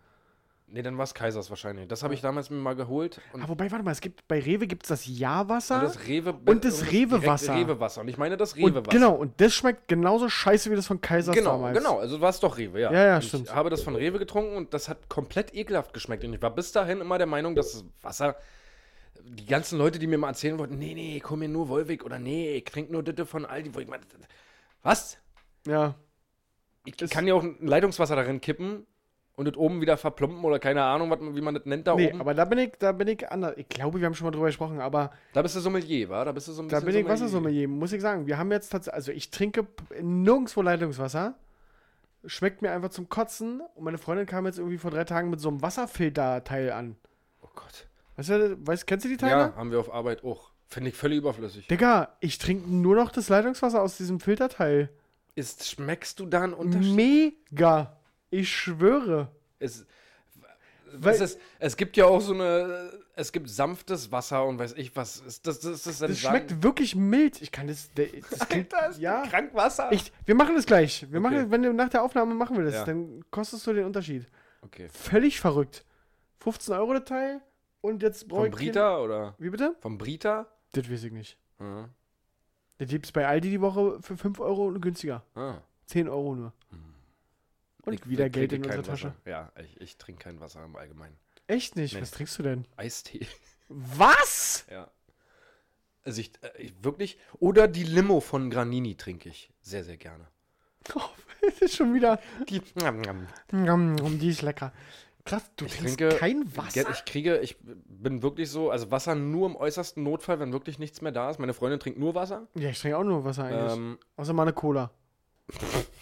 Nee, 0.70 0.82
dann 0.82 0.96
war 0.98 1.04
es 1.04 1.14
Kaisers 1.14 1.50
wahrscheinlich. 1.50 1.88
Das 1.88 2.02
habe 2.02 2.14
ich 2.14 2.20
damals 2.20 2.50
mir 2.50 2.56
mal 2.56 2.74
geholt. 2.76 3.20
Und, 3.32 3.40
Aber 3.42 3.50
wobei, 3.50 3.70
warte 3.70 3.84
mal, 3.84 3.90
es 3.92 4.00
gibt, 4.00 4.26
bei 4.28 4.38
Rewe 4.40 4.66
gibt 4.66 4.84
es 4.84 4.88
das 4.88 5.06
Jahrwasser. 5.06 5.76
und 5.76 5.84
das 5.84 6.06
Rewe 6.06 6.32
Und 6.46 6.64
das 6.64 6.90
Rewe-Wasser. 6.90 7.54
Rewe-Wasser. 7.54 8.00
Und 8.02 8.08
ich 8.08 8.18
meine 8.18 8.36
das 8.36 8.56
Rewe-Wasser. 8.56 8.90
genau, 8.90 9.14
und 9.14 9.40
das 9.40 9.54
schmeckt 9.54 9.88
genauso 9.88 10.28
scheiße 10.28 10.70
wie 10.70 10.76
das 10.76 10.86
von 10.86 11.00
Kaisers 11.00 11.34
Genau, 11.34 11.52
damals. 11.52 11.76
genau. 11.78 11.98
Also 11.98 12.20
war 12.20 12.30
es 12.30 12.40
doch 12.40 12.56
Rewe, 12.58 12.80
ja. 12.80 12.92
Ja, 12.92 13.04
ja, 13.04 13.16
Und 13.16 13.24
stimmt. 13.24 13.46
Ich 13.48 13.54
habe 13.54 13.70
das 13.70 13.82
von 13.82 13.96
Rewe 13.96 14.18
getrunken 14.18 14.56
und 14.56 14.74
das 14.74 14.88
hat 14.88 15.08
komplett 15.08 15.54
ekelhaft 15.54 15.92
geschmeckt. 15.94 16.24
Und 16.24 16.34
ich 16.34 16.42
war 16.42 16.54
bis 16.54 16.72
dahin 16.72 17.00
immer 17.00 17.18
der 17.18 17.26
Meinung, 17.26 17.54
dass 17.54 17.72
das 17.72 17.84
Wasser. 18.02 18.36
Die 19.24 19.46
ganzen 19.46 19.78
Leute, 19.78 19.98
die 19.98 20.06
mir 20.06 20.16
mal 20.16 20.28
erzählen 20.28 20.58
wollten, 20.58 20.78
nee, 20.78 20.94
nee, 20.94 21.16
ich 21.16 21.28
hol 21.28 21.36
mir 21.36 21.48
nur 21.48 21.68
Wolwig 21.68 22.04
oder 22.04 22.18
nee, 22.18 22.52
ich 22.56 22.64
trinke 22.64 22.92
nur 22.92 23.02
Ditte 23.02 23.26
von 23.26 23.44
Aldi. 23.44 23.74
Wo 23.74 23.80
ich 23.80 23.88
meine, 23.88 24.02
was? 24.82 25.18
Ja. 25.66 25.96
Ich 26.84 26.96
kann 27.10 27.26
ja 27.26 27.34
auch 27.34 27.42
ein 27.42 27.56
Leitungswasser 27.66 28.16
darin 28.16 28.40
kippen 28.40 28.86
und 29.38 29.46
das 29.46 29.56
oben 29.56 29.80
wieder 29.80 29.96
verplumpen 29.96 30.42
oder 30.44 30.58
keine 30.58 30.82
Ahnung, 30.82 31.10
was, 31.10 31.20
wie 31.20 31.40
man 31.40 31.54
das 31.54 31.64
nennt 31.64 31.86
da 31.86 31.94
Nee, 31.94 32.08
oben. 32.10 32.20
aber 32.20 32.34
da 32.34 32.44
bin 32.44 32.58
ich, 32.58 32.72
da 32.80 32.90
bin 32.90 33.06
ich 33.06 33.30
anders. 33.30 33.54
Ich 33.56 33.68
glaube, 33.68 34.00
wir 34.00 34.06
haben 34.06 34.14
schon 34.14 34.24
mal 34.24 34.32
drüber 34.32 34.46
gesprochen, 34.46 34.80
aber 34.80 35.12
da 35.32 35.42
bist 35.42 35.54
du 35.54 35.60
Sommelier, 35.60 36.08
wa? 36.08 36.24
Da 36.24 36.32
bist 36.32 36.48
du 36.48 36.52
so 36.52 36.60
ein 36.62 36.68
da 36.68 36.80
bin 36.80 36.96
ich 36.96 37.06
Wassersommelier, 37.06 37.68
muss 37.68 37.92
ich 37.92 38.02
sagen. 38.02 38.26
Wir 38.26 38.36
haben 38.36 38.50
jetzt 38.50 38.70
tatsächlich, 38.70 38.94
also 38.96 39.12
ich 39.12 39.30
trinke 39.30 39.64
nirgendwo 40.02 40.60
Leitungswasser. 40.60 41.34
Schmeckt 42.26 42.62
mir 42.62 42.72
einfach 42.72 42.90
zum 42.90 43.08
Kotzen. 43.08 43.62
Und 43.76 43.84
meine 43.84 43.96
Freundin 43.96 44.26
kam 44.26 44.44
jetzt 44.44 44.58
irgendwie 44.58 44.76
vor 44.78 44.90
drei 44.90 45.04
Tagen 45.04 45.30
mit 45.30 45.38
so 45.38 45.48
einem 45.50 45.62
Wasserfilterteil 45.62 46.72
an. 46.72 46.96
Oh 47.40 47.48
Gott. 47.54 47.86
Weißt 48.16 48.30
du, 48.30 48.66
weißt, 48.66 48.88
kennst 48.88 49.04
du 49.04 49.08
die 49.08 49.16
Teile? 49.18 49.32
Ja, 49.32 49.52
haben 49.56 49.70
wir 49.70 49.78
auf 49.78 49.94
Arbeit 49.94 50.24
auch. 50.24 50.50
Finde 50.66 50.90
ich 50.90 50.96
völlig 50.96 51.18
überflüssig. 51.18 51.68
Digga, 51.68 52.08
ich 52.18 52.38
trinke 52.38 52.68
nur 52.68 52.96
noch 52.96 53.12
das 53.12 53.28
Leitungswasser 53.28 53.80
aus 53.80 53.96
diesem 53.98 54.18
Filterteil. 54.18 54.90
Ist, 55.36 55.68
schmeckst 55.70 56.18
du 56.18 56.26
da 56.26 56.42
einen 56.42 56.54
Unterschied? 56.54 56.96
Mega. 56.96 57.97
Ich 58.30 58.48
schwöre. 58.54 59.30
Es, 59.58 59.86
Weil- 60.92 61.14
es, 61.14 61.20
ist, 61.20 61.40
es 61.58 61.76
gibt 61.76 61.96
ja 61.96 62.06
auch 62.06 62.20
so 62.20 62.32
eine. 62.34 62.90
Es 63.14 63.32
gibt 63.32 63.50
sanftes 63.50 64.12
Wasser 64.12 64.44
und 64.46 64.58
weiß 64.58 64.74
ich 64.76 64.94
was. 64.94 65.18
Ist 65.20 65.46
das, 65.46 65.58
das, 65.60 65.82
das, 65.82 65.98
Das 65.98 66.18
schmeckt 66.20 66.62
wirklich 66.62 66.94
mild. 66.94 67.42
Ich 67.42 67.50
kann 67.50 67.66
das. 67.66 67.90
das 67.94 68.48
klingt, 68.48 68.72
ja. 68.98 69.26
Krankwasser. 69.26 69.90
Ich, 69.92 70.12
wir 70.24 70.34
machen 70.36 70.54
das 70.54 70.66
gleich. 70.66 71.02
Wir 71.10 71.18
Okay. 71.18 71.20
machen, 71.20 71.50
wenn 71.50 71.62
du 71.62 71.72
nach 71.72 71.88
der 71.88 72.02
Aufnahme 72.04 72.34
machen 72.34 72.56
wir 72.56 72.64
das, 72.64 72.74
Ja. 72.74 72.84
dann 72.84 73.24
kostest 73.30 73.66
du 73.66 73.72
den 73.72 73.86
Unterschied. 73.86 74.26
okay. 74.62 74.88
Völlig 74.92 75.40
verrückt. 75.40 75.84
15 76.40 76.74
Euro 76.74 76.92
der 76.92 77.04
Teil 77.04 77.40
und 77.80 78.02
jetzt 78.04 78.28
brauche 78.28 78.42
Vom 78.42 78.46
ich. 78.50 78.52
kein- 78.54 78.66
Brita 78.68 78.98
oder? 79.00 79.34
Wie 79.38 79.50
bitte? 79.50 79.74
Vom 79.80 79.98
Brita? 79.98 80.46
Das 80.72 80.88
weiß 80.88 81.02
ich 81.04 81.12
nicht. 81.12 81.36
Ja. 81.58 81.88
Das 82.78 82.88
gibt's 82.88 83.10
bei 83.10 83.26
Aldi 83.26 83.50
die 83.50 83.60
Woche 83.60 83.98
für 84.00 84.16
5 84.16 84.38
Euro 84.38 84.68
und 84.68 84.80
günstiger. 84.80 85.24
Ah. 85.34 85.56
10 85.86 86.08
Euro 86.08 86.36
nur. 86.36 86.52
Und 87.88 87.94
Ich- 87.94 88.08
wieder 88.08 88.26
ich 88.26 88.32
Geld 88.32 88.52
in 88.52 88.62
kein 88.62 88.82
Tasche. 88.82 89.08
Wasser. 89.08 89.14
Ja, 89.24 89.52
ich, 89.60 89.80
ich 89.80 89.96
trinke 89.96 90.24
kein 90.24 90.40
Wasser 90.40 90.64
im 90.64 90.76
Allgemeinen. 90.76 91.16
Echt 91.46 91.76
nicht? 91.76 91.94
Nee. 91.94 92.00
Was 92.02 92.10
trinkst 92.10 92.38
du 92.38 92.42
denn? 92.42 92.64
Eistee. 92.76 93.26
Was? 93.68 94.66
Ja. 94.70 94.90
Also 96.04 96.20
ich, 96.22 96.32
äh, 96.42 96.50
ich 96.62 96.72
wirklich. 96.82 97.18
Oder 97.38 97.68
die 97.68 97.82
Limo 97.84 98.20
von 98.20 98.50
Granini 98.50 98.94
trinke 98.96 99.28
ich 99.28 99.50
sehr, 99.60 99.84
sehr 99.84 99.96
gerne. 99.98 100.26
Oh, 100.94 101.00
das 101.42 101.58
ist 101.60 101.76
schon 101.76 101.92
wieder. 101.92 102.18
Die. 102.48 102.62
Die 103.52 104.28
ist 104.28 104.42
lecker. 104.42 104.72
Krass, 105.24 105.50
du 105.56 105.66
Ich 105.66 105.76
trinkst 105.76 105.98
trinke 105.98 106.16
kein 106.16 106.56
Wasser? 106.56 106.88
Ich 106.90 107.04
kriege, 107.04 107.38
ich 107.40 107.56
bin 107.60 108.22
wirklich 108.22 108.48
so, 108.48 108.70
also 108.70 108.90
Wasser 108.90 109.14
nur 109.14 109.46
im 109.46 109.56
äußersten 109.56 110.02
Notfall, 110.02 110.40
wenn 110.40 110.52
wirklich 110.52 110.78
nichts 110.78 111.02
mehr 111.02 111.12
da 111.12 111.28
ist. 111.28 111.38
Meine 111.38 111.52
Freundin 111.52 111.78
trinkt 111.80 111.98
nur 111.98 112.14
Wasser. 112.14 112.46
Ja, 112.54 112.70
ich 112.70 112.80
trinke 112.80 112.96
auch 112.96 113.04
nur 113.04 113.24
Wasser 113.24 113.44
eigentlich. 113.44 113.72
Ähm, 113.76 113.98
Außer 114.16 114.32
mal 114.32 114.42
eine 114.44 114.54
Cola. 114.54 114.90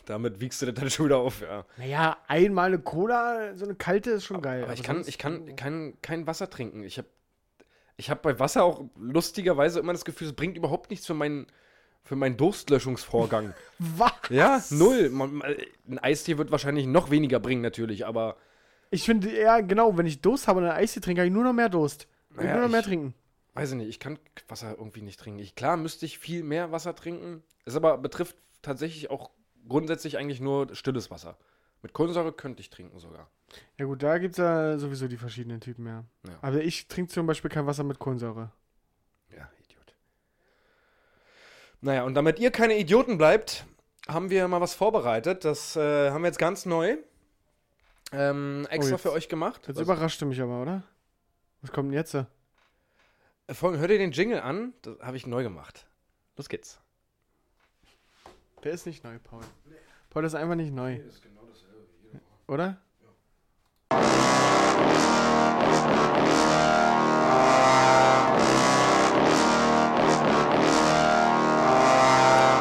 Damit 0.07 0.41
wiegst 0.41 0.63
du 0.63 0.67
das 0.67 0.75
dann 0.75 0.91
schon 0.91 1.07
wieder 1.07 1.19
auf, 1.19 1.41
ja. 1.41 1.65
Naja, 1.77 2.17
einmal 2.29 2.67
eine 2.69 2.79
Cola, 2.79 3.55
so 3.57 3.65
eine 3.65 3.75
kalte 3.75 4.11
ist 4.13 4.25
schon 4.25 4.43
geil. 4.43 4.63
Aber 4.65 4.73
ich 4.73 4.81
aber 4.81 4.99
kann, 4.99 5.05
ich 5.09 5.19
kann 5.19 5.57
kein, 5.57 5.95
kein 6.03 6.27
Wasser 6.27 6.49
trinken. 6.51 6.83
Ich 6.83 6.99
habe 6.99 7.09
ich 7.97 8.11
hab 8.11 8.23
bei 8.23 8.39
Wasser 8.39 8.63
auch 8.65 8.85
lustigerweise 8.99 9.81
immer 9.81 9.93
das 9.93 10.05
Gefühl, 10.05 10.29
es 10.29 10.35
bringt 10.35 10.57
überhaupt 10.57 10.91
nichts 10.91 11.07
für 11.07 11.15
meinen, 11.15 11.47
für 12.05 12.15
meinen 12.17 12.37
Durstlöschungsvorgang. 12.37 13.55
Was? 13.79 14.13
ja, 14.29 14.63
null. 14.71 15.09
Man, 15.11 15.43
ein 15.89 15.99
Eistee 15.99 16.37
wird 16.39 16.51
wahrscheinlich 16.51 16.87
noch 16.87 17.11
weniger 17.11 17.41
bringen, 17.41 17.63
natürlich, 17.63 18.07
aber 18.07 18.37
Ich 18.91 19.05
finde 19.05 19.31
eher, 19.31 19.63
genau, 19.63 19.97
wenn 19.97 20.07
ich 20.07 20.21
Durst 20.21 20.47
habe 20.47 20.59
und 20.61 20.67
einen 20.67 20.77
Eistee 20.77 21.01
trinke, 21.01 21.23
habe 21.23 21.29
ich 21.29 21.33
nur 21.35 21.45
noch 21.45 21.53
mehr 21.55 21.69
Durst. 21.71 22.07
Ich 22.31 22.37
Naja, 22.37 22.53
nur 22.55 22.63
noch 22.65 22.71
mehr 22.71 22.81
ich- 22.81 22.87
trinken. 22.87 23.15
weiß 23.55 23.71
ich 23.71 23.77
nicht, 23.77 23.89
ich 23.89 23.99
kann 24.01 24.19
Wasser 24.49 24.73
irgendwie 24.77 25.01
nicht 25.03 25.19
trinken. 25.19 25.39
Ich, 25.41 25.55
klar 25.55 25.77
müsste 25.79 26.05
ich 26.05 26.19
viel 26.19 26.43
mehr 26.43 26.71
Wasser 26.73 26.95
trinken. 26.95 27.43
Es 27.65 27.75
aber 27.77 27.97
betrifft 27.97 28.37
tatsächlich 28.61 29.11
auch 29.11 29.31
grundsätzlich 29.69 30.19
eigentlich 30.19 30.41
nur 30.41 30.75
stilles 30.75 31.11
Wasser. 31.11 31.37
Mit 31.83 31.93
Kohlensäure 31.93 32.33
könnte 32.33 32.61
ich 32.61 32.71
trinken 32.71 32.99
sogar. 32.99 33.31
Ja 33.79 33.85
gut, 33.85 34.03
da 34.03 34.19
gibt 34.19 34.33
es 34.33 34.39
ja 34.39 34.79
sowieso 34.79 35.09
die 35.09 35.17
verschiedenen 35.19 35.61
Typen, 35.61 35.87
ja. 35.87 36.05
Ja. 36.27 36.39
Aber 36.43 36.61
ich 36.63 36.89
trinke 36.89 37.13
zum 37.13 37.27
Beispiel 37.27 37.51
kein 37.51 37.67
Wasser 37.67 37.85
mit 37.85 37.99
Kohlensäure. 37.99 38.51
Ja, 39.31 39.49
Idiot. 39.65 39.95
Naja, 41.81 42.05
und 42.05 42.15
damit 42.15 42.39
ihr 42.39 42.51
keine 42.51 42.77
Idioten 42.79 43.19
bleibt, 43.19 43.67
haben 44.09 44.31
wir 44.31 44.49
mal 44.49 44.61
was 44.61 44.75
vorbereitet. 44.75 45.45
Das 45.45 45.77
äh, 45.77 46.11
haben 46.11 46.23
wir 46.23 46.29
jetzt 46.29 46.39
ganz 46.39 46.65
neu 46.67 46.97
ähm, 48.13 48.67
extra 48.71 48.93
jetzt- 48.93 49.03
für 49.03 49.13
euch 49.13 49.29
gemacht. 49.29 49.67
Jetzt 49.69 49.77
Was- 49.77 49.83
überraschte 49.83 50.25
mich 50.27 50.41
aber, 50.41 50.63
oder? 50.63 50.83
Was 51.63 51.73
kommt 51.73 51.89
denn 51.91 51.95
jetzt? 51.99 52.15
Äh, 52.15 52.25
Folgen- 53.53 53.79
Hört 53.79 53.91
ihr 53.91 53.99
den 53.99 54.13
Jingle 54.13 54.41
an? 54.41 54.73
Das 54.83 54.99
habe 55.01 55.17
ich 55.17 55.27
neu 55.27 55.43
gemacht. 55.43 55.87
Los 56.37 56.49
geht's. 56.49 56.81
Der 58.65 58.73
ist 58.73 58.87
nicht 58.87 59.05
neu, 59.05 59.19
Paul. 59.23 59.43
Paul 60.17 60.25
ist 60.25 60.35
einfach 60.35 60.55
nicht 60.55 60.73
neu. 60.73 60.99
Oder? 62.49 62.79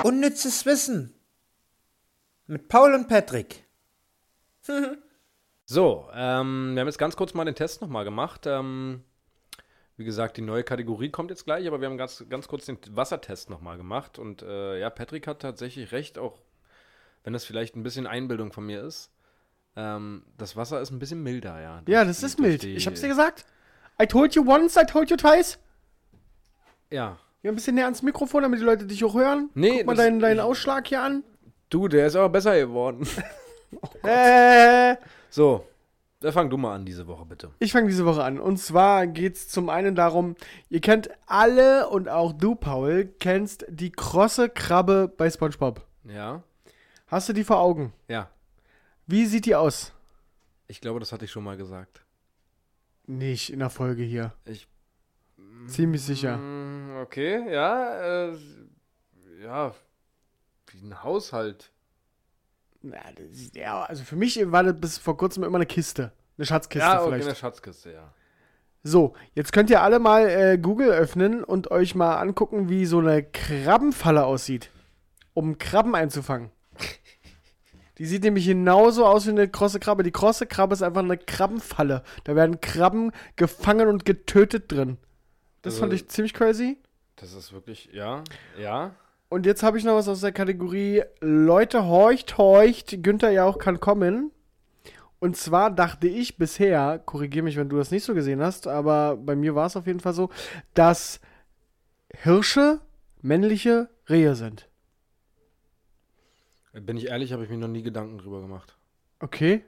Unnützes 0.03 0.65
Wissen. 0.65 1.13
Mit 2.47 2.67
Paul 2.67 2.93
und 2.93 3.07
Patrick. 3.07 3.63
So, 5.67 6.09
ähm, 6.13 6.75
wir 6.75 6.81
haben 6.81 6.87
jetzt 6.87 6.99
ganz 6.99 7.15
kurz 7.15 7.33
mal 7.33 7.43
den 7.45 7.55
Test 7.55 7.81
nochmal 7.81 8.03
gemacht. 8.03 8.45
Ähm, 8.45 9.03
wie 9.97 10.03
gesagt, 10.03 10.37
die 10.37 10.41
neue 10.41 10.63
Kategorie 10.63 11.09
kommt 11.09 11.31
jetzt 11.31 11.45
gleich, 11.45 11.65
aber 11.65 11.81
wir 11.81 11.87
haben 11.87 11.97
ganz, 11.97 12.23
ganz 12.29 12.47
kurz 12.47 12.65
den 12.65 12.77
Wassertest 12.91 13.49
nochmal 13.49 13.77
gemacht. 13.77 14.19
Und 14.19 14.43
äh, 14.43 14.79
ja, 14.79 14.91
Patrick 14.91 15.25
hat 15.25 15.41
tatsächlich 15.41 15.91
recht, 15.91 16.19
auch 16.19 16.44
wenn 17.25 17.33
das 17.33 17.43
vielleicht 17.43 17.75
ein 17.75 17.83
bisschen 17.83 18.07
Einbildung 18.07 18.53
von 18.53 18.65
mir 18.65 18.81
ist. 18.83 19.11
Ähm, 19.75 20.23
das 20.37 20.55
Wasser 20.55 20.79
ist 20.79 20.91
ein 20.91 20.99
bisschen 20.99 21.21
milder, 21.21 21.59
ja. 21.61 21.81
Ja, 21.85 22.05
das 22.05 22.23
ist 22.23 22.39
mild. 22.39 22.63
die- 22.63 22.75
Ich 22.75 22.87
hab's 22.87 23.01
dir 23.01 23.09
gesagt. 23.09 23.45
I 24.01 24.05
told 24.07 24.33
you 24.35 24.49
once, 24.49 24.77
I 24.77 24.85
told 24.85 25.09
you 25.09 25.17
twice. 25.17 25.59
Ja. 26.89 27.17
Ja, 27.43 27.51
ein 27.51 27.55
bisschen 27.55 27.75
näher 27.75 27.85
ans 27.85 28.01
Mikrofon, 28.01 28.43
damit 28.43 28.59
die 28.59 28.63
Leute 28.63 28.85
dich 28.85 29.03
auch 29.03 29.13
hören. 29.15 29.49
Nee, 29.53 29.79
Guck 29.79 29.87
mal 29.87 29.95
deinen, 29.97 30.19
deinen 30.19 30.39
Ausschlag 30.39 30.87
hier 30.87 31.01
an. 31.01 31.23
Du, 31.69 31.87
der 31.87 32.07
ist 32.07 32.15
aber 32.15 32.29
besser 32.29 32.57
geworden. 32.57 33.05
Äh, 34.03 34.95
so, 35.29 35.65
dann 36.21 36.31
fang 36.31 36.49
du 36.49 36.55
mal 36.55 36.75
an 36.75 36.85
diese 36.85 37.07
Woche, 37.07 37.25
bitte. 37.25 37.51
ich 37.59 37.73
fange 37.73 37.87
diese 37.87 38.05
Woche 38.05 38.23
an. 38.23 38.39
Und 38.39 38.57
zwar 38.57 39.05
geht's 39.07 39.49
zum 39.49 39.69
einen 39.69 39.95
darum, 39.95 40.35
ihr 40.69 40.79
kennt 40.79 41.09
alle 41.25 41.89
und 41.89 42.07
auch 42.07 42.31
du, 42.31 42.55
Paul, 42.55 43.05
kennst 43.19 43.65
die 43.67 43.91
krosse 43.91 44.47
Krabbe 44.49 45.11
bei 45.17 45.29
SpongeBob. 45.29 45.85
Ja? 46.05 46.43
Hast 47.07 47.29
du 47.29 47.33
die 47.33 47.43
vor 47.43 47.59
Augen? 47.59 47.93
Ja. 48.07 48.29
Wie 49.05 49.25
sieht 49.25 49.45
die 49.45 49.55
aus? 49.55 49.93
Ich 50.67 50.81
glaube, 50.81 50.99
das 50.99 51.11
hatte 51.11 51.25
ich 51.25 51.31
schon 51.31 51.43
mal 51.43 51.57
gesagt. 51.57 52.03
Nicht 53.05 53.51
in 53.53 53.59
der 53.59 53.69
Folge 53.69 54.03
hier. 54.03 54.33
Ich. 54.45 54.67
Ziemlich 55.67 56.01
sicher. 56.01 56.37
Mm, 56.37 56.75
Okay, 57.03 57.51
ja. 57.53 58.29
Äh, 58.29 58.37
ja. 59.43 59.75
Wie 60.71 60.81
ein 60.81 61.03
Haushalt. 61.03 61.71
Na, 62.81 62.97
das 63.15 63.25
ist, 63.27 63.55
ja, 63.55 63.83
also 63.83 64.03
für 64.03 64.15
mich 64.15 64.39
war 64.51 64.63
das 64.63 64.79
bis 64.79 64.97
vor 64.97 65.17
kurzem 65.17 65.43
immer 65.43 65.57
eine 65.57 65.65
Kiste. 65.65 66.11
Eine 66.37 66.45
Schatzkiste 66.45 66.87
ja, 66.87 67.01
okay, 67.01 67.09
vielleicht. 67.09 67.27
eine 67.27 67.35
Schatzkiste, 67.35 67.91
ja. 67.91 68.13
So, 68.83 69.13
jetzt 69.33 69.51
könnt 69.51 69.69
ihr 69.69 69.81
alle 69.81 69.99
mal 69.99 70.27
äh, 70.29 70.57
Google 70.57 70.89
öffnen 70.91 71.43
und 71.43 71.71
euch 71.71 71.95
mal 71.95 72.17
angucken, 72.17 72.69
wie 72.69 72.85
so 72.85 72.99
eine 72.99 73.23
Krabbenfalle 73.23 74.25
aussieht. 74.25 74.69
Um 75.33 75.57
Krabben 75.57 75.95
einzufangen. 75.95 76.51
Die 77.97 78.05
sieht 78.05 78.23
nämlich 78.23 78.45
genauso 78.45 79.05
aus 79.05 79.25
wie 79.25 79.29
eine 79.31 79.47
krosse 79.47 79.79
Krabbe. 79.79 80.03
Die 80.03 80.11
krosse 80.11 80.45
Krabbe 80.45 80.73
ist 80.73 80.81
einfach 80.81 81.01
eine 81.03 81.17
Krabbenfalle. 81.17 82.03
Da 82.25 82.35
werden 82.35 82.59
Krabben 82.61 83.11
gefangen 83.37 83.87
und 83.87 84.05
getötet 84.05 84.71
drin. 84.71 84.97
Das 85.61 85.73
Also- 85.75 85.81
fand 85.81 85.93
ich 85.93 86.07
ziemlich 86.09 86.33
crazy. 86.33 86.77
Das 87.15 87.33
ist 87.33 87.53
wirklich, 87.53 87.89
ja, 87.93 88.23
ja. 88.59 88.93
Und 89.29 89.45
jetzt 89.45 89.63
habe 89.63 89.77
ich 89.77 89.83
noch 89.85 89.95
was 89.95 90.07
aus 90.09 90.21
der 90.21 90.33
Kategorie 90.33 91.03
Leute 91.21 91.85
horcht, 91.85 92.37
horcht, 92.37 93.01
Günther 93.01 93.31
Jauch 93.31 93.57
kann 93.57 93.79
kommen. 93.79 94.31
Und 95.19 95.37
zwar 95.37 95.71
dachte 95.71 96.07
ich 96.07 96.37
bisher, 96.37 96.99
korrigiere 96.99 97.43
mich, 97.43 97.55
wenn 97.55 97.69
du 97.69 97.77
das 97.77 97.89
nicht 97.89 98.03
so 98.03 98.13
gesehen 98.13 98.41
hast, 98.41 98.67
aber 98.67 99.15
bei 99.15 99.35
mir 99.35 99.55
war 99.55 99.65
es 99.65 99.77
auf 99.77 99.87
jeden 99.87 100.01
Fall 100.01 100.13
so, 100.13 100.29
dass 100.73 101.19
Hirsche 102.13 102.79
männliche 103.21 103.89
Rehe 104.09 104.35
sind. 104.35 104.67
Bin 106.81 106.97
ich 106.97 107.07
ehrlich, 107.07 107.31
habe 107.33 107.43
ich 107.43 107.49
mir 107.49 107.57
noch 107.57 107.67
nie 107.67 107.83
Gedanken 107.83 108.17
drüber 108.17 108.41
gemacht. 108.41 108.77
Okay, 109.19 109.63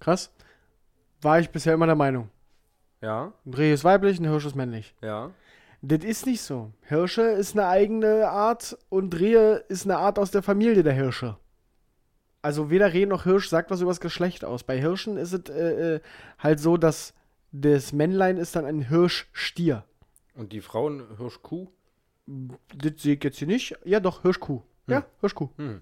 krass. 0.00 0.32
War 1.22 1.38
ich 1.40 1.50
bisher 1.50 1.74
immer 1.74 1.86
der 1.86 1.94
Meinung. 1.94 2.30
Ja, 3.00 3.32
Ein 3.46 3.54
Reh 3.54 3.72
ist 3.72 3.84
weiblich, 3.84 4.18
ein 4.18 4.24
Hirsch 4.28 4.46
ist 4.46 4.56
männlich. 4.56 4.94
ja. 5.02 5.30
Das 5.80 6.02
ist 6.02 6.26
nicht 6.26 6.40
so. 6.42 6.72
Hirsche 6.82 7.22
ist 7.22 7.52
eine 7.56 7.68
eigene 7.68 8.28
Art 8.28 8.76
und 8.88 9.16
Rehe 9.20 9.58
ist 9.68 9.84
eine 9.84 9.96
Art 9.98 10.18
aus 10.18 10.32
der 10.32 10.42
Familie 10.42 10.82
der 10.82 10.92
Hirsche. 10.94 11.36
Also 12.42 12.68
weder 12.68 12.92
Reh 12.92 13.06
noch 13.06 13.22
Hirsch 13.22 13.48
sagt 13.48 13.70
was 13.70 13.80
über 13.80 13.92
das 13.92 14.00
Geschlecht 14.00 14.44
aus. 14.44 14.64
Bei 14.64 14.76
Hirschen 14.80 15.16
ist 15.16 15.32
es 15.32 15.48
äh, 15.54 15.94
äh, 15.94 16.00
halt 16.40 16.58
so, 16.58 16.76
dass 16.78 17.14
das 17.52 17.92
Männlein 17.92 18.38
ist 18.38 18.56
dann 18.56 18.64
ein 18.64 18.80
Hirschstier. 18.88 19.84
Und 20.34 20.52
die 20.52 20.60
Frauen 20.62 21.16
Hirschkuh? 21.16 21.68
Das 22.26 23.00
sehe 23.00 23.14
ich 23.14 23.22
jetzt 23.22 23.38
hier 23.38 23.46
nicht. 23.46 23.76
Ja, 23.84 24.00
doch, 24.00 24.22
Hirschkuh. 24.22 24.62
Ja, 24.88 25.04
Hirschkuh. 25.20 25.50
Hm. 25.58 25.80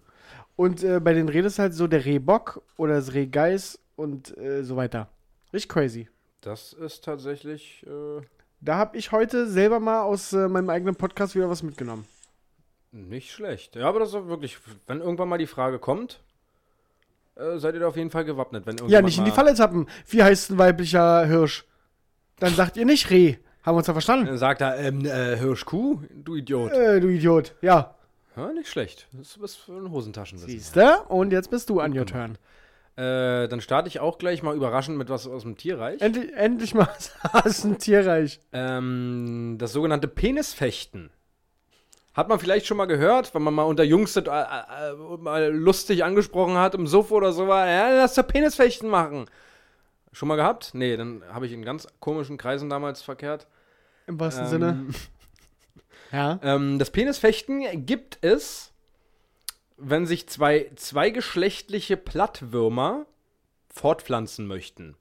Und 0.57 0.83
äh, 0.83 1.01
bei 1.01 1.13
den 1.13 1.29
Rehen 1.29 1.45
ist 1.45 1.59
halt 1.59 1.75
so 1.75 1.87
der 1.87 2.05
Rehbock 2.05 2.63
oder 2.77 2.95
das 2.95 3.13
Rehgeiß 3.13 3.79
und 3.97 4.37
äh, 4.39 4.63
so 4.65 4.77
weiter. 4.77 5.09
Richtig 5.53 5.69
crazy. 5.71 6.09
Das 6.41 6.73
ist 6.73 7.05
tatsächlich, 7.05 7.85
äh, 7.87 8.23
Da 8.61 8.77
habe 8.77 8.97
ich 8.97 9.13
heute 9.13 9.47
selber 9.49 9.81
mal 9.81 10.03
aus 10.03 10.33
äh, 10.33 10.49
meinem 10.49 10.71
eigenen 10.71 10.95
Podcast 10.97 11.35
wieder 11.35 11.51
was 11.51 11.63
mitgenommen. 11.63 12.07
nicht 12.93 13.33
schlecht. 13.33 13.77
Ja, 13.77 13.89
aber 13.89 14.01
das 14.01 14.15
ist 14.15 14.29
wirklich, 14.29 14.57
wenn 14.87 15.01
irgendwann 15.01 15.29
mal 15.29 15.39
die 15.39 15.47
Frage 15.47 15.79
kommt, 15.79 16.21
äh, 17.37 17.59
seid 17.59 17.75
ihr 17.75 17.81
da 17.81 17.89
auf 17.89 17.97
jeden 17.97 18.11
Fall 18.11 18.25
gewappnet. 18.25 18.65
Wenn 18.65 18.79
Ja, 18.89 19.03
nicht 19.03 19.19
in 19.19 19.25
die 19.27 19.31
Falle 19.31 19.55
tappen. 19.55 19.87
Wie 20.09 20.23
heißt 20.23 20.51
ein 20.51 20.59
weiblicher 20.59 21.27
Hirsch? 21.27 21.65
Dann 22.39 22.55
sagt 22.55 22.77
ihr 22.79 22.87
nicht 22.87 23.11
Reh. 23.11 23.37
Haben 23.63 23.75
wir 23.75 23.79
uns 23.79 23.87
ja 23.89 23.93
verstanden? 23.95 24.27
Dann 24.27 24.39
sagt 24.39 24.61
er, 24.61 24.79
ähm, 24.79 25.05
äh, 25.05 25.37
Hirschkuh, 25.37 26.01
du 26.15 26.37
Idiot. 26.37 26.73
Äh, 26.73 27.01
du 27.01 27.09
Idiot. 27.09 27.55
Ja. 27.61 27.96
Ja, 28.37 28.53
nicht 28.53 28.69
schlecht. 28.69 29.09
Das 29.13 29.37
ist 29.37 29.57
für 29.57 29.73
ein 29.73 29.91
Hosentaschenwissen. 29.91 30.51
Siehste? 30.51 31.01
Und 31.09 31.33
jetzt 31.33 31.51
bist 31.51 31.71
du 31.71 31.81
an 31.81 31.97
your 31.97 32.07
turn. 32.07 32.37
Äh, 32.97 33.49
dann 33.49 33.61
starte 33.61 33.89
ich 33.89 34.01
auch 34.01 34.19
gleich 34.19 34.43
mal 34.43 34.55
überraschend 34.57 34.97
mit 34.97 35.09
was 35.11 35.27
aus 35.27 35.43
dem 35.43 35.57
Tierreich. 35.57 36.01
Endlich, 36.01 36.33
endlich 36.35 36.75
mal 36.75 36.89
hast 37.33 37.65
ein 37.65 37.79
Tierreich. 37.79 38.41
Ähm, 38.53 39.57
das 39.59 39.73
sogenannte 39.73 40.09
Penisfechten. 40.09 41.11
Hat 42.15 42.29
man 42.31 42.39
vielleicht 42.39 42.67
schon 42.67 42.79
mal 42.79 42.87
gehört, 42.87 43.35
wenn 43.35 43.43
man 43.43 43.53
mal 43.53 43.65
unter 43.65 43.85
Jungs 43.85 44.15
das, 44.15 44.25
äh, 44.25 44.31
äh, 44.31 44.95
mal 45.19 45.53
lustig 45.53 46.05
angesprochen 46.05 46.57
hat 46.57 46.75
im 46.75 46.87
Suff 46.87 47.11
oder 47.11 47.33
so 47.33 47.47
war, 47.49 47.67
ja, 47.67 47.91
lass 47.91 48.15
doch 48.15 48.27
Penisfechten 48.27 48.89
machen. 48.89 49.27
Schon 50.13 50.29
mal 50.29 50.37
gehabt? 50.37 50.71
Nee, 50.73 50.97
dann 50.97 51.23
habe 51.31 51.45
ich 51.45 51.53
in 51.53 51.63
ganz 51.63 51.87
komischen 52.01 52.39
Kreisen 52.39 52.71
damals 52.71 53.03
verkehrt. 53.03 53.47
Im 54.07 54.19
wahrsten 54.19 54.45
Ähm, 54.45 54.51
Sinne. 54.51 54.87
Ja. 56.13 56.39
Ähm, 56.43 56.79
das 56.79 56.91
Penisfechten 56.91 57.85
gibt 57.87 58.19
es, 58.23 58.73
wenn 59.77 60.07
sich 60.07 60.29
zwei 60.29 60.71
zweigeschlechtliche 60.77 61.97
Plattwürmer 61.97 63.07
fortpflanzen 63.69 64.47
möchten. 64.47 64.97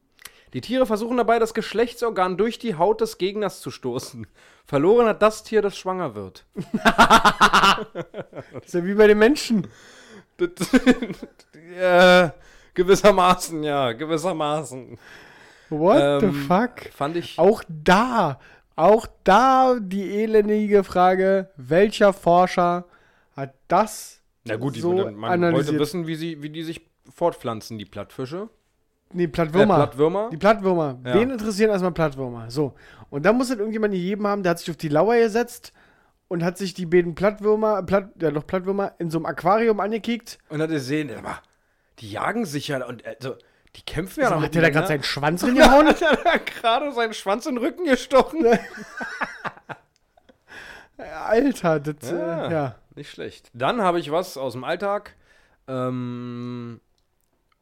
Die 0.53 0.61
Tiere 0.61 0.85
versuchen 0.85 1.17
dabei, 1.17 1.37
das 1.39 1.53
Geschlechtsorgan 1.53 2.37
durch 2.37 2.59
die 2.59 2.75
Haut 2.75 3.01
des 3.01 3.17
Gegners 3.17 3.59
zu 3.61 3.71
stoßen. 3.71 4.25
Verloren 4.65 5.07
hat 5.07 5.21
das 5.21 5.43
Tier, 5.43 5.61
das 5.61 5.77
schwanger 5.77 6.15
wird. 6.15 6.45
Das 6.55 6.65
ist 8.65 8.73
ja 8.73 8.85
wie 8.85 8.93
bei 8.93 9.07
den 9.07 9.17
Menschen. 9.19 9.67
äh, 11.77 12.29
gewissermaßen, 12.73 13.63
ja, 13.63 13.91
gewissermaßen. 13.93 14.97
What 15.69 16.21
the 16.21 16.27
Ähm, 16.27 16.33
fuck? 16.47 16.91
Fand 16.93 17.17
ich. 17.17 17.37
Auch 17.39 17.63
da, 17.67 18.39
auch 18.76 19.07
da 19.23 19.78
die 19.80 20.21
elendige 20.23 20.84
Frage, 20.84 21.49
welcher 21.57 22.13
Forscher 22.13 22.86
hat 23.36 23.53
das 23.67 24.21
Na 24.43 24.55
gut, 24.55 24.76
die, 24.76 24.82
so 24.82 24.93
man, 24.93 25.23
analysiert? 25.26 25.67
wollte 25.67 25.80
wissen, 25.80 26.07
wie, 26.07 26.15
sie, 26.15 26.41
wie 26.41 26.49
die 26.49 26.63
sich 26.63 26.82
fortpflanzen, 27.13 27.78
die 27.78 27.86
Plattfische. 27.86 28.49
Nee, 29.13 29.23
Äh, 29.23 29.28
Plattwürmer. 29.28 29.76
Plattwürmer. 29.76 30.30
Die 30.32 30.38
Plattwürmer. 30.38 30.99
Ja. 31.05 31.13
Wen 31.13 31.30
interessieren 31.30 31.69
erstmal 31.69 31.93
Plattwürmer? 31.93 32.49
So. 32.49 32.73
Und 33.09 33.26
dann 33.26 33.38
muss 33.38 33.49
es 33.49 33.57
irgendjemand 33.57 33.93
gegeben 33.93 34.28
haben, 34.28 34.43
der 34.43 34.51
hat 34.51 34.59
sich 34.59 34.69
auf 34.69 34.78
die 34.78 34.89
Lauer 34.89 35.15
gesetzt 35.17 35.71
und 36.28 36.43
hat 36.43 36.57
sich 36.57 36.73
die 36.73 36.86
beiden 36.86 37.15
Plattwürmer, 37.15 37.84
Platt, 37.84 38.09
ja 38.19 38.32
doch 38.32 38.45
Plattwürmer, 38.45 38.93
in 38.97 39.09
so 39.09 39.19
einem 39.19 39.26
Aquarium 39.26 39.80
angekickt. 39.80 40.38
Und 40.49 40.61
hat 40.61 40.69
gesehen, 40.69 41.11
die 41.99 42.11
jagen 42.11 42.45
sich 42.45 42.67
ja 42.67 42.86
und 42.86 43.05
also, 43.05 43.36
die 43.76 43.82
kämpfen 43.84 44.21
ja 44.21 44.30
noch 44.30 44.41
hat 44.41 44.55
der 44.55 44.61
da 44.61 44.69
gerade 44.69 44.84
miteinander. 44.84 44.88
seinen 44.88 45.03
Schwanz 45.03 45.43
reingehauen? 45.45 45.88
Hat 45.88 46.01
er 46.01 46.15
da 46.17 46.38
gerade 46.38 46.91
seinen 46.93 47.13
Schwanz 47.13 47.45
in 47.45 47.55
den 47.55 47.63
Rücken 47.63 47.86
gestochen? 47.86 48.45
Alter, 50.97 51.80
das, 51.80 52.09
Ja. 52.09 52.47
Äh, 52.47 52.51
ja. 52.51 52.76
Nicht 52.95 53.11
schlecht. 53.11 53.49
Dann 53.53 53.82
habe 53.82 53.99
ich 53.99 54.11
was 54.11 54.38
aus 54.38 54.53
dem 54.53 54.63
Alltag. 54.63 55.15
Ähm, 55.67 56.80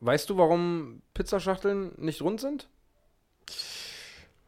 weißt 0.02 0.30
du, 0.30 0.38
warum 0.38 1.02
Pizzaschachteln 1.16 1.94
nicht 1.98 2.22
rund 2.22 2.40
sind? 2.40 2.70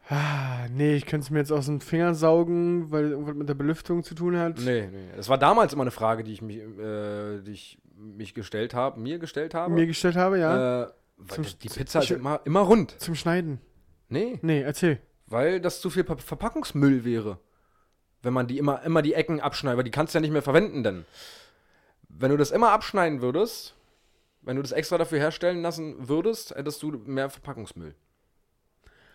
Ah, 0.07 0.67
nee, 0.69 0.95
ich 0.95 1.07
könnte 1.07 1.25
es 1.25 1.29
mir 1.31 1.39
jetzt 1.39 1.51
aus 1.51 1.65
den 1.65 1.81
Fingern 1.81 2.13
saugen, 2.13 2.91
weil 2.91 3.09
irgendwas 3.09 3.33
mit 3.33 3.49
der 3.49 3.55
Belüftung 3.55 4.03
zu 4.03 4.13
tun 4.13 4.37
hat. 4.37 4.59
Nee, 4.59 4.87
nee. 4.91 5.09
Das 5.15 5.29
war 5.29 5.39
damals 5.39 5.73
immer 5.73 5.81
eine 5.81 5.89
Frage, 5.89 6.23
die 6.23 6.33
ich 6.33 6.43
mich, 6.43 6.57
äh, 6.57 7.41
die 7.41 7.51
ich 7.53 7.79
mich 7.95 8.35
gestellt 8.35 8.75
habe, 8.75 8.99
mir 8.99 9.17
gestellt 9.17 9.55
habe. 9.55 9.73
Mir 9.73 9.87
gestellt 9.87 10.15
habe, 10.15 10.37
ja. 10.37 10.83
Äh, 10.83 10.87
weil 11.17 11.45
die 11.45 11.69
Pizza 11.69 11.99
ich- 12.01 12.11
ist 12.11 12.17
immer, 12.17 12.41
immer 12.45 12.61
rund. 12.61 12.99
Zum 12.99 13.15
Schneiden. 13.15 13.59
Nee, 14.09 14.39
Nee, 14.41 14.61
erzähl. 14.61 14.99
weil 15.27 15.59
das 15.59 15.81
zu 15.81 15.89
viel 15.89 16.03
Ver 16.03 16.17
Verpackungsmüll 16.17 17.03
wäre. 17.05 17.39
Wenn 18.21 18.33
man 18.33 18.47
die 18.47 18.57
immer, 18.57 18.81
immer 18.83 19.01
die 19.01 19.13
Ecken 19.13 19.39
abschneidet, 19.39 19.77
weil 19.77 19.83
die 19.83 19.91
kannst 19.91 20.13
du 20.13 20.17
ja 20.17 20.21
nicht 20.21 20.31
mehr 20.31 20.41
verwenden 20.41 20.83
dann. 20.83 21.05
Wenn 22.09 22.31
du 22.31 22.37
das 22.37 22.51
immer 22.51 22.71
abschneiden 22.71 23.21
würdest, 23.21 23.75
wenn 24.41 24.55
du 24.55 24.61
das 24.61 24.71
extra 24.71 24.97
dafür 24.97 25.19
herstellen 25.19 25.61
lassen 25.61 26.07
würdest, 26.07 26.51
hättest 26.55 26.81
du 26.83 26.91
mehr 26.91 27.29
Verpackungsmüll. 27.29 27.95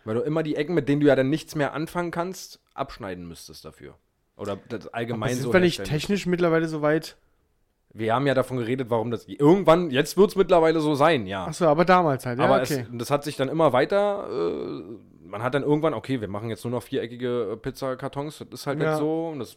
Weil 0.05 0.15
du 0.17 0.23
immer 0.23 0.43
die 0.43 0.57
Ecken, 0.57 0.75
mit 0.75 0.89
denen 0.89 1.01
du 1.01 1.07
ja 1.07 1.17
dann 1.17 1.29
nichts 1.31 1.55
mehr 1.55 1.73
anfangen 1.73 2.11
kannst, 2.11 2.61
abschneiden 2.75 3.27
müsstest 3.29 3.65
dafür. 3.65 3.97
Oder 4.37 4.57
das 4.69 4.89
allgemein 4.89 5.35
sind 5.35 5.43
so 5.45 5.53
wir 5.53 5.61
nicht 5.61 5.79
herstellen 5.79 6.01
technisch 6.01 6.27
mittlerweile 6.27 6.69
so 6.69 6.83
weit? 6.83 7.17
Wir 7.93 8.15
haben 8.15 8.27
ja 8.27 8.35
davon 8.35 8.59
geredet, 8.59 8.89
warum 8.91 9.11
das. 9.11 9.27
Irgendwann, 9.27 9.91
jetzt 9.91 10.17
wird 10.17 10.31
es 10.31 10.37
mittlerweile 10.37 10.81
so 10.81 10.95
sein, 10.95 11.27
ja. 11.27 11.47
Achso, 11.47 11.67
aber 11.67 11.85
damals 11.85 12.25
halt, 12.25 12.39
ja, 12.39 12.45
Aber 12.45 12.61
okay. 12.63 12.87
es, 12.91 12.99
das 12.99 13.11
hat 13.11 13.25
sich 13.25 13.37
dann 13.37 13.49
immer 13.49 13.73
weiter. 13.73 14.29
Äh, 14.31 14.83
man 15.27 15.43
hat 15.43 15.55
dann 15.55 15.63
irgendwann, 15.63 15.95
okay, 15.95 16.21
wir 16.21 16.29
machen 16.29 16.51
jetzt 16.51 16.65
nur 16.65 16.73
noch 16.73 16.83
viereckige 16.83 17.53
äh, 17.53 17.57
Pizzakartons, 17.57 18.39
das 18.39 18.49
ist 18.61 18.67
halt 18.67 18.81
Ja. 18.81 18.91
jetzt 18.91 18.99
so. 18.99 19.29
Und 19.29 19.41
das 19.41 19.57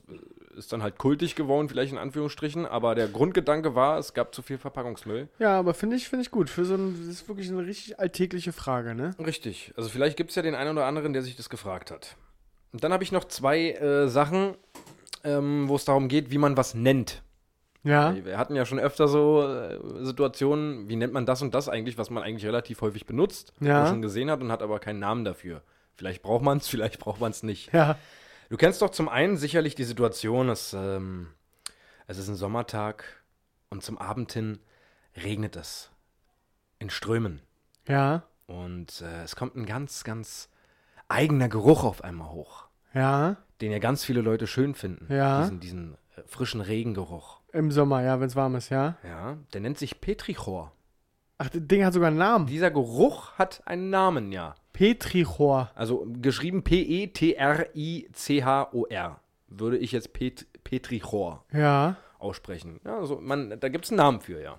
ist 0.55 0.71
dann 0.71 0.83
halt 0.83 0.97
kultig 0.99 1.35
geworden, 1.35 1.67
vielleicht 1.69 1.91
in 1.91 1.97
Anführungsstrichen, 1.97 2.65
aber 2.65 2.93
der 2.95 3.07
Grundgedanke 3.07 3.73
war, 3.75 3.97
es 3.97 4.13
gab 4.13 4.33
zu 4.35 4.41
viel 4.43 4.57
Verpackungsmüll. 4.59 5.27
Ja, 5.39 5.57
aber 5.59 5.73
finde 5.73 5.95
ich, 5.95 6.07
finde 6.09 6.23
ich 6.23 6.31
gut. 6.31 6.49
Für 6.49 6.65
so 6.65 6.75
ein, 6.75 6.95
das 6.99 7.07
ist 7.07 7.27
wirklich 7.27 7.49
eine 7.49 7.65
richtig 7.65 7.99
alltägliche 7.99 8.51
Frage, 8.53 8.93
ne? 8.95 9.11
Richtig. 9.23 9.73
Also 9.77 9.89
vielleicht 9.89 10.15
gibt 10.17 10.29
es 10.31 10.35
ja 10.35 10.41
den 10.43 10.55
einen 10.55 10.71
oder 10.77 10.85
anderen, 10.85 11.13
der 11.13 11.21
sich 11.23 11.35
das 11.35 11.49
gefragt 11.49 11.89
hat. 11.91 12.15
Und 12.71 12.83
dann 12.83 12.93
habe 12.93 13.03
ich 13.03 13.11
noch 13.11 13.25
zwei 13.25 13.71
äh, 13.71 14.07
Sachen, 14.07 14.55
ähm, 15.23 15.69
wo 15.69 15.75
es 15.75 15.85
darum 15.85 16.07
geht, 16.07 16.31
wie 16.31 16.37
man 16.39 16.57
was 16.57 16.73
nennt. 16.75 17.21
Ja. 17.83 18.15
Wir 18.23 18.37
hatten 18.37 18.55
ja 18.55 18.65
schon 18.65 18.79
öfter 18.79 19.07
so 19.07 19.45
äh, 19.47 19.77
Situationen, 20.05 20.87
wie 20.87 20.95
nennt 20.95 21.13
man 21.13 21.25
das 21.25 21.41
und 21.41 21.53
das 21.53 21.67
eigentlich, 21.69 21.97
was 21.97 22.09
man 22.09 22.23
eigentlich 22.23 22.45
relativ 22.45 22.81
häufig 22.81 23.05
benutzt, 23.05 23.53
Ja. 23.59 23.87
schon 23.87 24.01
gesehen 24.01 24.31
hat 24.31 24.41
und 24.41 24.51
hat 24.51 24.61
aber 24.61 24.79
keinen 24.79 24.99
Namen 24.99 25.25
dafür. 25.25 25.61
Vielleicht 25.95 26.21
braucht 26.23 26.43
man 26.43 26.57
es, 26.59 26.67
vielleicht 26.69 26.99
braucht 26.99 27.19
man 27.19 27.31
es 27.31 27.43
nicht. 27.43 27.73
Ja. 27.73 27.97
Du 28.49 28.57
kennst 28.57 28.81
doch 28.81 28.89
zum 28.91 29.09
einen 29.09 29.35
sicherlich 29.37 29.75
die 29.75 29.83
Situation, 29.83 30.47
dass 30.47 30.73
ähm, 30.73 31.27
es 32.07 32.17
ist 32.17 32.27
ein 32.29 32.35
Sommertag 32.35 33.03
und 33.69 33.83
zum 33.83 33.97
Abend 33.97 34.31
hin 34.31 34.59
regnet 35.21 35.55
es 35.55 35.91
in 36.79 36.89
Strömen. 36.89 37.41
Ja. 37.87 38.23
Und 38.47 39.01
äh, 39.01 39.23
es 39.23 39.35
kommt 39.35 39.55
ein 39.55 39.65
ganz, 39.65 40.03
ganz 40.03 40.49
eigener 41.09 41.49
Geruch 41.49 41.83
auf 41.83 42.03
einmal 42.03 42.29
hoch, 42.31 42.65
Ja. 42.93 43.37
den 43.61 43.71
ja 43.71 43.79
ganz 43.79 44.03
viele 44.05 44.21
Leute 44.21 44.47
schön 44.47 44.73
finden. 44.75 45.11
Ja. 45.13 45.41
Diesen, 45.41 45.59
diesen 45.59 45.93
äh, 46.15 46.21
frischen 46.27 46.61
Regengeruch. 46.61 47.39
Im 47.53 47.71
Sommer, 47.71 48.01
ja, 48.03 48.19
wenn 48.19 48.27
es 48.27 48.35
warm 48.35 48.55
ist, 48.55 48.69
ja. 48.69 48.97
Ja, 49.07 49.37
der 49.53 49.61
nennt 49.61 49.77
sich 49.77 50.01
Petrichor. 50.01 50.71
Ach, 51.37 51.49
das 51.49 51.61
Ding 51.63 51.85
hat 51.85 51.93
sogar 51.93 52.07
einen 52.09 52.17
Namen. 52.17 52.47
Dieser 52.47 52.71
Geruch 52.71 53.31
hat 53.37 53.61
einen 53.65 53.89
Namen, 53.89 54.31
ja. 54.31 54.55
Petrichor. 54.73 55.69
Also 55.75 56.05
geschrieben 56.21 56.63
P-E-T-R-I-C-H-O-R. 57.83 59.19
Würde 59.47 59.77
ich 59.77 59.91
jetzt 59.91 60.13
Pet 60.13 60.47
Petrichor 60.63 61.43
Ja. 61.53 61.97
aussprechen. 62.17 62.79
Ja, 62.85 62.97
also 62.97 63.19
man, 63.21 63.59
da 63.59 63.69
gibt 63.69 63.85
es 63.85 63.91
einen 63.91 63.97
Namen 63.97 64.21
für, 64.21 64.41
ja. 64.41 64.57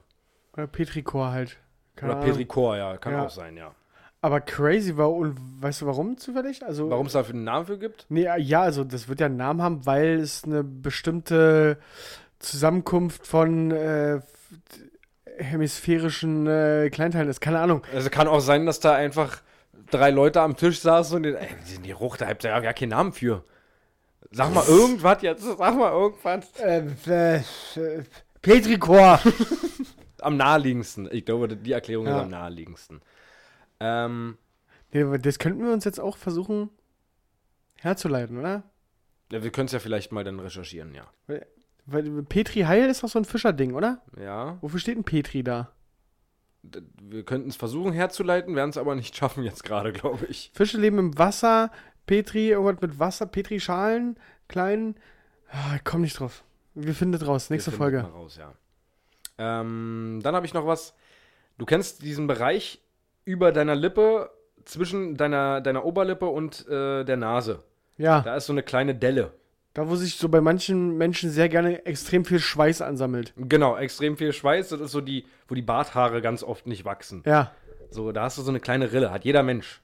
Oder 0.53 0.67
Petrichor 0.69 1.31
halt. 1.33 1.57
Keine 1.97 2.13
Oder 2.13 2.21
Ahnung. 2.21 2.31
Petrichor, 2.37 2.77
ja, 2.77 2.97
kann 2.97 3.15
Ja. 3.15 3.25
auch 3.25 3.31
sein, 3.31 3.57
ja. 3.57 3.73
Aber 4.21 4.41
crazy 4.41 4.97
war, 4.97 5.13
und 5.13 5.37
weißt 5.63 5.83
du 5.83 5.87
warum 5.87 6.17
zufällig? 6.17 6.65
Also, 6.65 6.89
Warum 6.91 7.07
es 7.07 7.13
dafür 7.13 7.35
einen 7.35 7.45
Namen 7.45 7.67
für 7.67 7.79
gibt? 7.79 8.07
Nee, 8.09 8.29
ja, 8.39 8.63
also 8.63 8.83
das 8.85 9.09
wird 9.09 9.21
ja 9.21 9.27
einen 9.27 9.37
Namen 9.37 9.61
haben, 9.61 9.85
weil 9.85 10.19
es 10.19 10.45
eine 10.45 10.63
bestimmte 10.65 11.79
Zusammenkunft 12.45 13.27
von 13.27 13.71
äh, 13.71 14.21
hemisphärischen 15.39 16.47
äh, 16.47 16.91
Kleinteilen 16.91 17.29
ist. 17.29 17.41
Keine 17.41 17.59
Ahnung. 17.61 17.83
Also 17.93 18.11
kann 18.11 18.29
auch 18.29 18.41
sein, 18.41 18.67
dass 18.67 18.81
da 18.81 18.95
einfach 18.95 19.43
drei 19.91 20.11
Leute 20.11 20.41
am 20.41 20.57
Tisch 20.57 20.81
saßen 20.81 21.17
und 21.17 21.23
den, 21.25 21.35
ey, 21.35 21.49
die, 21.69 21.79
die 21.83 21.93
Ruch, 21.93 22.17
da 22.17 22.27
habt 22.29 22.45
ihr 22.45 22.51
ja 22.51 22.61
gar 22.61 22.75
keinen 22.75 22.91
Namen 22.91 23.13
für. 23.13 23.45
Sag 24.31 24.53
mal 24.53 24.65
irgendwas 24.67 25.23
jetzt, 25.23 25.43
sag 25.45 25.59
mal 25.77 25.93
irgendwas. 25.93 26.51
Äh, 26.61 27.41
äh, 27.41 28.03
Petrichor. 28.43 29.21
Am 30.21 30.37
naheliegendsten. 30.37 31.09
Ich 31.13 31.25
glaube, 31.25 31.49
die 31.49 31.73
Erklärung 31.73 32.07
Ja. 32.07 32.17
ist 32.17 32.23
am 32.23 32.31
naheliegendsten. 32.31 33.03
Ähm, 33.81 34.39
das 34.91 35.39
könnten 35.39 35.63
wir 35.63 35.73
uns 35.73 35.85
jetzt 35.85 36.01
auch 36.01 36.17
versuchen 36.17 36.71
herzuleiten, 37.81 38.39
oder? 38.39 38.63
ja, 39.31 39.43
wir 39.43 39.51
können 39.51 39.67
es 39.67 39.73
ja 39.73 39.81
vielleicht 39.81 40.13
mal 40.13 40.25
dann 40.25 40.41
recherchieren, 40.41 40.95
ja. 40.95 41.07
Weil 41.87 42.23
Petri 42.23 42.63
Heil 42.63 42.89
ist 42.89 43.03
doch 43.03 43.09
so 43.09 43.19
ein 43.19 43.25
Fischerding, 43.25 43.75
oder? 43.75 44.01
Ja, 44.19 44.57
Wofür 44.63 44.81
steht 44.81 44.97
ein 44.99 45.05
Petri 45.05 45.43
da? 45.43 45.71
wir 47.03 47.25
könnten 47.25 47.49
es 47.51 47.57
versuchen 47.57 47.93
herzuleiten, 47.93 48.57
werden 48.57 48.71
es 48.71 48.79
aber 48.79 48.95
nicht 48.95 49.15
schaffen 49.15 49.45
jetzt 49.45 49.65
gerade, 49.65 49.93
glaube 49.93 50.27
ich. 50.27 50.51
Fische 50.55 50.79
leben 50.79 50.99
im 50.99 51.19
Wasser. 51.19 51.71
Petri, 52.07 52.51
irgendwas 52.51 52.81
mit 52.81 52.99
Wasser. 52.99 53.27
Petri-Schalen, 53.27 54.19
kleinen. 54.49 54.97
Ah, 55.51 55.77
ich 55.77 55.85
komm 55.85 56.01
nicht 56.01 56.19
drauf. 56.19 56.43
Wir 56.75 56.95
finden 56.95 57.13
das 57.13 57.27
raus. 57.27 57.51
Nächste 57.51 57.71
Folge. 57.71 58.01
raus, 58.01 58.39
ja. 58.39 58.53
Ähm, 59.39 60.21
dann 60.23 60.35
habe 60.35 60.47
ich 60.47 60.55
noch 60.55 60.67
was. 60.67 60.95
Du 61.59 61.67
kennst 61.67 62.03
diesen 62.03 62.27
Bereich 62.27 62.81
über 63.25 63.53
deiner 63.53 63.75
Lippe, 63.75 64.31
zwischen 64.65 65.17
deiner, 65.17 65.61
deiner 65.61 65.85
Oberlippe 65.85 66.27
und 66.27 66.67
äh, 66.69 67.05
der 67.05 67.17
Nase. 67.17 67.63
Ja, 67.97 68.23
Da 68.23 68.37
ist 68.37 68.47
so 68.47 68.53
eine 68.53 68.63
kleine 68.63 68.95
Delle. 68.95 69.33
Da 69.75 69.89
wo 69.89 69.97
sich 69.97 70.15
so 70.15 70.29
bei 70.29 70.41
manchen 70.41 70.97
Menschen 70.97 71.31
sehr 71.31 71.49
gerne 71.49 71.85
extrem 71.85 72.25
viel 72.25 72.39
Schweiß 72.39 72.81
ansammelt. 72.81 73.35
Genau, 73.37 73.77
extrem 73.77 74.17
viel 74.17 74.33
Schweiß. 74.33 74.69
Das 74.69 74.81
ist 74.81 74.93
so 74.93 75.01
die, 75.01 75.27
wo 75.49 75.57
die 75.57 75.63
Barthaare 75.63 76.23
ganz 76.23 76.45
oft 76.45 76.67
nicht 76.69 76.85
wachsen. 76.85 77.25
Ja. 77.27 77.53
So, 77.91 78.13
da 78.13 78.23
hast 78.23 78.39
du 78.39 78.43
so 78.43 78.51
eine 78.51 78.61
kleine 78.61 78.93
Rille, 78.93 79.11
hat 79.11 79.25
jeder 79.25 79.43
Mensch. 79.43 79.83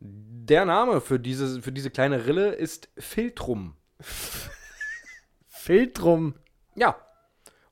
Der 0.00 0.64
Name 0.64 1.00
für 1.00 1.20
diese, 1.20 1.62
für 1.62 1.72
diese 1.72 1.90
kleine 1.90 2.26
Rille 2.26 2.52
ist 2.52 2.88
Filtrum. 2.98 3.76
Filtrum. 5.46 6.34
Ja. 6.74 6.96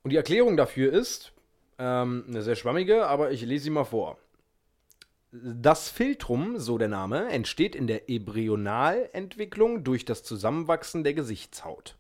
Und 0.03 0.11
die 0.11 0.17
Erklärung 0.17 0.57
dafür 0.57 0.93
ist 0.93 1.33
ähm, 1.79 2.25
eine 2.29 2.43
sehr 2.43 2.57
schwammige, 2.57 3.07
aber 3.07 3.31
ich 3.31 3.43
lese 3.43 3.65
sie 3.65 3.71
mal 3.71 3.85
vor. 3.85 4.19
Das 5.35 5.89
Filtrum, 5.89 6.59
so 6.59 6.77
der 6.77 6.89
Name, 6.89 7.31
entsteht 7.31 7.75
in 7.75 7.87
der 7.87 8.11
Embryonalentwicklung 8.11 9.83
durch 9.83 10.05
das 10.05 10.23
Zusammenwachsen 10.23 11.05
der 11.05 11.15
Gesichtshaut. 11.15 11.97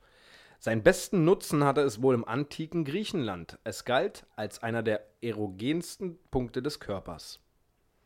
Seinen 0.58 0.82
besten 0.82 1.24
Nutzen 1.24 1.64
hatte 1.64 1.80
es 1.80 2.02
wohl 2.02 2.14
im 2.14 2.28
antiken 2.28 2.84
Griechenland. 2.84 3.58
Es 3.64 3.86
galt 3.86 4.26
als 4.36 4.62
einer 4.62 4.82
der 4.82 5.06
erogensten 5.22 6.18
Punkte 6.30 6.62
des 6.62 6.78
Körpers. 6.78 7.40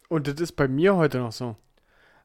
Und 0.09 0.29
das 0.29 0.41
ist 0.41 0.53
bei 0.53 0.69
mir 0.69 0.95
heute 0.95 1.19
noch 1.19 1.33
so. 1.33 1.57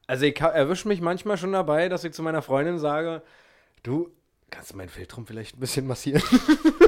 Also 0.06 0.24
ich 0.24 0.40
erwische 0.40 0.86
mich 0.86 1.00
manchmal 1.00 1.36
schon 1.36 1.52
dabei, 1.52 1.88
dass 1.88 2.04
ich 2.04 2.12
zu 2.12 2.22
meiner 2.22 2.40
Freundin 2.40 2.78
sage, 2.78 3.22
du, 3.82 4.10
kannst 4.50 4.72
du 4.72 4.76
mein 4.76 4.88
Filtrum 4.88 5.26
vielleicht 5.26 5.56
ein 5.56 5.60
bisschen 5.60 5.88
massieren? 5.88 6.22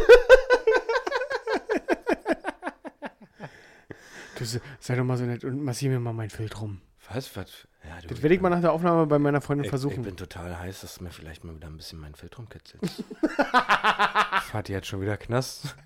Du, 4.38 4.44
se- 4.44 4.60
sei 4.80 4.96
doch 4.96 5.04
mal 5.04 5.16
so 5.16 5.24
nett 5.24 5.44
und 5.44 5.62
massier 5.62 5.90
mir 5.90 6.00
mal 6.00 6.12
mein 6.12 6.30
Filtrum. 6.30 6.80
Was? 7.12 7.34
Was? 7.36 7.68
Ja, 7.86 8.00
du, 8.00 8.08
Das 8.08 8.22
werde 8.22 8.34
ich 8.34 8.40
mal 8.40 8.48
nach 8.48 8.60
der 8.62 8.72
Aufnahme 8.72 9.06
bei 9.06 9.18
meiner 9.18 9.40
Freundin 9.42 9.64
ich, 9.64 9.70
versuchen. 9.70 9.98
Ich 10.00 10.06
bin 10.06 10.16
total 10.16 10.58
heiß, 10.58 10.80
dass 10.80 10.96
du 10.96 11.04
mir 11.04 11.10
vielleicht 11.10 11.44
mal 11.44 11.54
wieder 11.54 11.66
ein 11.68 11.76
bisschen 11.76 12.00
mein 12.00 12.14
Filtrum 12.14 12.48
kitzelst. 12.48 13.04
Fati 14.50 14.72
hat 14.72 14.86
schon 14.86 15.02
wieder 15.02 15.16
Knast. 15.18 15.76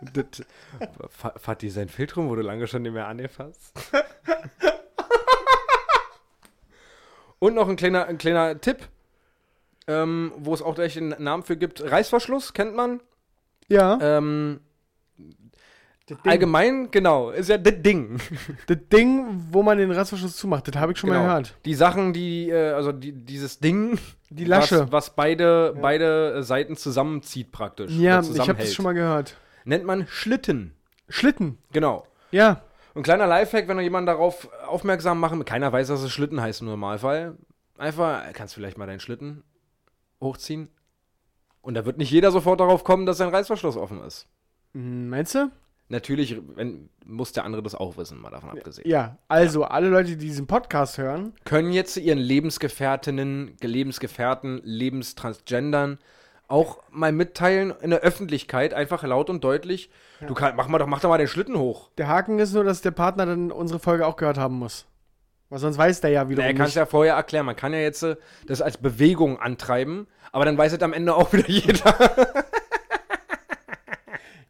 das, 0.00 0.26
Fa- 1.10 1.34
Fati, 1.36 1.70
sein 1.70 1.88
Filtrum 1.88 2.28
wurde 2.28 2.42
lange 2.42 2.66
schon 2.66 2.82
nicht 2.82 2.92
mehr 2.92 3.06
angefasst. 3.06 3.72
Und 7.38 7.54
noch 7.54 7.68
ein 7.68 7.76
kleiner, 7.76 8.06
ein 8.06 8.18
kleiner 8.18 8.60
Tipp, 8.60 8.88
ähm, 9.86 10.32
wo 10.38 10.54
es 10.54 10.62
auch 10.62 10.74
gleich 10.74 10.96
einen 10.96 11.14
Namen 11.22 11.42
für 11.42 11.56
gibt. 11.56 11.82
Reißverschluss 11.82 12.52
kennt 12.54 12.74
man. 12.74 13.00
ja. 13.68 13.98
Ähm, 14.00 14.60
das, 15.18 15.53
allgemein, 16.24 16.90
genau, 16.90 17.30
ist 17.30 17.48
ja 17.48 17.56
das 17.58 17.74
Ding. 17.82 18.18
das 18.66 18.78
Ding, 18.92 19.46
wo 19.50 19.62
man 19.62 19.78
den 19.78 19.90
Reißverschluss 19.90 20.36
zumacht, 20.36 20.68
das 20.68 20.80
habe 20.80 20.92
ich 20.92 20.98
schon 20.98 21.08
mal 21.10 21.16
Genau. 21.16 21.28
gehört. 21.28 21.56
Die 21.64 21.74
Sachen, 21.74 22.12
die, 22.12 22.50
äh, 22.50 22.72
also 22.72 22.92
die, 22.92 23.12
dieses 23.12 23.58
Ding, 23.58 23.98
Die 24.30 24.44
Lasche. 24.44 24.80
was, 24.82 24.92
was 24.92 25.14
beide, 25.16 25.74
beide 25.80 26.42
Seiten 26.42 26.76
zusammenzieht 26.76 27.52
praktisch. 27.52 27.92
ja, 27.92 28.20
ich 28.20 28.38
habe 28.40 28.54
das 28.54 28.74
schon 28.74 28.84
mal 28.84 28.92
gehört. 28.94 29.36
Nennt 29.64 29.84
man 29.84 30.06
Schlitten. 30.06 30.74
Schlitten. 31.08 31.58
Genau. 31.72 32.06
Ja. 32.30 32.62
Ein 32.94 33.02
kleiner 33.02 33.26
Lifehack, 33.26 33.66
wenn 33.66 33.76
du 33.78 33.82
jemanden 33.82 34.06
darauf 34.06 34.48
aufmerksam 34.66 35.18
machen, 35.18 35.44
keiner 35.44 35.72
weiß, 35.72 35.88
dass 35.88 36.02
es 36.02 36.12
Schlitten 36.12 36.40
heißt 36.40 36.60
im 36.60 36.68
Normalfall. 36.68 37.36
Einfach, 37.78 38.22
kannst 38.34 38.54
du 38.54 38.60
vielleicht 38.60 38.78
mal 38.78 38.86
deinen 38.86 39.00
Schlitten 39.00 39.42
hochziehen? 40.20 40.68
Und 41.60 41.74
da 41.74 41.86
wird 41.86 41.96
nicht 41.98 42.10
jeder 42.10 42.30
sofort 42.30 42.60
darauf 42.60 42.84
kommen, 42.84 43.06
dass 43.06 43.16
sein 43.18 43.30
Reißverschluss 43.30 43.76
offen 43.76 44.00
ist. 44.02 44.28
Hm, 44.74 45.08
Meinst 45.08 45.34
du? 45.34 45.50
Natürlich 45.88 46.40
wenn, 46.56 46.88
muss 47.04 47.32
der 47.32 47.44
andere 47.44 47.62
das 47.62 47.74
auch 47.74 47.96
wissen, 47.98 48.20
mal 48.20 48.30
davon 48.30 48.50
abgesehen. 48.50 48.88
Ja. 48.88 49.18
Also, 49.28 49.64
alle 49.64 49.88
Leute, 49.88 50.10
die 50.10 50.16
diesen 50.16 50.46
Podcast 50.46 50.96
hören, 50.96 51.34
können 51.44 51.72
jetzt 51.72 51.96
ihren 51.96 52.18
Lebensgefährtinnen, 52.18 53.56
Lebensgefährten, 53.60 54.60
Lebenstransgendern 54.64 55.98
auch 56.48 56.82
mal 56.90 57.12
mitteilen 57.12 57.72
in 57.80 57.90
der 57.90 58.00
Öffentlichkeit, 58.00 58.74
einfach 58.74 59.02
laut 59.02 59.30
und 59.30 59.42
deutlich. 59.44 59.90
Du 60.26 60.34
kann, 60.34 60.56
mach 60.56 60.68
mal 60.68 60.78
doch, 60.78 60.86
mach 60.86 61.00
doch 61.00 61.08
mal 61.08 61.18
den 61.18 61.28
Schlitten 61.28 61.58
hoch. 61.58 61.90
der 61.98 62.08
Haken 62.08 62.38
ist 62.38 62.52
nur, 62.52 62.64
dass 62.64 62.80
der 62.80 62.90
Partner 62.90 63.26
dann 63.26 63.50
unsere 63.50 63.80
Folge 63.80 64.06
auch 64.06 64.16
gehört 64.16 64.38
haben 64.38 64.58
muss. 64.58 64.86
Weil 65.50 65.58
sonst 65.58 65.78
weiß 65.78 66.00
der 66.00 66.10
ja 66.10 66.24
Na, 66.24 66.30
wiederum 66.30 66.48
er 66.48 66.54
kann 66.54 66.66
es 66.66 66.74
ja 66.74 66.86
vorher 66.86 67.14
erklären. 67.14 67.46
Man 67.46 67.56
kann 67.56 67.72
ja 67.72 67.78
jetzt 67.78 68.02
äh, 68.02 68.16
das 68.46 68.62
als 68.62 68.76
Bewegung 68.78 69.38
antreiben, 69.38 70.06
aber 70.32 70.44
dann 70.44 70.56
weiß 70.56 70.72
es 70.72 70.82
am 70.82 70.92
Ende 70.92 71.14
auch 71.14 71.32
wieder 71.32 71.48
jeder. 71.48 71.94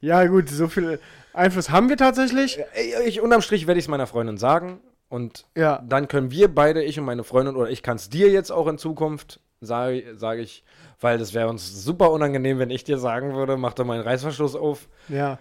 Ja, 0.00 0.26
gut, 0.26 0.48
so 0.50 0.68
viel 0.68 1.00
Einfluss 1.34 1.70
haben 1.70 1.88
wir 1.88 1.96
tatsächlich. 1.96 2.58
ich, 3.04 3.20
unterm 3.20 3.42
Strich 3.42 3.66
werde 3.66 3.78
ich 3.78 3.84
es 3.86 3.88
meiner 3.88 4.06
Freundin 4.06 4.38
sagen 4.38 4.80
und 5.08 5.44
Ja. 5.56 5.82
dann 5.86 6.08
können 6.08 6.30
wir 6.30 6.52
beide, 6.54 6.82
ich 6.82 6.98
und 6.98 7.04
meine 7.04 7.24
Freundin, 7.24 7.56
oder 7.56 7.68
ich 7.70 7.82
kann 7.82 7.96
es 7.96 8.08
dir 8.08 8.30
jetzt 8.30 8.50
auch 8.50 8.66
in 8.68 8.78
Zukunft, 8.78 9.40
sage 9.60 10.14
sag 10.16 10.38
ich, 10.38 10.64
weil 11.00 11.18
das 11.18 11.34
wäre 11.34 11.48
uns 11.48 11.84
super 11.84 12.10
unangenehm, 12.12 12.58
wenn 12.58 12.70
ich 12.70 12.84
dir 12.84 12.98
sagen 12.98 13.34
würde, 13.34 13.56
mach 13.56 13.74
doch 13.74 13.84
mal 13.84 13.94
einen 13.94 14.02
Reißverschluss 14.04 14.56
auf. 14.56 14.88
Ja. 15.08 15.38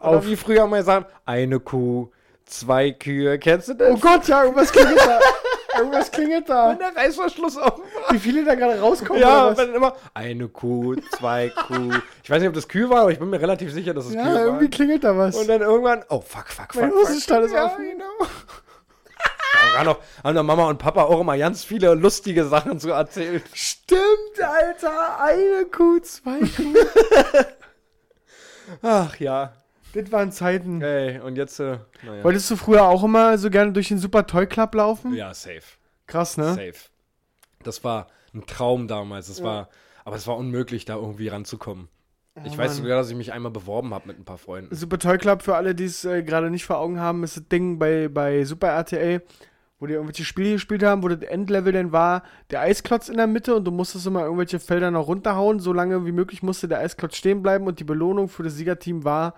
Oder 0.00 0.18
Auf. 0.18 0.26
wie 0.26 0.36
früher 0.36 0.66
mal 0.66 0.82
sagen, 0.82 1.06
eine 1.24 1.60
Kuh, 1.60 2.10
zwei 2.44 2.90
Kühe, 2.90 3.38
kennst 3.38 3.68
du 3.68 3.74
das? 3.74 3.90
Oh 3.92 3.98
Gott, 3.98 4.26
ja, 4.28 4.44
was 4.54 4.72
klingt 4.72 4.96
da? 4.98 5.20
Irgendwas 5.78 6.10
klingelt 6.10 6.48
da. 6.48 6.70
Wenn 6.70 6.78
der 6.78 6.94
Reißverschluss 6.96 7.56
offen 7.56 7.82
war. 7.84 8.12
Wie 8.14 8.18
viele 8.18 8.44
da 8.44 8.54
gerade 8.54 8.78
rauskommen 8.80 9.20
Ja, 9.22 9.56
wenn 9.56 9.74
immer 9.74 9.96
eine 10.14 10.48
Kuh, 10.48 10.96
zwei 11.18 11.48
Kuh. 11.50 11.92
Ich 12.22 12.30
weiß 12.30 12.40
nicht, 12.40 12.48
ob 12.48 12.54
das 12.54 12.68
Kühe 12.68 12.88
war, 12.90 13.02
aber 13.02 13.10
ich 13.12 13.18
bin 13.18 13.30
mir 13.30 13.40
relativ 13.40 13.72
sicher, 13.72 13.94
dass 13.94 14.06
es 14.06 14.14
Ja, 14.14 14.22
Kühe 14.22 14.38
irgendwie 14.38 14.64
waren. 14.64 14.70
klingelt 14.70 15.04
da 15.04 15.16
was. 15.16 15.36
Und 15.36 15.48
dann 15.48 15.60
irgendwann, 15.62 16.04
oh 16.08 16.20
fuck, 16.20 16.48
fuck, 16.48 16.72
fuck. 16.72 16.82
Mein 16.82 16.90
fuck. 16.90 17.00
Hosenstall 17.02 17.44
ist 17.44 17.52
ja, 17.52 17.66
offen. 17.66 17.84
Genau. 17.90 18.04
Da 19.74 19.78
haben 19.78 19.86
doch, 19.86 19.98
haben 20.22 20.34
doch 20.34 20.42
Mama 20.42 20.68
und 20.68 20.78
Papa 20.78 21.04
auch 21.04 21.20
immer 21.20 21.38
ganz 21.38 21.64
viele 21.64 21.94
lustige 21.94 22.44
Sachen 22.44 22.78
zu 22.78 22.90
erzählen. 22.90 23.40
Stimmt, 23.54 24.00
Alter. 24.42 25.18
Eine 25.20 25.64
Kuh, 25.66 25.98
zwei 26.00 26.40
Kuh. 26.40 26.74
Ach 28.82 29.16
ja. 29.18 29.52
Das 29.92 30.12
waren 30.12 30.32
Zeiten. 30.32 30.80
Ey, 30.82 31.20
und 31.20 31.36
jetzt, 31.36 31.60
äh, 31.60 31.78
naja. 32.04 32.24
Wolltest 32.24 32.50
du 32.50 32.56
früher 32.56 32.84
auch 32.84 33.04
immer 33.04 33.38
so 33.38 33.50
gerne 33.50 33.72
durch 33.72 33.88
den 33.88 33.98
Super 33.98 34.26
Toy 34.26 34.46
Club 34.46 34.74
laufen? 34.74 35.14
Ja, 35.14 35.34
safe. 35.34 35.62
Krass, 36.06 36.36
ne? 36.36 36.54
Safe. 36.54 36.74
Das 37.62 37.84
war 37.84 38.08
ein 38.34 38.46
Traum 38.46 38.88
damals. 38.88 39.28
Das 39.28 39.42
war, 39.42 39.68
aber 40.04 40.16
es 40.16 40.26
war 40.26 40.36
unmöglich, 40.36 40.84
da 40.84 40.96
irgendwie 40.96 41.28
ranzukommen. 41.28 41.88
ich 42.44 42.56
weiß 42.56 42.72
Mann. 42.72 42.82
sogar, 42.82 42.98
dass 42.98 43.10
ich 43.10 43.16
mich 43.16 43.32
einmal 43.32 43.52
beworben 43.52 43.92
habe 43.94 44.08
mit 44.08 44.18
ein 44.18 44.24
paar 44.24 44.38
Freunden. 44.38 44.74
Super 44.74 44.98
Toy 44.98 45.18
Club, 45.18 45.42
für 45.42 45.56
alle, 45.56 45.74
die 45.74 45.84
es 45.84 46.04
äh, 46.04 46.22
gerade 46.22 46.50
nicht 46.50 46.64
vor 46.64 46.78
Augen 46.78 46.98
haben, 46.98 47.22
ist 47.24 47.36
das 47.36 47.48
Ding 47.48 47.78
bei, 47.78 48.08
bei 48.08 48.44
Super 48.44 48.68
RTL, 48.68 49.22
wo 49.78 49.86
die 49.86 49.94
irgendwelche 49.94 50.24
Spiele 50.24 50.52
gespielt 50.52 50.82
haben, 50.82 51.02
wo 51.02 51.08
das 51.08 51.22
Endlevel 51.28 51.72
dann 51.72 51.92
war, 51.92 52.22
der 52.50 52.60
Eisklotz 52.60 53.08
in 53.08 53.16
der 53.16 53.26
Mitte 53.26 53.54
und 53.54 53.64
du 53.64 53.70
musstest 53.70 54.06
immer 54.06 54.22
irgendwelche 54.22 54.60
Felder 54.60 54.90
noch 54.90 55.08
runterhauen. 55.08 55.60
So 55.60 55.72
lange 55.72 56.06
wie 56.06 56.12
möglich 56.12 56.42
musste 56.42 56.68
der 56.68 56.78
Eisklotz 56.78 57.16
stehen 57.16 57.42
bleiben 57.42 57.66
und 57.66 57.80
die 57.80 57.84
Belohnung 57.84 58.28
für 58.28 58.42
das 58.42 58.54
Siegerteam 58.54 59.04
war 59.04 59.34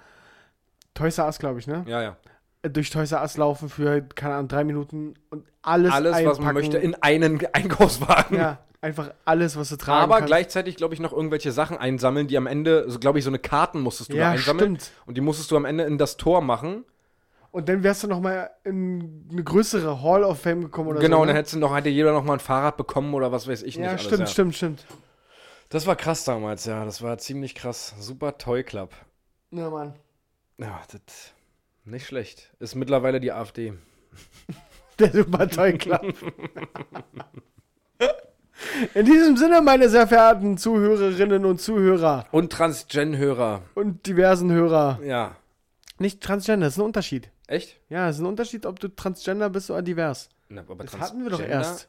Toys 0.95 1.19
R 1.19 1.27
Us, 1.27 1.39
glaube 1.39 1.59
ich, 1.59 1.67
ne? 1.67 1.85
Ja, 1.87 2.03
ja. 2.03 2.17
Äh, 2.63 2.71
Durch 2.71 2.91
Toys 2.91 3.13
R 3.13 3.21
Us 3.23 3.37
laufen 3.37 3.69
für, 3.69 4.01
keine 4.03 4.35
Ahnung, 4.37 4.49
drei 4.49 4.65
Minuten 4.65 5.15
und 5.31 5.45
alles 5.63 5.93
Alles, 5.93 6.13
was 6.13 6.23
man 6.39 6.49
einpacken. 6.49 6.55
möchte, 6.55 6.79
in 6.79 6.95
einen 7.03 7.45
Einkaufswagen. 7.53 8.37
Ja, 8.39 8.59
einfach 8.81 9.13
alles, 9.25 9.57
was 9.57 9.69
du 9.71 9.77
tragen 9.77 10.03
Aber 10.05 10.15
kannst. 10.17 10.27
gleichzeitig, 10.29 10.77
glaube 10.77 10.95
ich, 10.95 11.01
noch 11.01 11.13
irgendwelche 11.13 11.53
Sachen 11.53 11.77
einsammeln, 11.77 12.27
die 12.29 12.37
am 12.37 12.47
Ende, 12.47 12.89
so 12.91 12.99
glaube 12.99 13.19
ich, 13.19 13.25
so 13.25 13.31
eine 13.31 13.39
Karten 13.39 13.81
musstest 13.81 14.13
du 14.13 14.17
Ja, 14.17 14.25
da 14.27 14.31
einsammeln. 14.33 14.79
stimmt. 14.79 14.93
Und 15.07 15.17
die 15.17 15.21
musstest 15.21 15.51
du 15.51 15.57
am 15.57 15.65
Ende 15.65 15.85
in 15.85 15.99
das 15.99 16.17
Tor 16.17 16.41
machen. 16.43 16.85
Und 17.51 17.69
dann 17.69 17.83
wärst 17.85 18.03
du 18.03 18.09
noch 18.09 18.21
mal 18.21 18.51
in 18.65 19.29
eine 19.31 19.45
größere 19.45 20.03
Hall 20.03 20.25
of 20.25 20.41
Fame 20.41 20.63
gekommen 20.63 20.89
oder 20.89 21.01
genau, 21.01 21.19
so. 21.19 21.23
und 21.23 21.29
dann 21.29 21.35
ne? 21.35 21.39
hättest 21.39 21.55
du 21.55 21.59
noch, 21.61 21.75
hätte 21.77 21.89
jeder 21.89 22.13
noch 22.13 22.25
mal 22.25 22.33
ein 22.35 22.41
Fahrrad 22.41 22.77
bekommen 22.77 23.15
oder 23.15 23.31
was 23.31 23.47
weiß 23.47 23.63
ich 23.63 23.77
nicht. 23.77 23.85
Ja, 23.85 23.93
alles, 23.93 24.03
stimmt, 24.03 24.21
ja. 24.21 24.27
stimmt, 24.27 24.55
stimmt. 24.57 24.87
Das 25.69 25.87
war 25.87 25.95
krass 25.97 26.25
damals, 26.25 26.65
ja. 26.67 26.85
Das 26.85 27.01
war 27.03 27.17
ziemlich 27.19 27.55
krass. 27.55 27.95
Super 28.01 28.39
Toy 28.39 28.65
Club. 28.65 28.91
Ja, 29.53 29.71
Mann. 29.71 29.95
Ja, 30.59 30.83
das 30.91 31.33
nicht 31.85 32.07
schlecht. 32.07 32.53
Ist 32.61 32.75
mittlerweile 32.75 33.21
die 33.21 33.33
AfD. 33.33 33.75
Der 34.99 35.11
Club. 35.11 36.15
In 38.95 39.05
diesem 39.05 39.37
Sinne, 39.37 39.61
meine 39.61 39.89
sehr 39.89 40.07
verehrten 40.07 40.57
Zuhörerinnen 40.57 41.45
und 41.45 41.61
Zuhörer 41.61 42.27
Und 42.31 42.53
Transgen-Hörer. 42.53 43.63
und 43.75 44.07
diversen 44.07 44.51
Hörer. 44.53 45.01
Ja. 45.05 45.37
Nicht 45.99 46.23
Transgender, 46.23 46.67
das 46.67 46.75
ist 46.75 46.79
ein 46.79 46.87
Unterschied. 46.87 47.31
Echt? 47.47 47.81
Ja, 47.89 48.09
es 48.09 48.17
ist 48.17 48.23
ein 48.23 48.27
Unterschied, 48.27 48.67
ob 48.67 48.81
du 48.81 48.89
Transgender 48.89 49.51
bist 49.51 49.71
oder 49.71 49.83
divers. 49.83 50.29
Na, 50.49 50.63
aber 50.63 50.85
Das 50.85 50.99
hatten 50.99 51.23
wir 51.25 51.31
doch 51.31 51.41
erst. 51.41 51.89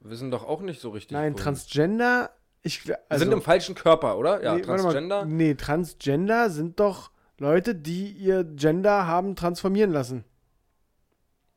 Wissen 0.00 0.30
doch 0.30 0.46
auch 0.46 0.62
nicht 0.62 0.80
so 0.80 0.90
richtig. 0.90 1.12
Nein. 1.12 1.36
Transgender, 1.36 2.30
ich 2.62 2.82
also, 3.08 3.24
sind 3.24 3.32
im 3.32 3.42
falschen 3.42 3.74
Körper, 3.74 4.16
oder? 4.18 4.42
Ja, 4.42 4.54
nee, 4.54 4.62
Transgender. 4.62 5.24
Mal, 5.24 5.30
nee, 5.30 5.54
Transgender 5.54 6.50
sind 6.50 6.80
doch 6.80 7.10
Leute, 7.40 7.74
die 7.74 8.10
ihr 8.10 8.44
Gender 8.44 9.06
haben 9.06 9.34
transformieren 9.34 9.90
lassen. 9.90 10.24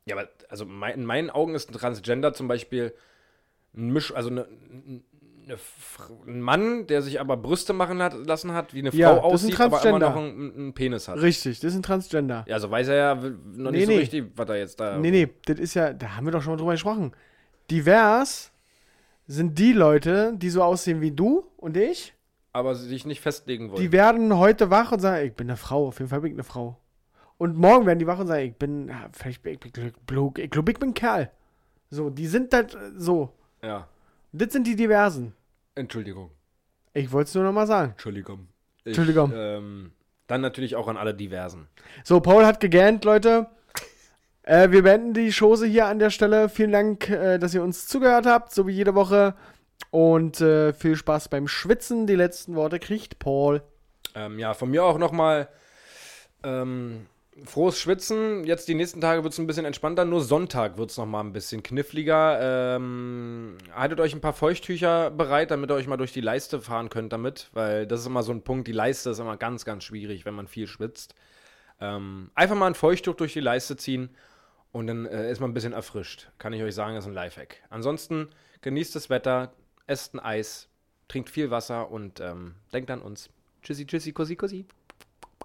Ja, 0.06 0.16
aber 0.16 0.28
also 0.48 0.64
mein, 0.64 0.94
in 0.94 1.04
meinen 1.04 1.30
Augen 1.30 1.54
ist 1.54 1.70
ein 1.70 1.74
Transgender 1.74 2.32
zum 2.32 2.48
Beispiel 2.48 2.94
ein 3.76 3.90
Misch, 3.92 4.12
also 4.14 4.30
eine, 4.30 4.46
eine, 5.46 5.58
ein 6.26 6.40
Mann, 6.40 6.86
der 6.86 7.02
sich 7.02 7.20
aber 7.20 7.36
Brüste 7.36 7.74
machen 7.74 8.02
hat, 8.02 8.14
lassen 8.26 8.52
hat, 8.52 8.72
wie 8.72 8.78
eine 8.78 8.92
Frau 8.92 8.98
Ja, 8.98 9.12
ist 9.12 9.18
ein 9.18 9.24
aussieht, 9.24 9.60
aber 9.60 9.84
immer 9.84 9.98
noch 9.98 10.16
einen, 10.16 10.54
einen 10.54 10.72
Penis 10.72 11.06
hat. 11.06 11.20
Richtig, 11.20 11.60
das 11.60 11.72
ist 11.72 11.78
ein 11.78 11.82
Transgender. 11.82 12.46
Ja, 12.48 12.54
also 12.54 12.70
weiß 12.70 12.88
er 12.88 12.96
ja 12.96 13.14
noch 13.14 13.70
nicht 13.70 13.80
Nee, 13.80 13.84
so 13.84 13.90
nee. 13.90 13.98
richtig, 13.98 14.24
was 14.36 14.48
er 14.48 14.56
jetzt 14.56 14.80
da. 14.80 14.98
Nee, 14.98 15.10
nee, 15.10 15.28
das 15.44 15.58
ist 15.58 15.74
ja, 15.74 15.92
da 15.92 16.16
haben 16.16 16.24
wir 16.26 16.32
doch 16.32 16.42
schon 16.42 16.54
mal 16.54 16.58
drüber 16.58 16.72
gesprochen. 16.72 17.12
Divers 17.70 18.52
sind 19.26 19.58
die 19.58 19.74
Leute, 19.74 20.32
die 20.36 20.48
so 20.48 20.62
aussehen 20.62 21.02
wie 21.02 21.10
du 21.10 21.44
und 21.58 21.76
ich. 21.76 22.13
Aber 22.54 22.74
sich 22.74 23.04
nicht 23.04 23.20
festlegen 23.20 23.70
wollen. 23.70 23.82
Die 23.82 23.92
werden 23.92 24.38
heute 24.38 24.70
wach 24.70 24.92
und 24.92 25.00
sagen, 25.00 25.26
ich 25.26 25.34
bin 25.34 25.48
eine 25.50 25.56
Frau, 25.58 25.88
auf 25.88 25.98
jeden 25.98 26.08
Fall 26.08 26.20
bin 26.22 26.30
ich 26.32 26.36
eine 26.36 26.44
Frau. 26.44 26.78
Und 27.36 27.56
morgen 27.58 27.84
werden 27.84 27.98
die 27.98 28.06
wach 28.06 28.18
und 28.20 28.28
sagen, 28.28 28.46
ich 28.46 28.54
bin, 28.56 28.88
ja, 28.88 29.08
vielleicht 29.12 29.42
bin 29.42 29.54
ich, 29.54 29.64
ich, 29.76 29.92
glaub- 30.06 30.38
ich 30.38 30.50
glaube, 30.50 30.70
ich 30.72 30.78
bin 30.78 30.90
ein 30.90 30.94
Kerl. 30.94 31.30
So, 31.90 32.08
die 32.10 32.26
sind 32.26 32.52
das 32.54 32.66
so. 32.96 33.30
ja. 33.62 33.86
Das 34.32 34.52
sind 34.52 34.66
die 34.66 34.74
Diversen. 34.74 35.32
Entschuldigung. 35.76 36.30
Ich 36.92 37.12
wollte 37.12 37.28
es 37.28 37.34
nur 37.36 37.44
noch 37.44 37.52
mal 37.52 37.66
sagen. 37.68 37.90
Entschuldigung. 37.92 38.48
Ich, 38.78 38.86
Entschuldigung. 38.86 39.32
Ähm, 39.34 39.92
dann 40.26 40.40
natürlich 40.40 40.74
auch 40.74 40.88
an 40.88 40.96
alle 40.96 41.14
Diversen. 41.14 41.68
So, 42.02 42.18
Paul 42.20 42.44
hat 42.46 42.58
gegähnt, 42.60 43.04
Leute. 43.04 43.46
Äh, 44.42 44.70
wir 44.72 44.82
beenden 44.82 45.14
die 45.14 45.30
Chose 45.32 45.66
hier 45.66 45.86
an 45.86 45.98
der 46.00 46.10
Stelle. 46.10 46.48
Vielen 46.48 46.72
Dank, 46.72 47.08
äh, 47.10 47.38
dass 47.38 47.54
ihr 47.54 47.62
uns 47.62 47.86
zugehört 47.86 48.26
habt, 48.26 48.52
so 48.52 48.66
wie 48.66 48.72
jede 48.72 48.94
Woche. 48.94 49.34
Und 49.90 50.40
äh, 50.40 50.72
viel 50.72 50.96
Spaß 50.96 51.28
beim 51.28 51.46
Schwitzen. 51.46 52.06
Die 52.06 52.16
letzten 52.16 52.54
Worte 52.56 52.78
kriegt 52.78 53.18
Paul. 53.18 53.62
Ähm, 54.14 54.38
ja, 54.38 54.54
von 54.54 54.70
mir 54.70 54.84
auch 54.84 54.98
nochmal 54.98 55.48
ähm, 56.42 57.06
frohes 57.44 57.78
Schwitzen. 57.78 58.44
Jetzt 58.44 58.68
die 58.68 58.74
nächsten 58.74 59.00
Tage 59.00 59.22
wird 59.22 59.32
es 59.32 59.38
ein 59.38 59.46
bisschen 59.46 59.64
entspannter. 59.64 60.04
Nur 60.04 60.22
Sonntag 60.22 60.78
wird 60.78 60.90
es 60.90 60.96
nochmal 60.96 61.24
ein 61.24 61.32
bisschen 61.32 61.62
kniffliger. 61.62 62.76
Ähm, 62.76 63.56
haltet 63.72 64.00
euch 64.00 64.14
ein 64.14 64.20
paar 64.20 64.32
Feuchttücher 64.32 65.10
bereit, 65.10 65.50
damit 65.50 65.70
ihr 65.70 65.74
euch 65.74 65.86
mal 65.86 65.96
durch 65.96 66.12
die 66.12 66.20
Leiste 66.20 66.60
fahren 66.60 66.90
könnt 66.90 67.12
damit. 67.12 67.50
Weil 67.52 67.86
das 67.86 68.00
ist 68.00 68.06
immer 68.06 68.22
so 68.22 68.32
ein 68.32 68.42
Punkt. 68.42 68.68
Die 68.68 68.72
Leiste 68.72 69.10
ist 69.10 69.18
immer 69.18 69.36
ganz, 69.36 69.64
ganz 69.64 69.84
schwierig, 69.84 70.24
wenn 70.24 70.34
man 70.34 70.46
viel 70.46 70.66
schwitzt. 70.66 71.14
Ähm, 71.80 72.30
einfach 72.34 72.56
mal 72.56 72.68
ein 72.68 72.74
Feuchttuch 72.74 73.14
durch 73.14 73.32
die 73.32 73.40
Leiste 73.40 73.76
ziehen 73.76 74.10
und 74.72 74.86
dann 74.86 75.06
äh, 75.06 75.30
ist 75.30 75.40
man 75.40 75.50
ein 75.50 75.54
bisschen 75.54 75.72
erfrischt. 75.72 76.30
Kann 76.38 76.52
ich 76.52 76.62
euch 76.62 76.74
sagen, 76.74 76.94
das 76.94 77.04
ist 77.04 77.08
ein 77.08 77.14
Lifehack. 77.14 77.56
Ansonsten 77.70 78.28
genießt 78.62 78.94
das 78.94 79.10
Wetter, 79.10 79.52
esst 79.86 80.14
ein 80.14 80.20
Eis, 80.20 80.68
trinkt 81.08 81.30
viel 81.30 81.50
Wasser 81.50 81.90
und 81.90 82.20
ähm, 82.20 82.54
denkt 82.72 82.90
an 82.90 83.02
uns. 83.02 83.30
Tschüssi, 83.62 83.86
tschüssi, 83.86 84.12
kussi, 84.12 84.36
kussi. 84.36 84.66